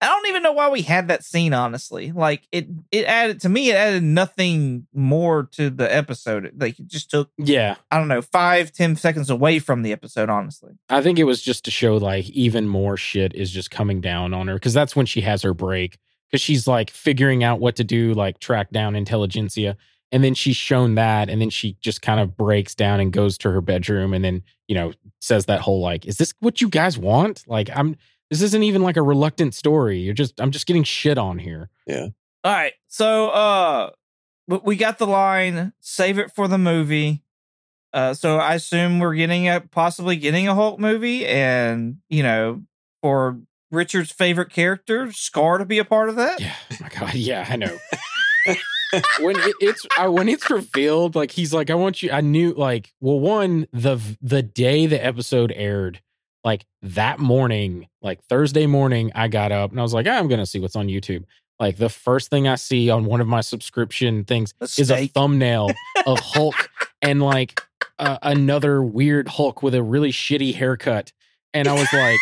I 0.00 0.06
don't 0.06 0.28
even 0.28 0.42
know 0.44 0.52
why 0.52 0.68
we 0.68 0.82
had 0.82 1.08
that 1.08 1.24
scene. 1.24 1.52
Honestly, 1.52 2.12
like 2.12 2.46
it. 2.52 2.68
It 2.92 3.04
added 3.06 3.40
to 3.40 3.48
me. 3.48 3.70
It 3.70 3.74
added 3.74 4.02
nothing 4.02 4.86
more 4.92 5.48
to 5.52 5.70
the 5.70 5.92
episode. 5.92 6.52
Like 6.56 6.78
it 6.78 6.86
just 6.86 7.10
took. 7.10 7.30
Yeah, 7.36 7.76
I 7.90 7.98
don't 7.98 8.08
know, 8.08 8.22
five, 8.22 8.72
ten 8.72 8.94
seconds 8.96 9.28
away 9.28 9.58
from 9.58 9.82
the 9.82 9.92
episode. 9.92 10.30
Honestly. 10.30 10.74
I 10.88 11.02
think 11.02 11.18
it 11.18 11.24
was 11.24 11.42
just 11.42 11.64
to 11.64 11.70
show 11.70 11.96
like 11.96 12.28
even 12.30 12.68
more 12.68 12.96
shit 12.96 13.34
is 13.34 13.50
just 13.50 13.70
coming 13.70 14.00
down 14.00 14.34
on 14.34 14.46
her 14.48 14.54
because 14.54 14.74
that's 14.74 14.94
when 14.94 15.06
she 15.06 15.20
has 15.22 15.42
her 15.42 15.54
break 15.54 15.98
because 16.30 16.42
she's 16.42 16.66
like 16.66 16.90
figuring 16.90 17.42
out 17.42 17.60
what 17.60 17.76
to 17.76 17.84
do, 17.84 18.14
like 18.14 18.38
track 18.38 18.70
down 18.70 18.94
intelligentsia. 18.94 19.76
And 20.10 20.24
then 20.24 20.32
she's 20.32 20.56
shown 20.56 20.94
that, 20.94 21.28
and 21.28 21.38
then 21.38 21.50
she 21.50 21.76
just 21.82 22.00
kind 22.00 22.18
of 22.18 22.34
breaks 22.34 22.74
down 22.74 22.98
and 22.98 23.12
goes 23.12 23.36
to 23.38 23.50
her 23.50 23.60
bedroom, 23.60 24.14
and 24.14 24.24
then 24.24 24.42
you 24.66 24.74
know 24.74 24.92
says 25.20 25.44
that 25.46 25.60
whole 25.60 25.82
like, 25.82 26.06
"Is 26.06 26.16
this 26.16 26.32
what 26.40 26.62
you 26.62 26.70
guys 26.70 26.96
want?" 26.96 27.44
Like, 27.46 27.68
I'm. 27.74 27.96
This 28.30 28.42
isn't 28.42 28.62
even 28.62 28.82
like 28.82 28.96
a 28.96 29.02
reluctant 29.02 29.54
story. 29.54 29.98
You're 30.00 30.14
just. 30.14 30.40
I'm 30.40 30.50
just 30.50 30.66
getting 30.66 30.84
shit 30.84 31.16
on 31.18 31.38
here. 31.38 31.70
Yeah. 31.86 32.08
All 32.44 32.52
right. 32.52 32.72
So 32.88 33.28
uh 33.30 33.90
w- 34.48 34.62
we 34.64 34.76
got 34.76 34.98
the 34.98 35.06
line 35.06 35.72
save 35.80 36.18
it 36.18 36.30
for 36.34 36.46
the 36.48 36.58
movie. 36.58 37.22
Uh 37.92 38.14
so 38.14 38.36
I 38.38 38.54
assume 38.54 38.98
we're 39.00 39.14
getting 39.14 39.48
a 39.48 39.60
possibly 39.60 40.16
getting 40.16 40.46
a 40.46 40.54
Hulk 40.54 40.78
movie 40.78 41.26
and 41.26 41.96
you 42.08 42.22
know 42.22 42.62
for 43.02 43.40
Richard's 43.70 44.12
favorite 44.12 44.50
character, 44.50 45.06
Skaar 45.08 45.58
to 45.58 45.64
be 45.64 45.78
a 45.78 45.84
part 45.84 46.08
of 46.08 46.16
that. 46.16 46.40
Yeah. 46.40 46.54
Oh 46.72 46.76
my 46.80 46.88
god. 46.88 47.14
Yeah, 47.14 47.46
I 47.48 47.56
know. 47.56 47.78
when 49.20 49.36
it, 49.36 49.54
it's 49.60 49.86
uh, 49.98 50.10
when 50.10 50.28
it's 50.28 50.48
revealed, 50.50 51.14
like 51.14 51.30
he's 51.30 51.52
like, 51.52 51.70
I 51.70 51.74
want 51.74 52.02
you. 52.02 52.10
I 52.10 52.20
knew, 52.22 52.52
like, 52.54 52.94
well, 53.00 53.20
one 53.20 53.66
the 53.72 53.98
the 54.22 54.42
day 54.42 54.86
the 54.86 55.04
episode 55.04 55.52
aired, 55.54 56.00
like 56.44 56.64
that 56.82 57.18
morning, 57.18 57.88
like 58.02 58.22
Thursday 58.24 58.66
morning, 58.66 59.12
I 59.14 59.28
got 59.28 59.52
up 59.52 59.70
and 59.70 59.80
I 59.80 59.82
was 59.82 59.94
like, 59.94 60.06
I'm 60.06 60.28
gonna 60.28 60.46
see 60.46 60.60
what's 60.60 60.76
on 60.76 60.88
YouTube. 60.88 61.24
Like 61.60 61.76
the 61.76 61.88
first 61.88 62.30
thing 62.30 62.46
I 62.46 62.54
see 62.54 62.88
on 62.90 63.04
one 63.04 63.20
of 63.20 63.26
my 63.26 63.40
subscription 63.40 64.24
things 64.24 64.54
A 64.60 64.64
is 64.64 64.90
a 64.90 65.08
thumbnail 65.08 65.70
of 66.06 66.20
Hulk 66.20 66.70
and 67.02 67.20
like 67.20 67.60
uh, 67.98 68.18
another 68.22 68.82
weird 68.82 69.28
Hulk 69.28 69.62
with 69.62 69.74
a 69.74 69.82
really 69.82 70.12
shitty 70.12 70.54
haircut, 70.54 71.12
and 71.52 71.68
I 71.68 71.74
was 71.74 71.92
like. 71.92 72.18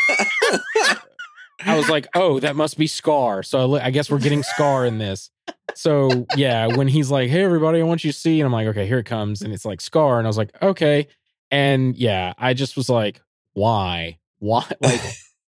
I 1.64 1.76
was 1.76 1.88
like, 1.88 2.06
oh, 2.14 2.38
that 2.40 2.54
must 2.54 2.78
be 2.78 2.86
Skaar. 2.86 3.44
So 3.44 3.76
I 3.76 3.90
guess 3.90 4.10
we're 4.10 4.20
getting 4.20 4.42
Skaar 4.42 4.86
in 4.86 4.98
this. 4.98 5.30
So 5.74 6.26
yeah, 6.36 6.66
when 6.66 6.86
he's 6.86 7.10
like, 7.10 7.28
hey, 7.28 7.42
everybody, 7.42 7.80
I 7.80 7.82
want 7.82 8.04
you 8.04 8.12
to 8.12 8.18
see. 8.18 8.40
And 8.40 8.46
I'm 8.46 8.52
like, 8.52 8.68
okay, 8.68 8.86
here 8.86 8.98
it 8.98 9.06
comes. 9.06 9.42
And 9.42 9.52
it's 9.52 9.64
like 9.64 9.80
Skaar. 9.80 10.18
And 10.18 10.26
I 10.26 10.28
was 10.28 10.36
like, 10.36 10.50
okay. 10.62 11.08
And 11.50 11.96
yeah, 11.96 12.34
I 12.38 12.54
just 12.54 12.76
was 12.76 12.88
like, 12.88 13.20
why? 13.56 14.18
Why? 14.38 14.64
Like, 14.80 15.00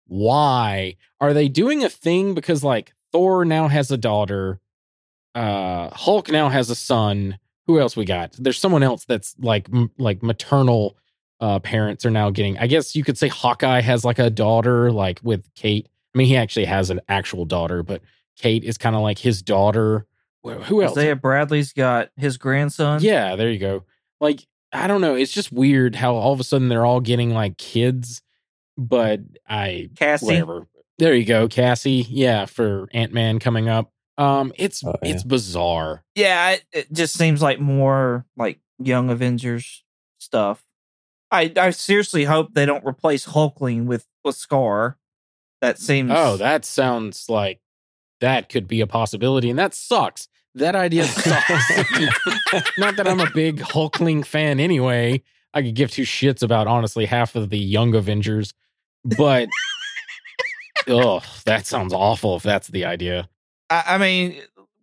why? 0.06 0.96
Are 1.20 1.32
they 1.34 1.48
doing 1.48 1.84
a 1.84 1.88
thing 1.88 2.34
because 2.34 2.64
like 2.64 2.92
Thor 3.12 3.44
now 3.44 3.68
has 3.68 3.90
a 3.90 3.96
daughter? 3.96 4.58
Uh, 5.34 5.90
Hulk 5.90 6.30
now 6.30 6.48
has 6.48 6.70
a 6.70 6.74
son. 6.74 7.38
Who 7.66 7.78
else 7.78 7.96
we 7.96 8.04
got? 8.04 8.32
There's 8.38 8.58
someone 8.58 8.82
else 8.82 9.04
that's 9.04 9.36
like, 9.38 9.68
m- 9.72 9.90
like 9.98 10.22
maternal 10.22 10.96
uh, 11.40 11.60
parents 11.60 12.04
are 12.04 12.10
now 12.10 12.30
getting. 12.30 12.58
I 12.58 12.66
guess 12.66 12.96
you 12.96 13.04
could 13.04 13.16
say 13.18 13.28
Hawkeye 13.28 13.82
has 13.82 14.04
like 14.04 14.18
a 14.18 14.30
daughter, 14.30 14.90
like 14.90 15.20
with 15.22 15.44
Kate. 15.54 15.86
I 16.14 16.18
mean, 16.18 16.26
he 16.26 16.36
actually 16.36 16.64
has 16.64 16.90
an 16.90 17.00
actual 17.08 17.44
daughter, 17.44 17.82
but 17.84 18.02
Kate 18.36 18.64
is 18.64 18.78
kind 18.78 18.96
of 18.96 19.02
like 19.02 19.18
his 19.18 19.42
daughter. 19.42 20.06
Who 20.42 20.82
else? 20.82 20.96
Isaiah 20.98 21.14
Bradley's 21.16 21.72
got 21.72 22.08
his 22.16 22.38
grandson. 22.38 23.02
Yeah, 23.02 23.36
there 23.36 23.50
you 23.50 23.58
go. 23.58 23.84
Like, 24.20 24.46
I 24.72 24.86
don't 24.86 25.00
know. 25.00 25.14
It's 25.14 25.32
just 25.32 25.50
weird 25.52 25.96
how 25.96 26.14
all 26.14 26.32
of 26.32 26.40
a 26.40 26.44
sudden 26.44 26.68
they're 26.68 26.86
all 26.86 27.00
getting 27.00 27.30
like 27.30 27.58
kids, 27.58 28.22
but 28.78 29.20
I 29.48 29.90
Cassie. 29.96 30.26
whatever. 30.26 30.66
There 30.98 31.14
you 31.14 31.24
go, 31.24 31.48
Cassie. 31.48 32.06
Yeah, 32.08 32.46
for 32.46 32.88
Ant 32.92 33.12
Man 33.12 33.38
coming 33.38 33.68
up. 33.68 33.90
Um, 34.18 34.52
it's 34.56 34.84
Oh, 34.84 34.94
yeah. 35.02 35.10
it's 35.14 35.24
bizarre. 35.24 36.04
Yeah, 36.14 36.50
it, 36.50 36.64
it 36.72 36.92
just 36.92 37.16
seems 37.16 37.40
like 37.40 37.58
more 37.58 38.26
like 38.36 38.60
young 38.78 39.08
Avengers 39.10 39.82
stuff. 40.18 40.62
I 41.30 41.52
I 41.56 41.70
seriously 41.70 42.24
hope 42.24 42.54
they 42.54 42.66
don't 42.66 42.84
replace 42.84 43.26
Hulkling 43.26 43.86
with 43.86 44.06
with 44.24 44.36
Skaar. 44.36 44.96
That 45.62 45.78
seems 45.78 46.10
Oh, 46.14 46.36
that 46.36 46.64
sounds 46.64 47.26
like 47.28 47.60
that 48.20 48.48
could 48.50 48.68
be 48.68 48.80
a 48.82 48.86
possibility, 48.86 49.48
and 49.50 49.58
that 49.58 49.74
sucks. 49.74 50.28
That 50.54 50.74
idea 50.74 51.04
sucks. 51.04 51.48
Not 52.78 52.96
that 52.96 53.06
I'm 53.06 53.20
a 53.20 53.30
big 53.30 53.60
Hulkling 53.60 54.24
fan 54.24 54.58
anyway. 54.58 55.22
I 55.54 55.62
could 55.62 55.74
give 55.74 55.90
two 55.90 56.02
shits 56.02 56.42
about 56.42 56.66
honestly 56.66 57.06
half 57.06 57.36
of 57.36 57.50
the 57.50 57.58
young 57.58 57.94
Avengers, 57.94 58.52
but 59.04 59.48
oh, 60.88 61.22
that 61.44 61.66
sounds 61.66 61.92
awful 61.92 62.36
if 62.36 62.42
that's 62.42 62.68
the 62.68 62.84
idea. 62.84 63.28
I, 63.68 63.84
I 63.86 63.98
mean, 63.98 64.40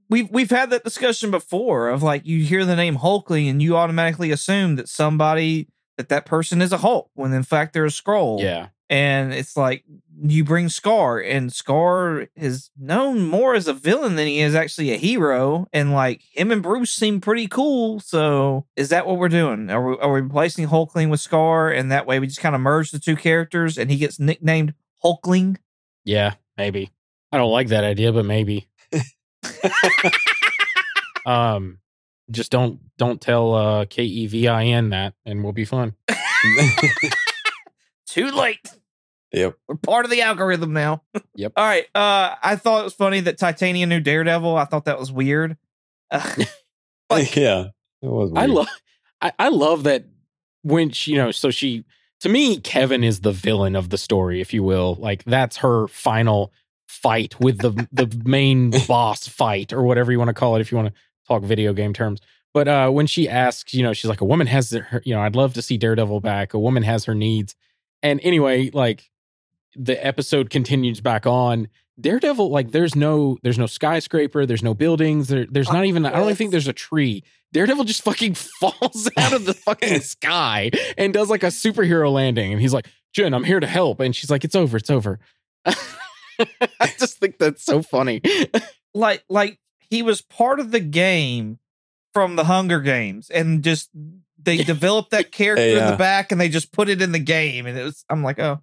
we've 0.09 0.30
we've 0.32 0.49
had 0.49 0.70
that 0.70 0.84
discussion 0.84 1.32
before 1.32 1.89
of 1.89 2.03
like 2.03 2.26
you 2.26 2.43
hear 2.43 2.65
the 2.65 2.76
name 2.76 2.97
Hulkling 2.97 3.49
and 3.49 3.61
you 3.61 3.76
automatically 3.78 4.32
assume 4.32 4.76
that 4.78 4.89
somebody 4.89 5.68
that 5.97 6.09
that 6.09 6.26
person 6.26 6.61
is 6.61 6.72
a 6.72 6.78
Hulk 6.78 7.09
when 7.15 7.34
in 7.34 7.43
fact 7.43 7.74
they're 7.74 7.86
a 7.86 7.89
Skrull. 7.89 8.41
Yeah. 8.41 8.68
and 8.89 9.34
it's 9.34 9.57
like 9.57 9.84
you 10.20 10.43
bring 10.43 10.68
Skaar, 10.68 11.24
and 11.26 11.51
Skaar 11.51 12.28
is 12.36 12.70
known 12.78 13.28
more 13.28 13.53
as 13.53 13.68
a 13.68 13.74
villain 13.74 14.15
than 14.15 14.28
he 14.28 14.39
is 14.39 14.55
actually 14.55 14.91
a 14.91 14.97
hero. 14.97 15.68
And 15.72 15.91
like 15.91 16.22
him 16.32 16.51
and 16.51 16.63
Bruce 16.63 16.91
seem 16.91 17.22
pretty 17.22 17.47
cool. 17.47 17.99
So 17.99 18.65
is 18.76 18.89
that 18.89 19.05
what 19.05 19.18
we're 19.18 19.30
doing? 19.30 19.70
Are 19.70 19.89
we, 19.89 19.97
are 19.97 20.13
we 20.13 20.22
replacing 20.22 20.68
Hulkling 20.68 21.09
with 21.09 21.20
Skaar, 21.20 21.78
and 21.78 21.91
that 21.91 22.05
way 22.05 22.20
we 22.20 22.28
just 22.28 22.41
kind 22.41 22.55
of 22.55 22.61
merge 22.61 22.91
the 22.91 22.99
two 22.99 23.15
characters, 23.15 23.78
and 23.78 23.91
he 23.91 23.97
gets 23.97 24.20
nicknamed 24.20 24.74
Hulkling? 25.03 25.57
Yeah, 26.03 26.36
maybe. 26.57 26.91
I 27.32 27.38
don't 27.38 27.51
like 27.51 27.68
that 27.70 27.84
idea, 27.84 28.11
but 28.13 28.26
maybe. 28.26 28.70
um 31.26 31.80
just 32.32 32.51
don't 32.51 32.80
don't 32.97 33.22
tell 33.22 33.53
uh 33.53 33.86
K 33.86 34.03
E 34.03 34.28
V 34.28 34.47
I 34.47 34.65
N 34.65 34.89
that 34.89 35.13
and 35.26 35.43
we'll 35.43 35.53
be 35.53 35.65
fine. 35.65 35.93
Too 38.07 38.32
late. 38.32 38.72
Yep. 39.38 39.58
We're 39.68 39.76
part 39.76 40.06
of 40.06 40.12
the 40.12 40.22
algorithm 40.22 40.74
now. 40.74 41.04
Yep. 41.36 41.54
All 41.56 41.64
right. 41.66 41.86
Uh, 41.94 42.34
I 42.42 42.56
thought 42.56 42.82
it 42.82 42.84
was 42.86 42.94
funny 42.96 43.20
that 43.20 43.38
Titania 43.38 43.86
knew 43.86 44.00
Daredevil. 44.00 44.56
I 44.58 44.66
thought 44.66 44.86
that 44.86 44.98
was 45.00 45.12
weird. 45.12 45.56
Like- 47.10 47.36
yeah. 47.36 47.68
It 48.02 48.08
was 48.10 48.32
I 48.36 48.46
love 48.46 48.68
I, 49.22 49.32
I 49.40 49.50
love 49.50 49.84
that 49.84 50.06
when 50.64 50.92
she, 50.92 51.12
you 51.12 51.18
know, 51.18 51.32
so 51.32 51.50
she 51.52 51.84
to 52.22 52.30
me, 52.30 52.60
Kevin 52.60 53.04
is 53.04 53.22
the 53.22 53.32
villain 53.32 53.76
of 53.76 53.90
the 53.90 53.98
story, 53.98 54.42
if 54.42 54.54
you 54.54 54.64
will. 54.64 54.96
Like 55.00 55.24
that's 55.24 55.58
her 55.58 55.88
final 55.88 56.52
fight 56.88 57.40
with 57.40 57.60
the 57.60 57.88
the 57.92 58.08
main 58.26 58.72
boss 58.88 59.28
fight 59.28 59.74
or 59.74 59.84
whatever 59.84 60.12
you 60.12 60.18
want 60.20 60.30
to 60.30 60.34
call 60.34 60.56
it 60.56 60.62
if 60.62 60.72
you 60.72 60.78
want 60.78 60.90
to 60.90 60.94
talk 61.28 61.44
video 61.44 61.74
game 61.74 61.94
terms. 61.94 62.20
But 62.54 62.68
uh 62.68 62.90
when 62.90 63.08
she 63.08 63.28
asks, 63.30 63.74
you 63.74 63.84
know, 63.84 63.94
she's 63.94 64.10
like, 64.10 64.22
a 64.22 64.26
woman 64.26 64.48
has 64.48 64.72
her, 64.72 65.02
you 65.06 65.14
know, 65.14 65.22
I'd 65.22 65.36
love 65.36 65.54
to 65.56 65.62
see 65.62 65.78
Daredevil 65.78 66.20
back. 66.22 66.54
A 66.54 66.60
woman 66.60 66.84
has 66.84 67.06
her 67.06 67.16
needs. 67.16 67.56
And 68.04 68.20
anyway, 68.24 68.70
like 68.72 69.10
the 69.78 70.06
episode 70.06 70.50
continues 70.50 71.02
back 71.02 71.26
on. 71.26 71.68
Daredevil, 72.00 72.50
like 72.50 72.72
there's 72.72 72.96
no 72.96 73.38
there's 73.42 73.58
no 73.58 73.66
skyscraper, 73.66 74.46
there's 74.46 74.64
no 74.64 74.74
buildings, 74.74 75.30
there, 75.30 75.46
there's 75.50 75.70
uh, 75.70 75.74
not 75.74 75.86
even 75.86 76.06
I 76.06 76.12
don't 76.12 76.24
even 76.24 76.36
think 76.36 76.52
there's 76.52 76.68
a 76.68 76.74
tree. 76.74 77.24
Daredevil 77.54 77.86
just 77.86 78.04
fucking 78.04 78.34
falls 78.60 79.10
out 79.18 79.34
of 79.34 79.46
the 79.46 79.54
fucking 79.54 80.02
sky 80.02 80.72
and 80.98 81.14
does 81.14 81.30
like 81.30 81.44
a 81.44 81.48
superhero 81.48 82.12
landing. 82.12 82.52
And 82.52 82.62
he's 82.62 82.74
like, 82.74 82.88
Jen, 83.14 83.34
I'm 83.34 83.44
here 83.44 83.60
to 83.60 83.68
help. 83.68 84.00
And 84.00 84.16
she's 84.16 84.30
like, 84.30 84.44
It's 84.44 84.56
over, 84.56 84.78
it's 84.78 84.90
over. 84.90 85.20
I 85.66 86.94
just 87.00 87.18
think 87.18 87.40
that's 87.40 87.64
so 87.64 87.82
funny. 87.82 88.22
like, 88.94 89.24
like 89.28 89.60
he 89.90 90.04
was 90.04 90.22
part 90.22 90.60
of 90.60 90.72
the 90.72 90.80
game 90.80 91.60
from 92.14 92.36
the 92.36 92.46
Hunger 92.46 92.80
Games, 92.80 93.30
and 93.30 93.64
just 93.64 93.90
they 94.42 94.58
developed 94.58 95.12
that 95.12 95.32
character 95.32 95.64
in 95.64 95.92
the 95.92 95.98
back, 95.98 96.32
and 96.32 96.40
they 96.40 96.50
just 96.50 96.72
put 96.72 96.90
it 96.90 97.02
in 97.02 97.12
the 97.12 97.20
game, 97.20 97.66
and 97.66 97.78
it 97.78 97.84
was. 97.84 98.06
I'm 98.10 98.24
like, 98.24 98.40
oh, 98.40 98.60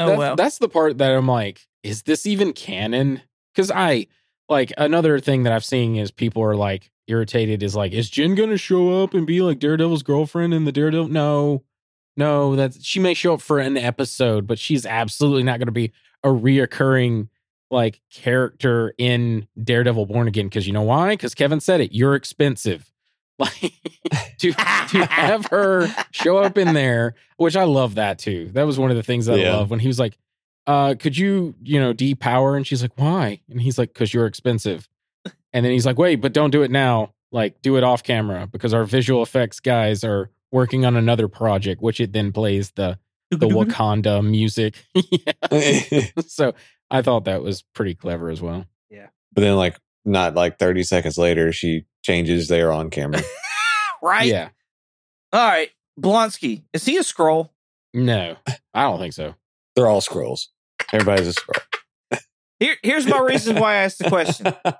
oh 0.00 0.06
that's, 0.06 0.18
well. 0.18 0.36
that's 0.36 0.58
the 0.58 0.68
part 0.68 0.98
that 0.98 1.12
I'm 1.12 1.26
like, 1.26 1.66
is 1.82 2.02
this 2.02 2.26
even 2.26 2.52
canon? 2.52 3.22
Because 3.54 3.70
I 3.70 4.06
like 4.48 4.72
another 4.78 5.20
thing 5.20 5.44
that 5.44 5.52
I've 5.52 5.64
seen 5.64 5.96
is 5.96 6.10
people 6.10 6.42
are 6.42 6.56
like 6.56 6.90
irritated 7.06 7.62
is 7.62 7.74
like, 7.74 7.92
is 7.92 8.10
Jen 8.10 8.34
gonna 8.34 8.56
show 8.56 9.02
up 9.02 9.14
and 9.14 9.26
be 9.26 9.40
like 9.42 9.58
Daredevil's 9.58 10.02
girlfriend 10.02 10.54
in 10.54 10.64
the 10.64 10.72
Daredevil? 10.72 11.08
No, 11.08 11.64
no, 12.16 12.56
that's 12.56 12.84
she 12.84 13.00
may 13.00 13.14
show 13.14 13.34
up 13.34 13.40
for 13.40 13.58
an 13.58 13.76
episode, 13.76 14.46
but 14.46 14.58
she's 14.58 14.86
absolutely 14.86 15.42
not 15.42 15.58
gonna 15.58 15.72
be 15.72 15.92
a 16.22 16.28
reoccurring 16.28 17.28
like 17.70 18.00
character 18.12 18.94
in 18.98 19.46
Daredevil 19.62 20.06
Born 20.06 20.28
Again. 20.28 20.46
Because 20.46 20.66
you 20.66 20.72
know 20.72 20.82
why? 20.82 21.10
Because 21.10 21.34
Kevin 21.34 21.60
said 21.60 21.80
it. 21.80 21.92
You're 21.92 22.14
expensive. 22.14 22.90
Like 23.40 23.72
to 24.38 24.52
to 24.52 25.06
have 25.06 25.46
her 25.46 25.88
show 26.10 26.38
up 26.38 26.58
in 26.58 26.74
there, 26.74 27.14
which 27.36 27.56
I 27.56 27.64
love 27.64 27.96
that 27.96 28.18
too. 28.18 28.50
That 28.52 28.64
was 28.64 28.78
one 28.78 28.90
of 28.90 28.96
the 28.96 29.02
things 29.02 29.26
that 29.26 29.38
I 29.40 29.50
love 29.50 29.70
when 29.70 29.80
he 29.80 29.88
was 29.88 29.98
like, 29.98 30.16
uh, 30.66 30.94
could 30.98 31.16
you, 31.16 31.54
you 31.62 31.80
know, 31.80 31.92
depower? 31.92 32.56
And 32.56 32.66
she's 32.66 32.82
like, 32.82 32.96
why? 32.96 33.40
And 33.48 33.60
he's 33.60 33.78
like, 33.78 33.92
because 33.92 34.14
you're 34.14 34.26
expensive. 34.26 34.88
And 35.52 35.64
then 35.64 35.72
he's 35.72 35.86
like, 35.86 35.98
wait, 35.98 36.16
but 36.16 36.32
don't 36.32 36.50
do 36.50 36.62
it 36.62 36.70
now. 36.70 37.12
Like, 37.32 37.60
do 37.62 37.76
it 37.76 37.82
off 37.84 38.02
camera 38.02 38.46
because 38.46 38.74
our 38.74 38.84
visual 38.84 39.22
effects 39.22 39.60
guys 39.60 40.04
are 40.04 40.30
working 40.52 40.84
on 40.84 40.96
another 40.96 41.28
project, 41.28 41.80
which 41.82 42.00
it 42.00 42.12
then 42.12 42.32
plays 42.32 42.72
the 42.72 42.98
the 43.30 43.48
Wakanda 43.48 44.24
music. 44.24 44.76
So 46.28 46.54
I 46.90 47.02
thought 47.02 47.24
that 47.24 47.42
was 47.42 47.62
pretty 47.62 47.94
clever 47.94 48.30
as 48.30 48.42
well. 48.42 48.66
Yeah. 48.90 49.08
But 49.32 49.42
then, 49.42 49.56
like, 49.56 49.76
not 50.04 50.34
like 50.34 50.58
30 50.58 50.82
seconds 50.82 51.18
later, 51.18 51.52
she 51.52 51.84
changes 52.02 52.48
there 52.48 52.72
on 52.72 52.90
camera. 52.90 53.22
right? 54.02 54.26
Yeah. 54.26 54.50
All 55.32 55.46
right. 55.46 55.70
Blonsky, 55.98 56.62
is 56.72 56.84
he 56.84 56.96
a 56.96 57.02
Skrull? 57.02 57.50
No, 57.92 58.36
I 58.72 58.82
don't 58.82 58.98
think 58.98 59.12
so. 59.12 59.34
They're 59.74 59.88
all 59.88 60.00
Skrulls. 60.00 60.48
Everybody's 60.92 61.28
a 61.28 61.32
Skrull. 61.32 62.20
Here, 62.60 62.76
here's 62.82 63.06
my 63.06 63.20
reason 63.20 63.58
why 63.58 63.72
I 63.72 63.76
asked 63.76 63.98
the 63.98 64.08
question. 64.08 64.54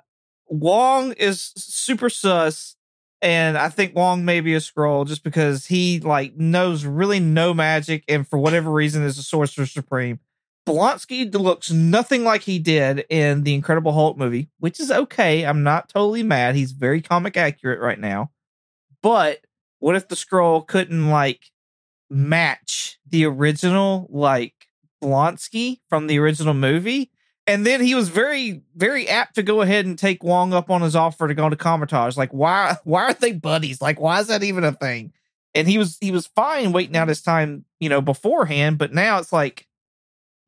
Wong 0.48 1.12
is 1.12 1.52
super 1.56 2.10
sus, 2.10 2.76
and 3.22 3.56
I 3.56 3.70
think 3.70 3.94
Wong 3.94 4.24
may 4.24 4.40
be 4.40 4.54
a 4.54 4.58
Skrull 4.58 5.06
just 5.06 5.24
because 5.24 5.64
he 5.66 5.98
like 6.00 6.36
knows 6.36 6.84
really 6.84 7.20
no 7.20 7.54
magic, 7.54 8.04
and 8.06 8.28
for 8.28 8.38
whatever 8.38 8.70
reason 8.70 9.02
is 9.02 9.16
a 9.16 9.22
sorcerer 9.22 9.64
supreme. 9.64 10.20
Blonsky 10.66 11.34
looks 11.34 11.70
nothing 11.70 12.22
like 12.22 12.42
he 12.42 12.58
did 12.58 13.04
in 13.08 13.42
the 13.42 13.54
Incredible 13.54 13.92
Hulk 13.92 14.16
movie, 14.16 14.50
which 14.58 14.78
is 14.78 14.90
okay. 14.90 15.44
I'm 15.44 15.62
not 15.62 15.88
totally 15.88 16.22
mad. 16.22 16.54
He's 16.54 16.72
very 16.72 17.00
comic 17.00 17.36
accurate 17.36 17.80
right 17.80 17.98
now. 17.98 18.30
But 19.02 19.40
what 19.78 19.96
if 19.96 20.08
the 20.08 20.14
Skrull 20.14 20.66
couldn't 20.66 21.08
like 21.10 21.50
match 22.10 22.98
the 23.08 23.24
original 23.24 24.06
like 24.10 24.54
Blonsky 25.02 25.80
from 25.88 26.06
the 26.06 26.18
original 26.18 26.54
movie? 26.54 27.10
And 27.46 27.66
then 27.66 27.80
he 27.80 27.94
was 27.94 28.10
very, 28.10 28.62
very 28.76 29.08
apt 29.08 29.34
to 29.36 29.42
go 29.42 29.62
ahead 29.62 29.86
and 29.86 29.98
take 29.98 30.22
Wong 30.22 30.52
up 30.52 30.70
on 30.70 30.82
his 30.82 30.94
offer 30.94 31.26
to 31.26 31.34
go 31.34 31.48
to 31.48 31.56
Kamar-Taj. 31.56 32.16
Like, 32.16 32.32
why 32.32 32.76
why 32.84 33.04
are 33.04 33.14
they 33.14 33.32
buddies? 33.32 33.80
Like, 33.80 33.98
why 33.98 34.20
is 34.20 34.28
that 34.28 34.44
even 34.44 34.62
a 34.62 34.72
thing? 34.72 35.12
And 35.54 35.66
he 35.66 35.78
was 35.78 35.96
he 36.00 36.12
was 36.12 36.28
fine 36.28 36.70
waiting 36.70 36.96
out 36.96 37.08
his 37.08 37.22
time, 37.22 37.64
you 37.80 37.88
know, 37.88 38.00
beforehand, 38.00 38.78
but 38.78 38.92
now 38.92 39.18
it's 39.18 39.32
like, 39.32 39.66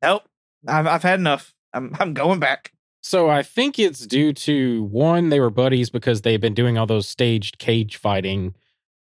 nope, 0.03 0.23
I've 0.67 0.85
I've 0.85 1.03
had 1.03 1.19
enough. 1.19 1.55
I'm 1.73 1.95
I'm 1.99 2.13
going 2.13 2.39
back. 2.39 2.71
So 3.01 3.29
I 3.29 3.43
think 3.43 3.79
it's 3.79 4.05
due 4.07 4.31
to 4.31 4.83
one, 4.83 5.27
they 5.29 5.39
were 5.39 5.49
buddies 5.49 5.89
because 5.89 6.21
they've 6.21 6.39
been 6.39 6.53
doing 6.53 6.77
all 6.77 6.85
those 6.85 7.07
staged 7.07 7.57
cage 7.57 7.97
fighting. 7.97 8.55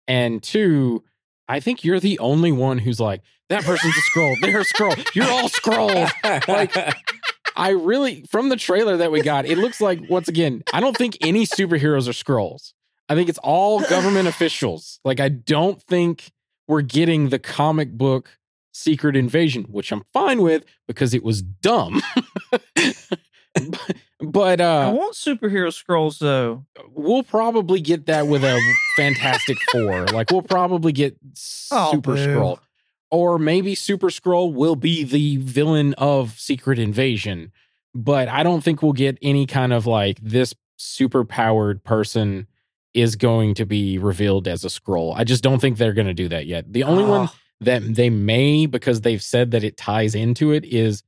And 0.08 0.42
two, 0.42 1.04
I 1.48 1.60
think 1.60 1.84
you're 1.84 2.00
the 2.00 2.18
only 2.18 2.50
one 2.50 2.78
who's 2.78 2.98
like, 2.98 3.20
that 3.48 3.62
person's 3.62 3.94
a 3.96 4.00
Skrull. 4.00 4.34
They're 4.40 4.60
a 4.60 4.64
Skrull. 4.64 5.14
You're 5.14 5.30
all 5.30 5.48
Skrulls. 5.48 6.48
Like, 6.48 6.96
I 7.54 7.70
really, 7.70 8.24
from 8.28 8.48
the 8.48 8.56
trailer 8.56 8.96
that 8.96 9.12
we 9.12 9.22
got, 9.22 9.46
it 9.46 9.56
looks 9.58 9.80
like, 9.80 10.00
once 10.10 10.26
again, 10.26 10.64
I 10.72 10.80
don't 10.80 10.96
think 10.96 11.16
any 11.20 11.46
superheroes 11.46 12.08
are 12.08 12.12
Skrulls. 12.12 12.72
I 13.08 13.14
think 13.14 13.28
it's 13.28 13.38
all 13.38 13.82
government 13.82 14.26
officials. 14.26 14.98
Like, 15.04 15.20
I 15.20 15.28
don't 15.28 15.80
think 15.80 16.32
we're 16.66 16.82
getting 16.82 17.28
the 17.28 17.38
comic 17.38 17.92
book 17.92 18.36
secret 18.72 19.16
invasion, 19.16 19.64
which 19.64 19.92
I'm 19.92 20.02
fine 20.12 20.42
with 20.42 20.64
because 20.88 21.14
it 21.14 21.22
was 21.22 21.42
dumb. 21.42 22.02
but, 23.54 23.96
but 24.20 24.60
I 24.60 24.84
uh 24.86 24.92
want 24.92 25.14
superhero 25.14 25.68
Skrulls 25.68 26.18
though. 26.18 26.64
we'll 26.90 27.22
probably 27.22 27.80
get 27.80 28.06
that 28.06 28.26
with 28.26 28.44
a 28.44 28.58
fantastic 28.96 29.58
four 29.72 30.06
like 30.06 30.30
we'll 30.30 30.42
probably 30.42 30.92
get 30.92 31.16
Oh, 31.70 31.90
super 31.92 32.14
boo. 32.14 32.26
Skrull 32.26 32.58
or 33.10 33.38
maybe 33.38 33.74
super 33.74 34.08
Skrull 34.08 34.52
will 34.54 34.76
be 34.76 35.04
the 35.04 35.36
villain 35.36 35.92
of 35.94 36.38
secret 36.40 36.78
invasion 36.78 37.52
but 37.94 38.26
i 38.28 38.42
don't 38.42 38.62
think 38.64 38.82
we'll 38.82 38.92
get 38.94 39.18
any 39.20 39.44
kind 39.44 39.72
of 39.72 39.86
like 39.86 40.18
this 40.22 40.54
super 40.78 41.24
powered 41.24 41.84
person 41.84 42.46
is 42.94 43.16
going 43.16 43.54
to 43.54 43.66
be 43.66 43.98
revealed 43.98 44.48
as 44.48 44.64
a 44.64 44.68
Skrull 44.68 45.12
i 45.14 45.24
just 45.24 45.42
don't 45.42 45.58
think 45.60 45.76
they're 45.76 45.92
going 45.92 46.06
to 46.06 46.14
do 46.14 46.28
that 46.30 46.46
yet 46.46 46.72
the 46.72 46.84
only 46.84 47.04
one 47.04 47.28
Oh, 47.30 47.34
that 47.64 47.82
they 47.94 48.10
may 48.10 48.66
because 48.66 49.00
they've 49.02 49.22
said 49.22 49.50
that 49.52 49.64
it 49.64 49.76
ties 49.76 50.14
into 50.14 50.52
it 50.52 50.64
is 50.64 51.02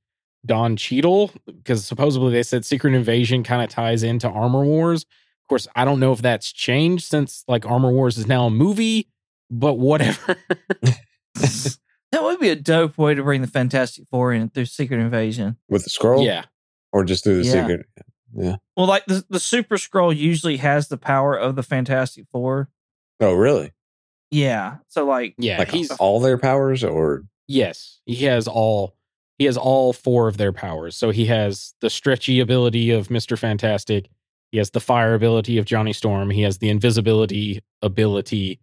Don 0.46 0.76
Cheadle 0.76 1.30
because 1.46 1.84
supposedly 1.84 2.32
they 2.32 2.42
said 2.42 2.64
Secret 2.64 2.94
Invasion 2.94 3.42
kind 3.42 3.62
of 3.62 3.70
ties 3.70 4.02
into 4.02 4.28
Armor 4.28 4.64
Wars. 4.64 5.02
Of 5.02 5.48
course, 5.48 5.68
I 5.74 5.84
don't 5.84 6.00
know 6.00 6.12
if 6.12 6.22
that's 6.22 6.52
changed 6.52 7.05
since 7.05 7.44
like 7.48 7.66
Armor 7.66 7.90
Wars 7.92 8.18
is 8.18 8.26
now 8.26 8.46
a 8.46 8.50
movie, 8.50 9.09
but 9.50 9.74
whatever. 9.74 10.36
that 11.34 12.22
would 12.22 12.40
be 12.40 12.50
a 12.50 12.57
dope 12.57 12.96
way 12.98 13.14
to 13.14 13.22
bring 13.22 13.40
the 13.42 13.46
Fantastic 13.46 14.07
Four 14.11 14.32
in 14.32 14.48
through 14.50 14.66
Secret 14.66 15.00
Invasion. 15.00 15.57
with 15.68 15.84
the 15.84 15.90
Skrull, 15.90 16.24
yeah. 16.24 16.44
or 16.92 17.05
just 17.05 17.24
through 17.24 17.42
the 17.42 17.44
Yeah. 17.48 17.52
secret. 17.66 17.86
Yeah. 18.36 18.57
Well, 18.76 18.86
like 18.86 19.05
the 19.07 19.24
the 19.30 19.40
Super 19.40 19.76
Skrull 19.76 20.14
usually 20.16 20.57
has 20.59 20.88
the 20.88 20.96
power 20.96 21.36
of 21.36 21.57
the 21.57 21.62
Fantastic 21.62 22.26
Four. 22.32 22.68
Oh, 23.20 23.32
really? 23.34 23.72
Yeah. 24.35 24.76
So 24.89 25.07
like 25.07 25.35
Yeah. 25.39 25.59
like 25.59 25.70
he's 25.70 25.91
all 25.93 26.20
their 26.20 26.39
powers, 26.39 26.82
or 26.85 27.24
Yes, 27.47 28.01
he 28.07 28.24
has 28.24 28.49
all 28.49 28.95
he 29.39 29.45
has 29.47 29.57
all 29.57 29.93
four 29.93 30.28
of 30.28 30.37
their 30.37 30.53
powers. 30.53 30.97
So 30.97 31.11
he 31.11 31.26
has 31.26 31.74
the 31.80 31.91
stretchy 31.91 32.41
ability 32.41 32.91
of 32.91 33.09
Mr. 33.09 33.39
Fantastic, 33.39 34.09
he 34.53 34.59
has 34.59 34.70
the 34.70 34.80
fire 34.80 35.14
ability 35.14 35.59
of 35.59 35.64
Johnny 35.66 35.93
Storm, 35.93 36.30
he 36.30 36.43
has 36.43 36.59
the 36.59 36.68
invisibility 36.68 37.61
ability 37.82 38.61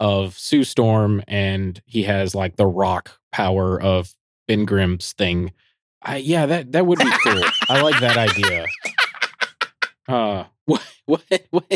of 0.00 0.36
Sue 0.38 0.64
Storm, 0.64 1.22
and 1.28 1.80
he 1.86 2.02
has 2.02 2.34
like 2.34 2.56
the 2.56 2.66
rock 2.66 3.18
power 3.32 3.80
of 3.80 4.12
Ben 4.48 4.64
Grimm's 4.66 5.12
thing. 5.12 5.52
I, 6.02 6.16
yeah, 6.18 6.44
that 6.46 6.72
that 6.72 6.84
would 6.86 6.98
be 6.98 7.10
cool. 7.24 7.42
I 7.70 7.80
like 7.80 7.98
that 8.00 8.16
idea. 8.18 8.66
Uh, 10.06 10.44
what 10.66 10.82
what 11.06 11.22
what? 11.50 11.66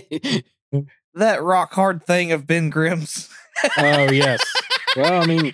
that 1.18 1.42
rock 1.42 1.72
hard 1.74 2.04
thing 2.04 2.32
of 2.32 2.46
Ben 2.46 2.70
Grimm's. 2.70 3.28
Oh 3.76 4.10
yes. 4.12 4.40
Well, 4.96 5.20
I 5.20 5.26
mean, 5.26 5.50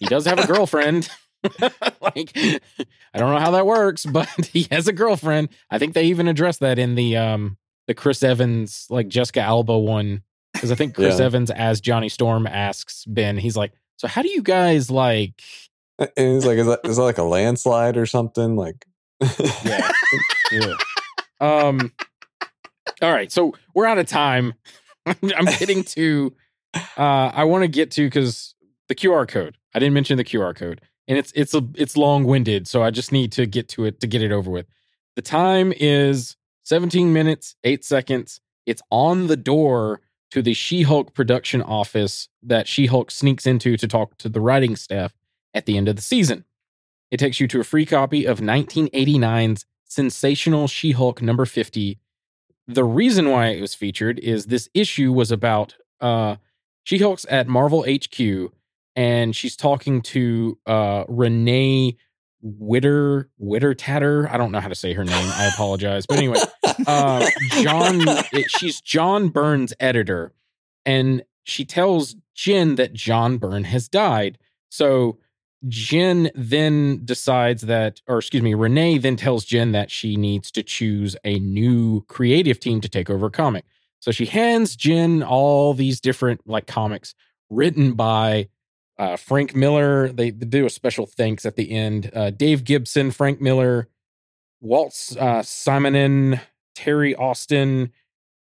he 0.00 0.06
does 0.06 0.26
have 0.26 0.40
a 0.40 0.46
girlfriend. 0.48 1.08
like, 1.60 2.32
I 2.36 2.58
don't 3.18 3.32
know 3.32 3.38
how 3.38 3.52
that 3.52 3.64
works, 3.64 4.04
but 4.04 4.28
he 4.52 4.66
has 4.72 4.88
a 4.88 4.92
girlfriend. 4.92 5.50
I 5.70 5.78
think 5.78 5.94
they 5.94 6.06
even 6.06 6.26
addressed 6.26 6.58
that 6.60 6.80
in 6.80 6.96
the 6.96 7.16
um 7.16 7.56
the 7.86 7.94
Chris 7.94 8.24
Evans 8.24 8.86
like 8.90 9.06
Jessica 9.06 9.40
Alba 9.40 9.78
one 9.78 10.22
because 10.52 10.72
I 10.72 10.74
think 10.74 10.96
Chris 10.96 11.20
Yeah. 11.20 11.26
Evans 11.26 11.52
as 11.52 11.80
Johnny 11.80 12.08
Storm 12.08 12.48
asks 12.48 13.04
Ben, 13.06 13.38
he's 13.38 13.56
like, 13.56 13.72
"So 13.98 14.08
how 14.08 14.22
do 14.22 14.28
you 14.28 14.42
guys 14.42 14.90
like?" 14.90 15.40
and 16.00 16.10
it's 16.16 16.44
like, 16.46 16.58
is 16.58 16.66
that, 16.66 16.80
is 16.82 16.96
that 16.96 17.02
like 17.04 17.18
a 17.18 17.22
landslide 17.22 17.96
or 17.96 18.06
something? 18.06 18.56
Like, 18.56 18.84
Yeah. 19.64 19.90
Yeah. 20.50 20.74
Um. 21.40 21.92
All 23.02 23.12
right, 23.12 23.30
so 23.30 23.54
we're 23.74 23.86
out 23.86 23.98
of 23.98 24.06
time. 24.06 24.54
I'm 25.06 25.46
getting 25.58 25.84
to. 25.84 26.34
Uh, 26.74 27.30
I 27.34 27.44
want 27.44 27.62
to 27.62 27.68
get 27.68 27.90
to 27.92 28.06
because 28.06 28.54
the 28.88 28.94
QR 28.94 29.26
code. 29.26 29.56
I 29.74 29.78
didn't 29.78 29.94
mention 29.94 30.16
the 30.16 30.24
QR 30.24 30.54
code, 30.54 30.80
and 31.08 31.16
it's 31.18 31.32
it's 31.34 31.54
a 31.54 31.66
it's 31.74 31.96
long 31.96 32.24
winded, 32.24 32.68
so 32.68 32.82
I 32.82 32.90
just 32.90 33.12
need 33.12 33.32
to 33.32 33.46
get 33.46 33.68
to 33.70 33.84
it 33.84 34.00
to 34.00 34.06
get 34.06 34.22
it 34.22 34.32
over 34.32 34.50
with. 34.50 34.66
The 35.16 35.22
time 35.22 35.72
is 35.76 36.36
17 36.64 37.12
minutes 37.12 37.56
8 37.64 37.84
seconds. 37.84 38.40
It's 38.66 38.82
on 38.90 39.26
the 39.26 39.36
door 39.36 40.00
to 40.30 40.42
the 40.42 40.54
She-Hulk 40.54 41.14
production 41.14 41.60
office 41.62 42.28
that 42.42 42.68
She-Hulk 42.68 43.10
sneaks 43.10 43.46
into 43.46 43.76
to 43.76 43.88
talk 43.88 44.16
to 44.18 44.28
the 44.28 44.40
writing 44.40 44.76
staff 44.76 45.12
at 45.52 45.66
the 45.66 45.76
end 45.76 45.88
of 45.88 45.96
the 45.96 46.02
season. 46.02 46.44
It 47.10 47.18
takes 47.18 47.40
you 47.40 47.48
to 47.48 47.60
a 47.60 47.64
free 47.64 47.86
copy 47.86 48.24
of 48.24 48.38
1989's 48.38 49.66
Sensational 49.84 50.68
She 50.68 50.92
Hulk 50.92 51.20
number 51.20 51.44
50. 51.44 51.98
The 52.74 52.84
reason 52.84 53.30
why 53.30 53.48
it 53.48 53.60
was 53.60 53.74
featured 53.74 54.20
is 54.20 54.46
this 54.46 54.68
issue 54.74 55.12
was 55.12 55.32
about 55.32 55.74
uh, 56.00 56.36
She 56.84 56.98
Hulk's 56.98 57.26
at 57.28 57.48
Marvel 57.48 57.84
HQ, 57.84 58.52
and 58.94 59.34
she's 59.34 59.56
talking 59.56 60.02
to 60.02 60.56
uh, 60.66 61.04
Renee 61.08 61.96
Witter 62.42 63.28
Witter 63.38 63.74
Tatter. 63.74 64.28
I 64.30 64.36
don't 64.36 64.52
know 64.52 64.60
how 64.60 64.68
to 64.68 64.74
say 64.76 64.92
her 64.92 65.04
name. 65.04 65.30
I 65.34 65.46
apologize. 65.52 66.06
But 66.06 66.18
anyway, 66.18 66.38
uh, 66.86 67.26
John, 67.60 68.02
it, 68.32 68.50
she's 68.50 68.80
John 68.80 69.28
Byrne's 69.30 69.74
editor, 69.80 70.32
and 70.86 71.24
she 71.42 71.64
tells 71.64 72.14
Jen 72.34 72.76
that 72.76 72.92
John 72.92 73.38
Byrne 73.38 73.64
has 73.64 73.88
died. 73.88 74.38
So 74.70 75.18
Jen 75.68 76.30
then 76.34 77.02
decides 77.04 77.62
that, 77.62 78.00
or 78.06 78.18
excuse 78.18 78.42
me, 78.42 78.54
Renee 78.54 78.98
then 78.98 79.16
tells 79.16 79.44
Jen 79.44 79.72
that 79.72 79.90
she 79.90 80.16
needs 80.16 80.50
to 80.52 80.62
choose 80.62 81.16
a 81.24 81.38
new 81.38 82.02
creative 82.08 82.58
team 82.58 82.80
to 82.80 82.88
take 82.88 83.10
over 83.10 83.26
a 83.26 83.30
comic. 83.30 83.64
So 84.00 84.10
she 84.10 84.26
hands 84.26 84.76
Jen 84.76 85.22
all 85.22 85.74
these 85.74 86.00
different 86.00 86.40
like 86.46 86.66
comics 86.66 87.14
written 87.50 87.92
by 87.92 88.48
uh, 88.98 89.16
Frank 89.16 89.54
Miller. 89.54 90.08
They, 90.08 90.30
they 90.30 90.46
do 90.46 90.64
a 90.64 90.70
special 90.70 91.06
thanks 91.06 91.44
at 91.44 91.56
the 91.56 91.70
end. 91.70 92.10
Uh, 92.14 92.30
Dave 92.30 92.64
Gibbons, 92.64 93.14
Frank 93.14 93.40
Miller, 93.40 93.88
Walt 94.60 95.16
uh, 95.18 95.42
Terry 96.74 97.14
Austin. 97.14 97.92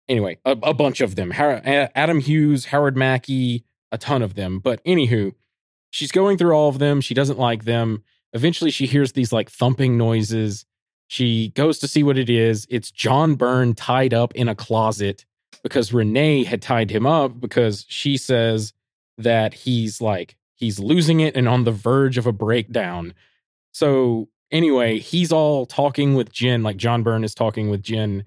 Anyway, 0.07 0.39
a, 0.45 0.51
a 0.51 0.73
bunch 0.73 1.01
of 1.01 1.15
them. 1.15 1.31
Adam 1.33 2.19
Hughes, 2.19 2.65
Howard 2.65 2.95
Mackie, 2.95 3.65
a 3.91 3.97
ton 3.97 4.21
of 4.21 4.35
them. 4.35 4.59
But 4.59 4.83
anywho, 4.85 5.33
she's 5.91 6.11
going 6.11 6.37
through 6.37 6.53
all 6.53 6.69
of 6.69 6.79
them. 6.79 7.01
She 7.01 7.13
doesn't 7.13 7.37
like 7.37 7.65
them. 7.65 8.03
Eventually, 8.33 8.71
she 8.71 8.87
hears 8.87 9.11
these 9.11 9.31
like 9.31 9.49
thumping 9.49 9.97
noises. 9.97 10.65
She 11.07 11.49
goes 11.49 11.77
to 11.79 11.87
see 11.87 12.01
what 12.01 12.17
it 12.17 12.29
is. 12.29 12.65
It's 12.69 12.89
John 12.89 13.35
Byrne 13.35 13.75
tied 13.75 14.13
up 14.13 14.33
in 14.33 14.47
a 14.47 14.55
closet 14.55 15.25
because 15.61 15.93
Renee 15.93 16.45
had 16.45 16.61
tied 16.61 16.89
him 16.89 17.05
up 17.05 17.39
because 17.39 17.85
she 17.89 18.17
says 18.17 18.73
that 19.17 19.53
he's 19.53 20.01
like, 20.01 20.37
he's 20.55 20.79
losing 20.79 21.19
it 21.19 21.35
and 21.35 21.47
on 21.47 21.65
the 21.65 21.71
verge 21.71 22.17
of 22.17 22.25
a 22.25 22.31
breakdown. 22.31 23.13
So, 23.73 24.29
anyway, 24.51 24.99
he's 24.99 25.31
all 25.31 25.65
talking 25.65 26.15
with 26.15 26.31
Jen, 26.31 26.63
like 26.63 26.77
John 26.77 27.03
Byrne 27.03 27.25
is 27.25 27.35
talking 27.35 27.69
with 27.69 27.83
Jen 27.83 28.23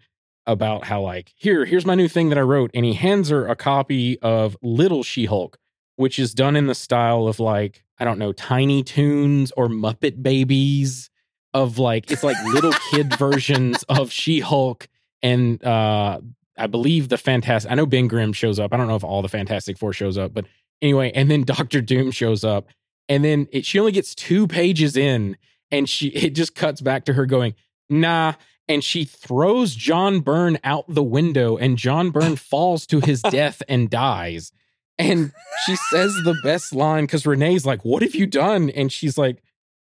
about 0.46 0.84
how, 0.84 1.00
like, 1.00 1.32
here, 1.36 1.64
here's 1.64 1.86
my 1.86 1.94
new 1.94 2.08
thing 2.08 2.28
that 2.28 2.38
I 2.38 2.42
wrote. 2.42 2.70
And 2.74 2.84
he 2.84 2.92
hands 2.92 3.30
her 3.30 3.46
a 3.46 3.56
copy 3.56 4.18
of 4.20 4.56
Little 4.62 5.02
She 5.02 5.24
Hulk 5.24 5.58
which 5.96 6.18
is 6.18 6.34
done 6.34 6.56
in 6.56 6.66
the 6.66 6.74
style 6.74 7.26
of 7.28 7.40
like 7.40 7.84
I 7.98 8.04
don't 8.04 8.18
know 8.18 8.32
Tiny 8.32 8.82
Toons 8.82 9.52
or 9.56 9.68
Muppet 9.68 10.22
Babies 10.22 11.10
of 11.52 11.78
like 11.78 12.10
it's 12.10 12.24
like 12.24 12.36
little 12.44 12.72
kid 12.90 13.14
versions 13.16 13.82
of 13.84 14.10
She 14.10 14.40
Hulk 14.40 14.88
and 15.22 15.62
uh 15.64 16.20
I 16.56 16.66
believe 16.66 17.08
the 17.08 17.18
fantastic 17.18 17.70
I 17.70 17.74
know 17.74 17.86
Ben 17.86 18.08
Grimm 18.08 18.32
shows 18.32 18.58
up. 18.58 18.72
I 18.72 18.76
don't 18.76 18.88
know 18.88 18.96
if 18.96 19.04
all 19.04 19.22
the 19.22 19.28
Fantastic 19.28 19.78
Four 19.78 19.92
shows 19.92 20.18
up 20.18 20.34
but 20.34 20.46
anyway 20.82 21.12
and 21.14 21.30
then 21.30 21.42
Doctor 21.44 21.80
Doom 21.80 22.10
shows 22.10 22.44
up. 22.44 22.66
And 23.06 23.22
then 23.22 23.48
it, 23.52 23.66
she 23.66 23.78
only 23.78 23.92
gets 23.92 24.14
two 24.14 24.46
pages 24.46 24.96
in 24.96 25.36
and 25.70 25.88
she 25.88 26.08
it 26.08 26.34
just 26.34 26.54
cuts 26.54 26.80
back 26.80 27.04
to 27.04 27.12
her 27.12 27.26
going 27.26 27.54
nah 27.88 28.34
and 28.66 28.82
she 28.82 29.04
throws 29.04 29.74
John 29.74 30.20
Byrne 30.20 30.58
out 30.64 30.86
the 30.88 31.02
window 31.02 31.56
and 31.56 31.76
John 31.76 32.10
Byrne 32.10 32.36
falls 32.50 32.86
to 32.88 33.00
his 33.00 33.22
death 33.22 33.62
and 33.68 33.90
dies 33.90 34.52
and 34.98 35.32
she 35.64 35.76
says 35.76 36.14
the 36.24 36.36
best 36.42 36.74
line 36.74 37.04
because 37.04 37.26
Renee's 37.26 37.66
like, 37.66 37.84
What 37.84 38.02
have 38.02 38.14
you 38.14 38.26
done? 38.26 38.70
And 38.70 38.92
she's 38.92 39.18
like, 39.18 39.42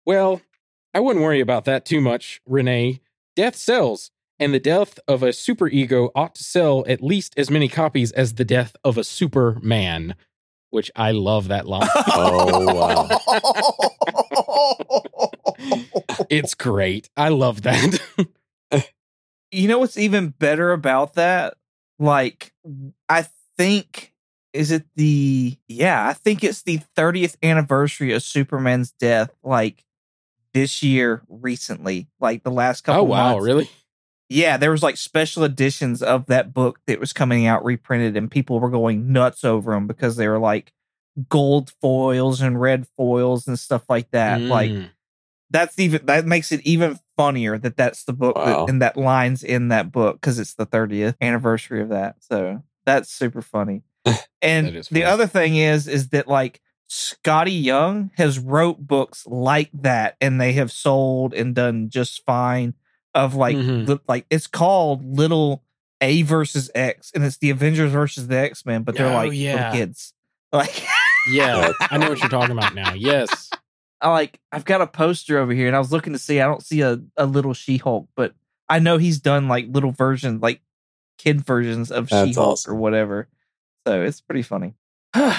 Well, 0.07 0.41
I 0.93 1.01
wouldn't 1.01 1.25
worry 1.25 1.41
about 1.41 1.65
that 1.65 1.85
too 1.85 2.01
much, 2.01 2.41
Renee. 2.47 3.01
Death 3.37 3.57
sells, 3.57 4.11
and 4.39 4.55
the 4.55 4.61
death 4.61 4.99
of 5.09 5.23
a 5.23 5.29
superego 5.29 6.11
ought 6.15 6.35
to 6.37 6.45
sell 6.45 6.85
at 6.87 7.03
least 7.03 7.35
as 7.37 7.51
many 7.51 7.69
copies 7.69 8.13
as 8.13 8.35
the 8.35 8.45
death 8.45 8.77
of 8.85 8.97
a 8.97 9.05
superman. 9.05 10.15
Which 10.71 10.91
I 10.97 11.13
love 11.13 11.49
that 11.49 11.67
line. 11.67 11.89
Oh, 12.17 13.09
it's 16.31 16.55
great. 16.55 17.09
I 17.17 17.29
love 17.29 17.63
that. 17.63 18.01
you 19.51 19.69
know 19.69 19.79
what's 19.79 19.97
even 19.97 20.29
better 20.31 20.73
about 20.73 21.15
that? 21.15 21.55
Like, 21.99 22.53
I 23.09 23.27
think 23.57 24.13
is 24.55 24.71
it 24.71 24.85
the 24.95 25.59
yeah, 25.69 26.09
I 26.09 26.15
think 26.15 26.43
it's 26.43 26.63
the 26.63 26.81
30th 26.97 27.37
anniversary 27.43 28.13
of 28.13 28.23
Superman's 28.23 28.93
death, 28.93 29.31
like 29.43 29.85
this 30.55 30.83
year 30.83 31.23
recently, 31.29 32.07
like 32.21 32.45
the 32.45 32.51
last 32.51 32.85
couple 32.85 33.01
oh 33.03 33.05
wow, 33.05 33.33
months. 33.35 33.45
really? 33.45 33.69
Yeah, 34.31 34.57
there 34.57 34.71
was 34.71 34.83
like 34.83 34.97
special 34.97 35.45
editions 35.45 36.03
of 36.03 36.27
that 36.27 36.55
book 36.55 36.79
that 36.87 36.99
was 37.01 37.13
coming 37.13 37.47
out 37.47 37.65
reprinted, 37.65 38.17
and 38.17 38.31
people 38.31 38.59
were 38.61 38.71
going 38.71 39.13
nuts 39.13 39.45
over 39.45 39.73
them 39.73 39.87
because 39.87 40.17
they 40.17 40.29
were 40.29 40.39
like 40.39 40.73
gold 41.29 41.73
foils 41.81 42.41
and 42.41 42.61
red 42.61 42.87
foils 42.97 43.47
and 43.47 43.59
stuff 43.59 43.85
like 43.89 44.11
that. 44.13 44.41
Like 44.41 44.71
Mm. 44.71 44.91
that's 45.51 45.79
even 45.79 46.07
that 46.07 46.25
makes 46.27 46.51
it 46.53 46.61
even 46.65 46.99
funnier 47.17 47.59
that 47.59 47.77
that's 47.77 48.05
the 48.05 48.13
book 48.13 48.35
that- 48.37 48.69
and 48.69 48.81
that 48.83 48.97
lines 48.97 49.45
in 49.45 49.69
that 49.69 49.93
book 49.93 50.21
because 50.21 50.39
it's 50.39 50.55
the 50.55 50.67
30th 50.67 51.17
anniversary 51.21 51.83
of 51.83 51.91
that. 51.91 52.17
So 52.21 52.63
that's 52.87 53.11
super 53.11 53.43
funny. 53.43 53.83
And 54.43 54.85
the 54.91 55.05
other 55.05 55.27
thing 55.27 55.57
is, 55.57 55.89
is 55.89 56.09
that 56.11 56.29
like 56.29 56.61
Skottie 56.91 57.63
Young 57.63 58.11
has 58.17 58.39
wrote 58.39 58.87
books 58.87 59.27
like 59.27 59.71
that, 59.73 60.17
and 60.21 60.41
they 60.41 60.53
have 60.53 60.71
sold 60.71 61.33
and 61.35 61.55
done 61.55 61.89
just 61.89 62.25
fine. 62.25 62.75
Of 63.15 63.35
like, 63.37 63.57
Mhm. 63.57 63.87
li- 63.89 64.01
like 64.09 64.27
it's 64.29 64.49
called 64.49 65.05
Little 65.17 65.63
A 66.01 66.23
versus 66.23 66.69
X, 66.75 67.13
and 67.15 67.23
it's 67.25 67.37
the 67.39 67.51
Avengers 67.51 67.93
versus 67.93 68.27
the 68.27 68.37
X 68.37 68.67
Men, 68.67 68.83
but 68.83 68.97
they're 68.97 69.07
Oh, 69.07 69.15
like 69.15 69.33
yeah. 69.33 69.55
little 69.55 69.73
kids. 69.73 70.13
Like, 70.53 70.85
Yeah, 71.33 71.73
I 71.81 71.97
know 71.99 72.09
what 72.11 72.21
you're 72.21 72.29
talking 72.29 72.57
about 72.57 72.75
now. 72.75 72.93
Yes. 72.95 73.51
I 74.01 74.11
like 74.11 74.39
I've 74.53 74.65
got 74.65 74.83
a 74.83 74.87
poster 74.87 75.39
over 75.39 75.53
here, 75.53 75.67
and 75.69 75.75
I 75.77 75.79
was 75.79 75.91
looking 75.93 76.13
to 76.13 76.19
see. 76.19 76.41
I 76.41 76.47
don't 76.47 76.63
see 76.63 76.81
a 76.83 77.01
a 77.17 77.25
little 77.25 77.55
She 77.55 77.77
Hulk, 77.79 78.09
but 78.17 78.35
I 78.69 78.79
know 78.81 78.99
he's 78.99 79.19
done 79.21 79.49
like 79.49 79.67
little 79.71 79.93
versions, 79.93 80.43
like 80.43 80.61
kid 81.19 81.41
versions 81.41 81.91
of 81.93 82.09
That's 82.11 82.29
She 82.31 82.35
Hulk 82.35 82.49
awesome. 82.53 82.73
or 82.73 82.77
whatever. 82.77 83.29
So 83.87 84.03
it's 84.03 84.21
pretty 84.21 84.43
funny. 84.43 84.75
All 85.15 85.31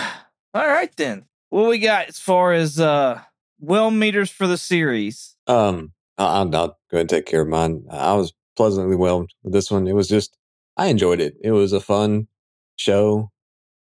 right 0.53 0.91
then. 0.97 1.25
What 1.49 1.69
we 1.69 1.79
got 1.79 2.07
as 2.09 2.19
far 2.19 2.53
as 2.53 2.79
uh 2.79 3.21
well 3.59 3.91
meters 3.91 4.29
for 4.29 4.47
the 4.47 4.57
series? 4.57 5.35
Um, 5.47 5.93
I- 6.17 6.25
I'll, 6.25 6.55
I'll 6.55 6.67
go 6.67 6.97
ahead 6.97 7.01
and 7.01 7.09
take 7.09 7.25
care 7.25 7.41
of 7.41 7.47
mine. 7.47 7.85
I 7.89 8.13
was 8.13 8.33
pleasantly 8.57 8.95
whelmed 8.95 9.31
with 9.43 9.53
this 9.53 9.69
one. 9.71 9.87
It 9.87 9.93
was 9.95 10.07
just, 10.07 10.37
I 10.77 10.87
enjoyed 10.87 11.19
it. 11.21 11.35
It 11.41 11.51
was 11.51 11.73
a 11.73 11.79
fun 11.79 12.27
show. 12.77 13.31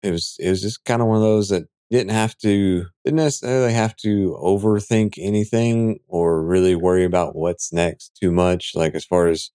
It 0.02 0.10
was, 0.10 0.36
it 0.40 0.50
was 0.50 0.62
just 0.62 0.84
kind 0.84 1.00
of 1.02 1.08
one 1.08 1.16
of 1.18 1.22
those 1.22 1.48
that 1.50 1.64
didn't 1.90 2.10
have 2.12 2.36
to, 2.38 2.86
didn't 3.04 3.16
necessarily 3.18 3.72
have 3.72 3.94
to 3.96 4.36
overthink 4.42 5.14
anything 5.18 5.98
or 6.08 6.42
really 6.42 6.74
worry 6.74 7.04
about 7.04 7.36
what's 7.36 7.72
next 7.72 8.16
too 8.20 8.32
much. 8.32 8.72
Like 8.74 8.94
as 8.94 9.04
far 9.04 9.28
as, 9.28 9.50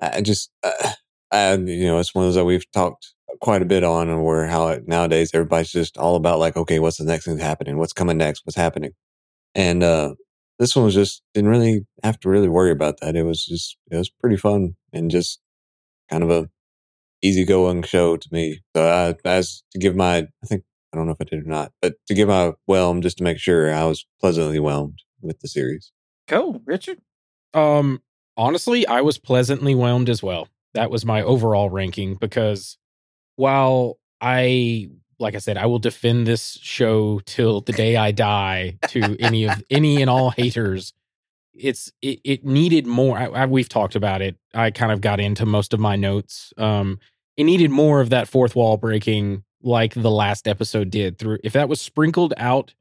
I 0.00 0.20
just, 0.20 0.50
uh, 0.62 0.92
I, 1.32 1.54
you 1.54 1.86
know, 1.86 1.98
it's 1.98 2.14
one 2.14 2.24
of 2.24 2.28
those 2.28 2.34
that 2.36 2.44
we've 2.44 2.70
talked 2.72 3.14
quite 3.40 3.62
a 3.62 3.66
bit 3.66 3.84
on 3.84 4.08
and 4.08 4.24
where 4.24 4.46
how 4.46 4.68
it, 4.68 4.88
nowadays 4.88 5.30
everybody's 5.34 5.72
just 5.72 5.96
all 5.96 6.16
about 6.16 6.38
like, 6.38 6.56
okay, 6.56 6.78
what's 6.78 6.98
the 6.98 7.04
next 7.04 7.24
thing 7.24 7.38
happening? 7.38 7.78
What's 7.78 7.92
coming 7.92 8.18
next? 8.18 8.44
What's 8.44 8.56
happening? 8.56 8.92
And, 9.54 9.82
uh, 9.82 10.14
this 10.60 10.76
one 10.76 10.84
was 10.84 10.94
just 10.94 11.22
didn't 11.32 11.50
really 11.50 11.86
have 12.04 12.20
to 12.20 12.28
really 12.28 12.48
worry 12.48 12.70
about 12.70 13.00
that. 13.00 13.16
It 13.16 13.22
was 13.22 13.44
just 13.46 13.78
it 13.90 13.96
was 13.96 14.10
pretty 14.10 14.36
fun 14.36 14.76
and 14.92 15.10
just 15.10 15.40
kind 16.10 16.22
of 16.22 16.30
a 16.30 16.50
easygoing 17.22 17.82
show 17.82 18.16
to 18.18 18.28
me. 18.30 18.60
So 18.76 18.86
I, 18.86 19.28
as 19.28 19.62
to 19.72 19.78
give 19.78 19.96
my, 19.96 20.18
I 20.18 20.46
think 20.46 20.62
I 20.92 20.96
don't 20.96 21.06
know 21.06 21.12
if 21.12 21.20
I 21.20 21.24
did 21.24 21.46
or 21.46 21.48
not, 21.48 21.72
but 21.80 21.94
to 22.08 22.14
give 22.14 22.28
my 22.28 22.52
whelm 22.66 23.00
just 23.00 23.18
to 23.18 23.24
make 23.24 23.38
sure 23.38 23.72
I 23.72 23.84
was 23.84 24.06
pleasantly 24.20 24.58
whelmed 24.58 24.98
with 25.22 25.40
the 25.40 25.48
series. 25.48 25.92
Go, 26.28 26.60
Richard. 26.66 26.98
Um, 27.54 28.02
honestly, 28.36 28.86
I 28.86 29.00
was 29.00 29.18
pleasantly 29.18 29.74
whelmed 29.74 30.10
as 30.10 30.22
well. 30.22 30.48
That 30.74 30.90
was 30.90 31.04
my 31.04 31.22
overall 31.22 31.70
ranking 31.70 32.16
because 32.16 32.76
while 33.40 33.98
I, 34.20 34.90
like 35.18 35.34
I 35.34 35.38
said, 35.38 35.56
I 35.56 35.64
will 35.64 35.78
defend 35.78 36.26
this 36.26 36.58
show 36.60 37.20
till 37.24 37.62
the 37.62 37.72
day 37.72 37.96
I 37.96 38.10
die 38.12 38.78
to 38.88 39.16
any 39.18 39.44
of 39.48 39.64
any 39.70 40.02
and 40.02 40.10
all 40.10 40.30
haters. 40.30 40.92
It's 41.54 41.90
it, 42.02 42.20
it 42.22 42.44
needed 42.44 42.86
more. 42.86 43.18
I, 43.18 43.24
I, 43.28 43.46
we've 43.46 43.68
talked 43.68 43.94
about 43.94 44.20
it. 44.20 44.36
I 44.54 44.70
kind 44.70 44.92
of 44.92 45.00
got 45.00 45.20
into 45.20 45.46
most 45.46 45.72
of 45.72 45.80
my 45.80 45.96
notes. 45.96 46.52
Um, 46.58 46.98
it 47.38 47.44
needed 47.44 47.70
more 47.70 48.02
of 48.02 48.10
that 48.10 48.28
fourth 48.28 48.54
wall 48.54 48.76
breaking, 48.76 49.42
like 49.62 49.94
the 49.94 50.10
last 50.10 50.46
episode 50.46 50.90
did. 50.90 51.18
Through 51.18 51.38
if 51.42 51.54
that 51.54 51.68
was 51.68 51.80
sprinkled 51.80 52.34
out 52.36 52.74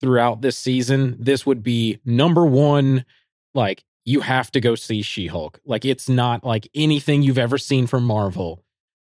throughout 0.00 0.40
this 0.40 0.56
season, 0.56 1.16
this 1.20 1.44
would 1.44 1.62
be 1.62 1.98
number 2.06 2.46
one. 2.46 3.04
Like 3.52 3.84
you 4.06 4.20
have 4.20 4.50
to 4.52 4.60
go 4.60 4.76
see 4.76 5.02
She 5.02 5.26
Hulk. 5.26 5.60
Like 5.66 5.84
it's 5.84 6.08
not 6.08 6.42
like 6.42 6.68
anything 6.74 7.22
you've 7.22 7.36
ever 7.36 7.58
seen 7.58 7.86
from 7.86 8.04
Marvel. 8.04 8.64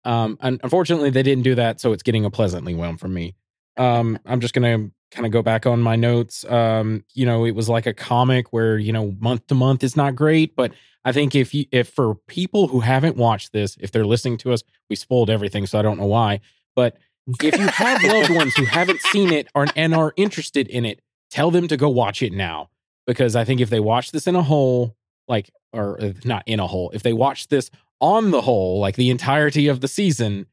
Um, 0.08 0.38
and 0.40 0.58
unfortunately, 0.62 1.10
they 1.10 1.22
didn't 1.22 1.44
do 1.44 1.54
that, 1.56 1.80
so 1.80 1.92
it's 1.92 2.02
getting 2.02 2.24
a 2.24 2.30
pleasantly 2.30 2.74
whelm 2.74 2.96
from 2.96 3.12
me. 3.12 3.34
Um, 3.76 4.18
I'm 4.26 4.40
just 4.40 4.54
gonna 4.54 4.90
kind 5.10 5.26
of 5.26 5.32
go 5.32 5.42
back 5.42 5.66
on 5.66 5.82
my 5.82 5.96
notes. 5.96 6.46
Um, 6.46 7.04
you 7.12 7.26
know, 7.26 7.44
it 7.44 7.54
was 7.54 7.68
like 7.68 7.86
a 7.86 7.92
comic 7.92 8.50
where 8.50 8.78
you 8.78 8.92
know 8.92 9.14
month 9.20 9.46
to 9.48 9.54
month 9.54 9.84
is 9.84 9.96
not 9.96 10.16
great, 10.16 10.56
but 10.56 10.72
I 11.04 11.12
think 11.12 11.34
if 11.34 11.52
you 11.52 11.66
if 11.72 11.90
for 11.90 12.14
people 12.26 12.68
who 12.68 12.80
haven't 12.80 13.16
watched 13.16 13.52
this, 13.52 13.76
if 13.80 13.92
they're 13.92 14.06
listening 14.06 14.38
to 14.38 14.52
us, 14.52 14.62
we 14.88 14.96
spoiled 14.96 15.28
everything, 15.28 15.66
so 15.66 15.78
I 15.78 15.82
don't 15.82 15.98
know 15.98 16.06
why. 16.06 16.40
But 16.74 16.96
if 17.42 17.58
you 17.58 17.66
have 17.66 18.02
loved 18.12 18.30
ones 18.30 18.54
who 18.54 18.64
haven't 18.64 19.00
seen 19.02 19.30
it 19.30 19.48
or, 19.54 19.66
and 19.76 19.94
are 19.94 20.14
interested 20.16 20.68
in 20.68 20.86
it, 20.86 21.00
tell 21.30 21.50
them 21.50 21.68
to 21.68 21.76
go 21.76 21.90
watch 21.90 22.22
it 22.22 22.32
now 22.32 22.70
because 23.06 23.36
I 23.36 23.44
think 23.44 23.60
if 23.60 23.70
they 23.70 23.80
watch 23.80 24.12
this 24.12 24.26
in 24.26 24.36
a 24.36 24.42
whole, 24.42 24.96
like, 25.28 25.50
or 25.72 26.02
uh, 26.02 26.12
not 26.24 26.42
in 26.46 26.60
a 26.60 26.66
whole, 26.66 26.90
if 26.94 27.02
they 27.02 27.12
watch 27.12 27.48
this 27.48 27.70
on 28.00 28.30
the 28.30 28.40
whole, 28.40 28.80
like 28.80 28.96
the 28.96 29.10
entirety 29.10 29.68
of 29.68 29.80
the 29.80 29.88
season, 29.88 30.46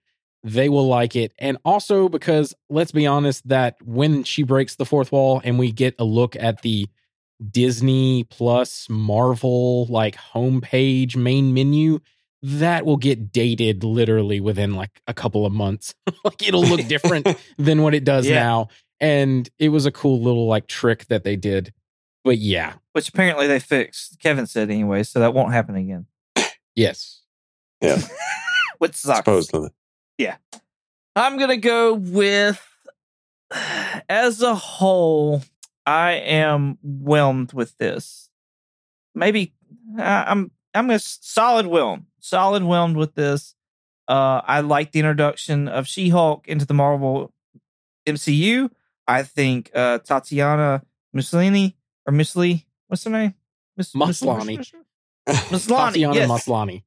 they 0.44 0.70
will 0.70 0.88
like 0.88 1.16
it. 1.16 1.32
And 1.40 1.58
also 1.66 2.10
because 2.10 2.54
let's 2.70 2.92
be 2.92 3.08
honest, 3.08 3.48
that 3.48 3.78
when 3.84 4.24
she 4.24 4.44
breaks 4.44 4.76
the 4.76 4.86
fourth 4.86 5.12
wall 5.12 5.42
and 5.44 5.58
we 5.58 5.72
get 5.72 5.96
a 6.00 6.04
look 6.04 6.36
at 6.36 6.62
the 6.62 6.88
Disney 7.52 8.24
Plus 8.26 8.88
Marvel 8.90 9.86
like 9.88 10.16
homepage 10.16 11.16
main 11.16 11.54
menu, 11.54 12.00
that 12.42 12.86
will 12.86 12.98
get 12.98 13.32
dated 13.32 13.84
literally 13.84 14.40
within 14.40 14.76
like 14.76 15.02
a 15.08 15.14
couple 15.14 15.46
of 15.46 15.52
months. 15.54 15.94
like 16.24 16.48
it'll 16.48 16.64
look 16.66 16.86
different 16.88 17.28
than 17.58 17.82
what 17.82 17.94
it 17.96 18.04
does 18.04 18.28
Yeah. 18.28 18.36
now. 18.36 18.68
And 19.00 19.50
it 19.60 19.70
was 19.70 19.86
a 19.86 19.92
cool 19.92 20.22
little 20.22 20.48
like 20.48 20.68
trick 20.68 21.06
that 21.08 21.24
they 21.24 21.36
did. 21.36 21.74
But 22.24 22.38
yeah, 22.38 22.74
Which 22.96 23.10
apparently 23.10 23.46
they 23.48 23.60
fixed. 23.60 24.22
Kevin 24.22 24.48
said 24.48 24.70
anyway, 24.70 25.04
so 25.04 25.20
that 25.20 25.34
won't 25.34 25.52
happen 25.52 25.76
again. 25.76 26.06
yes. 26.76 27.24
Yeah, 27.82 28.02
Which 28.78 28.96
sucks. 28.96 29.18
supposedly. 29.20 29.70
I'm 31.18 31.38
gonna 31.38 31.58
go 31.58 31.94
with 31.94 32.62
as 34.10 34.42
a 34.42 34.56
whole, 34.56 35.42
I 35.86 36.14
am 36.14 36.78
whelmed 36.84 37.54
with 37.54 37.78
this. 37.78 38.30
Maybe 39.14 39.54
I- 39.98 40.26
I'm 40.32 40.52
I'm 40.74 40.90
a 40.90 41.00
solid 41.00 41.68
whelm, 41.68 42.08
solid 42.20 42.64
whelmed 42.64 42.98
with 42.98 43.16
this. 43.16 43.56
Uh, 44.10 44.42
I 44.44 44.60
like 44.60 44.92
the 44.92 45.00
introduction 45.00 45.68
of 45.70 45.88
She-Hulk 45.88 46.48
into 46.48 46.66
the 46.66 46.74
Marvel 46.74 47.34
MCU. 48.06 48.70
I 49.08 49.24
think 49.24 49.72
uh, 49.74 50.00
Tatiana 50.00 50.82
Mussolini 51.14 51.78
or 52.06 52.14
Musli, 52.14 52.66
what's 52.88 53.04
her 53.04 53.10
name? 53.10 53.34
Miss. 53.78 53.94
Maslany. 53.94 54.58
Tatiana 55.26 56.16
Yes. 56.16 56.30
Maslany. 56.30 56.84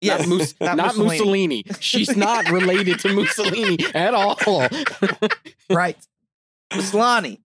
Yes. 0.00 0.20
Not, 0.20 0.28
Mus- 0.28 0.54
Not 0.60 0.76
not 0.76 0.86
Mussolini. 0.96 1.08
Mussolini. 1.18 1.64
She's 1.80 2.16
not 2.16 2.50
related 2.50 2.98
to 3.00 3.12
Mussolini 3.14 3.78
at 3.94 4.14
all. 4.14 4.36
right. 5.70 5.96
Maslany. 6.72 7.40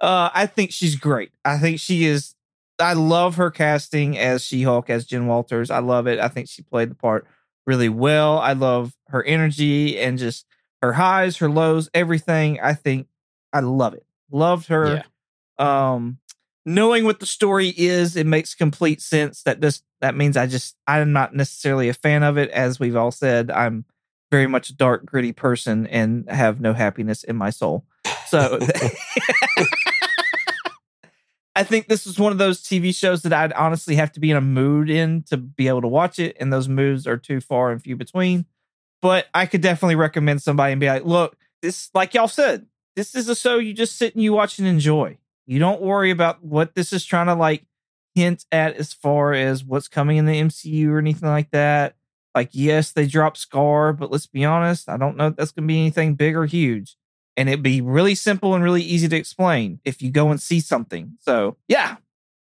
Uh, 0.00 0.28
I 0.34 0.46
think 0.46 0.72
she's 0.72 0.96
great. 0.96 1.32
I 1.44 1.58
think 1.58 1.80
she 1.80 2.04
is. 2.04 2.34
I 2.78 2.92
love 2.92 3.36
her 3.36 3.50
casting 3.50 4.18
as 4.18 4.44
She 4.44 4.62
Hulk, 4.62 4.90
as 4.90 5.06
Jen 5.06 5.26
Walters. 5.26 5.70
I 5.70 5.78
love 5.78 6.06
it. 6.06 6.18
I 6.18 6.28
think 6.28 6.48
she 6.50 6.60
played 6.62 6.90
the 6.90 6.94
part 6.94 7.26
really 7.66 7.88
well. 7.88 8.38
I 8.38 8.52
love 8.52 8.94
her 9.08 9.22
energy 9.24 9.98
and 9.98 10.18
just 10.18 10.44
her 10.82 10.92
highs, 10.92 11.38
her 11.38 11.48
lows, 11.48 11.88
everything. 11.94 12.60
I 12.60 12.74
think 12.74 13.06
I 13.54 13.60
love 13.60 13.94
it. 13.94 14.04
Loved 14.30 14.68
her. 14.68 15.02
Um, 15.58 16.18
knowing 16.66 17.04
what 17.04 17.20
the 17.20 17.26
story 17.26 17.72
is, 17.76 18.16
it 18.16 18.26
makes 18.26 18.54
complete 18.54 19.00
sense. 19.00 19.42
That 19.44 19.62
this 19.62 19.82
that 20.00 20.16
means 20.16 20.36
I 20.36 20.46
just 20.46 20.76
I'm 20.86 21.12
not 21.12 21.34
necessarily 21.34 21.88
a 21.88 21.94
fan 21.94 22.22
of 22.22 22.36
it, 22.36 22.50
as 22.50 22.78
we've 22.78 22.96
all 22.96 23.12
said. 23.12 23.50
I'm 23.50 23.86
very 24.30 24.48
much 24.48 24.68
a 24.70 24.74
dark, 24.74 25.06
gritty 25.06 25.32
person 25.32 25.86
and 25.86 26.28
have 26.28 26.60
no 26.60 26.74
happiness 26.74 27.22
in 27.24 27.36
my 27.36 27.50
soul. 27.50 27.86
So 28.26 28.58
I 31.54 31.62
think 31.62 31.86
this 31.88 32.06
is 32.06 32.18
one 32.18 32.32
of 32.32 32.38
those 32.38 32.62
TV 32.62 32.94
shows 32.94 33.22
that 33.22 33.32
I'd 33.32 33.52
honestly 33.54 33.94
have 33.94 34.12
to 34.12 34.20
be 34.20 34.30
in 34.30 34.36
a 34.36 34.42
mood 34.42 34.90
in 34.90 35.22
to 35.28 35.36
be 35.38 35.68
able 35.68 35.82
to 35.82 35.88
watch 35.88 36.18
it, 36.18 36.36
and 36.38 36.52
those 36.52 36.68
moods 36.68 37.06
are 37.06 37.16
too 37.16 37.40
far 37.40 37.70
and 37.70 37.80
few 37.80 37.96
between. 37.96 38.44
But 39.00 39.26
I 39.32 39.46
could 39.46 39.60
definitely 39.60 39.94
recommend 39.94 40.42
somebody 40.42 40.72
and 40.72 40.80
be 40.80 40.88
like, 40.88 41.04
look, 41.04 41.36
this, 41.62 41.90
like 41.94 42.14
y'all 42.14 42.28
said, 42.28 42.66
this 42.96 43.14
is 43.14 43.28
a 43.28 43.36
show 43.36 43.58
you 43.58 43.72
just 43.72 43.96
sit 43.96 44.14
and 44.14 44.22
you 44.22 44.32
watch 44.32 44.58
and 44.58 44.66
enjoy. 44.66 45.18
You 45.46 45.58
don't 45.58 45.80
worry 45.80 46.10
about 46.10 46.44
what 46.44 46.74
this 46.74 46.92
is 46.92 47.04
trying 47.04 47.26
to 47.26 47.34
like 47.34 47.64
hint 48.14 48.44
at 48.50 48.74
as 48.74 48.92
far 48.92 49.32
as 49.32 49.64
what's 49.64 49.88
coming 49.88 50.16
in 50.16 50.26
the 50.26 50.40
MCU 50.40 50.88
or 50.88 50.98
anything 50.98 51.28
like 51.28 51.50
that. 51.50 51.96
Like, 52.34 52.50
yes, 52.52 52.92
they 52.92 53.06
dropped 53.06 53.38
Skaar, 53.38 53.96
but 53.96 54.10
let's 54.10 54.26
be 54.26 54.44
honest, 54.44 54.88
I 54.88 54.96
don't 54.96 55.16
know 55.16 55.28
if 55.28 55.36
that's 55.36 55.52
going 55.52 55.64
to 55.64 55.72
be 55.72 55.80
anything 55.80 56.14
big 56.14 56.36
or 56.36 56.46
huge. 56.46 56.96
And 57.36 57.48
it'd 57.48 57.62
be 57.62 57.80
really 57.80 58.14
simple 58.14 58.54
and 58.54 58.64
really 58.64 58.82
easy 58.82 59.08
to 59.08 59.16
explain 59.16 59.80
if 59.84 60.02
you 60.02 60.10
go 60.10 60.30
and 60.30 60.40
see 60.40 60.60
something. 60.60 61.14
So, 61.20 61.56
yeah, 61.68 61.96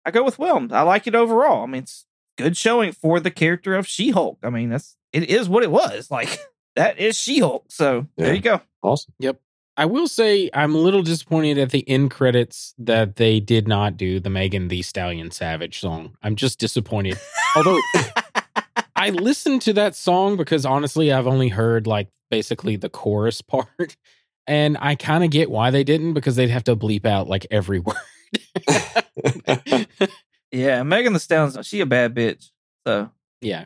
I 0.05 0.11
go 0.11 0.23
with 0.23 0.39
Whelmed. 0.39 0.71
I 0.71 0.81
like 0.81 1.07
it 1.07 1.15
overall. 1.15 1.63
I 1.63 1.65
mean, 1.65 1.83
it's 1.83 2.05
good 2.37 2.57
showing 2.57 2.91
for 2.93 3.19
the 3.19 3.31
character 3.31 3.75
of 3.75 3.87
She 3.87 4.11
Hulk. 4.11 4.39
I 4.43 4.49
mean, 4.49 4.69
that's 4.69 4.97
it 5.13 5.29
is 5.29 5.47
what 5.49 5.63
it 5.63 5.71
was. 5.71 6.09
Like, 6.11 6.39
that 6.75 6.97
is 6.97 7.17
She 7.19 7.39
Hulk. 7.39 7.65
So, 7.69 8.07
there 8.17 8.33
you 8.33 8.41
go. 8.41 8.61
Awesome. 8.81 9.13
I 9.79 9.85
will 9.85 10.09
say 10.09 10.49
I'm 10.53 10.75
a 10.75 10.77
little 10.77 11.03
disappointed 11.03 11.57
at 11.57 11.69
the 11.69 11.87
end 11.87 12.11
credits 12.11 12.73
that 12.79 13.15
they 13.15 13.39
did 13.39 13.65
not 13.65 13.95
do 13.95 14.19
the 14.19 14.29
Megan 14.29 14.67
Thee 14.67 14.81
Stallion 14.81 15.31
Savage 15.31 15.79
song. 15.79 16.17
I'm 16.21 16.35
just 16.35 16.59
disappointed. 16.59 17.17
Although 17.55 17.79
I 18.97 19.11
listened 19.11 19.61
to 19.61 19.73
that 19.73 19.95
song 19.95 20.35
because 20.35 20.65
honestly, 20.65 21.13
I've 21.13 21.27
only 21.27 21.47
heard 21.47 21.87
like 21.87 22.09
basically 22.29 22.75
the 22.75 22.89
chorus 22.89 23.41
part. 23.41 23.95
And 24.45 24.77
I 24.81 24.95
kind 24.95 25.23
of 25.23 25.29
get 25.29 25.49
why 25.49 25.71
they 25.71 25.85
didn't 25.85 26.11
because 26.11 26.35
they'd 26.35 26.49
have 26.49 26.65
to 26.65 26.75
bleep 26.75 27.05
out 27.05 27.29
like 27.29 27.47
every 27.49 27.79
word. 27.79 27.95
Yeah, 30.51 30.83
Megan 30.83 31.13
Thee 31.13 31.19
Stallion, 31.19 31.63
she 31.63 31.79
a 31.79 31.85
bad 31.85 32.13
bitch. 32.13 32.51
So, 32.85 33.11
yeah. 33.39 33.65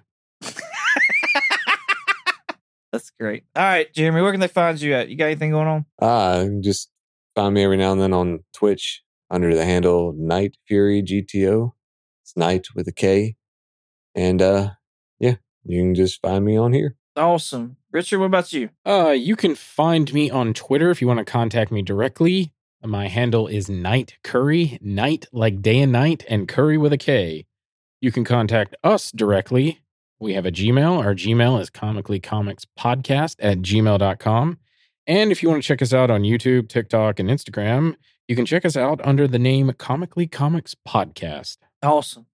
That's 2.94 3.10
great. 3.20 3.44
All 3.56 3.64
right, 3.64 3.94
Jeremy, 3.94 4.22
where 4.22 4.32
can 4.32 4.40
they 4.40 4.48
find 4.48 4.80
you 4.80 4.94
at? 4.94 5.10
You 5.10 5.18
got 5.18 5.26
anything 5.26 5.52
going 5.52 5.68
on? 5.68 5.86
Ah, 6.02 6.45
just 6.61 6.90
find 7.36 7.53
me 7.53 7.64
every 7.65 7.76
now 7.76 7.91
and 7.91 7.99
then 7.99 8.14
on 8.14 8.45
Twitch. 8.53 9.02
under 9.30 9.53
the 9.56 9.65
handle 9.65 10.14
Night 10.15 10.56
Fury 10.68 11.02
GTO. 11.03 11.72
It's 12.22 12.38
Night 12.38 12.68
with 12.76 12.88
a 12.88 12.91
K. 12.94 13.36
And 14.15 14.41
uh 14.41 14.70
yeah, 15.20 15.36
you 15.65 15.82
can 15.82 15.95
just 15.95 16.22
find 16.22 16.45
me 16.45 16.56
on 16.56 16.72
here. 16.72 16.95
Awesome. 17.18 17.78
Richard, 17.91 18.20
what 18.20 18.26
about 18.28 18.53
you? 18.53 18.70
Uh, 18.86 19.10
you 19.10 19.36
can 19.36 19.53
find 19.56 20.11
me 20.14 20.30
on 20.32 20.53
Twitter 20.53 20.90
if 20.90 20.99
you 21.02 21.07
want 21.07 21.20
to 21.20 21.26
contact 21.26 21.72
me 21.72 21.82
directly. 21.84 22.52
My 22.84 23.07
handle 23.07 23.48
is 23.48 23.70
Night 23.70 24.15
Curry, 24.24 24.78
night 24.82 25.28
like 25.32 25.61
day 25.61 25.80
and 25.80 25.91
night, 25.91 26.26
and 26.28 26.48
curry 26.48 26.78
with 26.78 26.91
a 26.91 26.98
K. 26.98 27.45
You 28.02 28.11
can 28.11 28.24
contact 28.26 28.76
us 28.84 29.11
directly. 29.11 29.80
We 30.19 30.34
have 30.34 30.45
a 30.45 30.52
Gmail. 30.52 31.03
Our 31.03 31.14
Gmail 31.15 31.60
is 31.61 31.69
comicallycomicspodcast 31.69 33.35
at 33.40 33.60
gmail.com. 33.60 34.57
And 35.06 35.31
if 35.31 35.44
you 35.44 35.49
want 35.49 35.61
to 35.61 35.68
check 35.68 35.81
us 35.81 35.94
out 35.94 36.10
on 36.10 36.22
YouTube, 36.22 36.69
TikTok, 36.69 37.19
and 37.19 37.30
Instagram, 37.30 37.95
you 38.27 38.35
can 38.35 38.45
check 38.45 38.64
us 38.64 38.77
out 38.77 39.02
under 39.03 39.27
the 39.27 39.40
name 39.40 39.72
Comically 39.77 40.27
Comics 40.27 40.76
Podcast. 40.88 41.57
Awesome. 41.81 42.26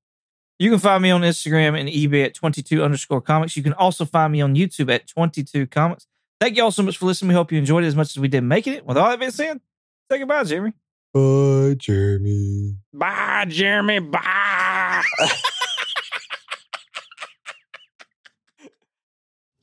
You 0.60 0.70
can 0.70 0.80
find 0.80 1.02
me 1.02 1.10
on 1.10 1.22
Instagram 1.22 1.80
and 1.80 1.90
eBay 1.90 2.26
at 2.26 2.34
22 2.36 2.84
underscore 2.84 3.22
comics. 3.22 3.56
You 3.58 3.64
can 3.64 3.74
also 3.74 4.06
find 4.06 4.32
me 4.32 4.42
on 4.42 4.56
YouTube 4.56 4.94
at 4.94 5.08
22 5.08 5.68
comics. 5.68 6.06
Thank 6.40 6.58
you 6.58 6.64
all 6.64 6.72
so 6.72 6.84
much 6.84 6.98
for 6.98 7.06
listening. 7.06 7.30
We 7.30 7.36
hope 7.36 7.52
you 7.52 7.58
enjoyed 7.58 7.84
it 7.84 7.88
as 7.88 7.96
much 7.96 8.12
as 8.12 8.20
we 8.20 8.28
did 8.28 8.42
making 8.42 8.74
it. 8.74 8.86
With 8.86 8.98
all 8.98 9.10
that 9.10 9.20
being 9.20 9.32
said, 9.32 9.60
say 10.12 10.20
goodbye, 10.20 10.44
Jeremy. 10.44 10.74
Bye, 11.14 11.76
Jeremy. 11.78 12.76
Bye, 12.94 13.46
Jeremy. 13.48 14.00
Bye. 14.00 15.04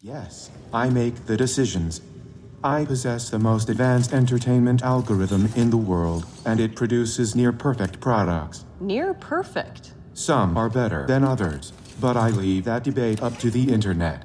Yes, 0.06 0.50
I 0.72 0.88
make 0.88 1.26
the 1.26 1.36
decisions. 1.36 2.00
I 2.62 2.84
possess 2.84 3.28
the 3.28 3.40
most 3.40 3.68
advanced 3.68 4.12
entertainment 4.12 4.82
algorithm 4.82 5.48
in 5.56 5.70
the 5.70 5.76
world, 5.76 6.26
and 6.44 6.60
it 6.60 6.76
produces 6.76 7.34
near 7.34 7.52
perfect 7.52 7.98
products. 7.98 8.64
Near 8.78 9.14
perfect. 9.14 9.94
Some 10.14 10.56
are 10.56 10.68
better 10.68 11.08
than 11.08 11.24
others, 11.24 11.72
but 12.00 12.16
I 12.16 12.28
leave 12.28 12.62
that 12.66 12.84
debate 12.84 13.20
up 13.20 13.36
to 13.38 13.50
the 13.50 13.72
internet. 13.72 14.22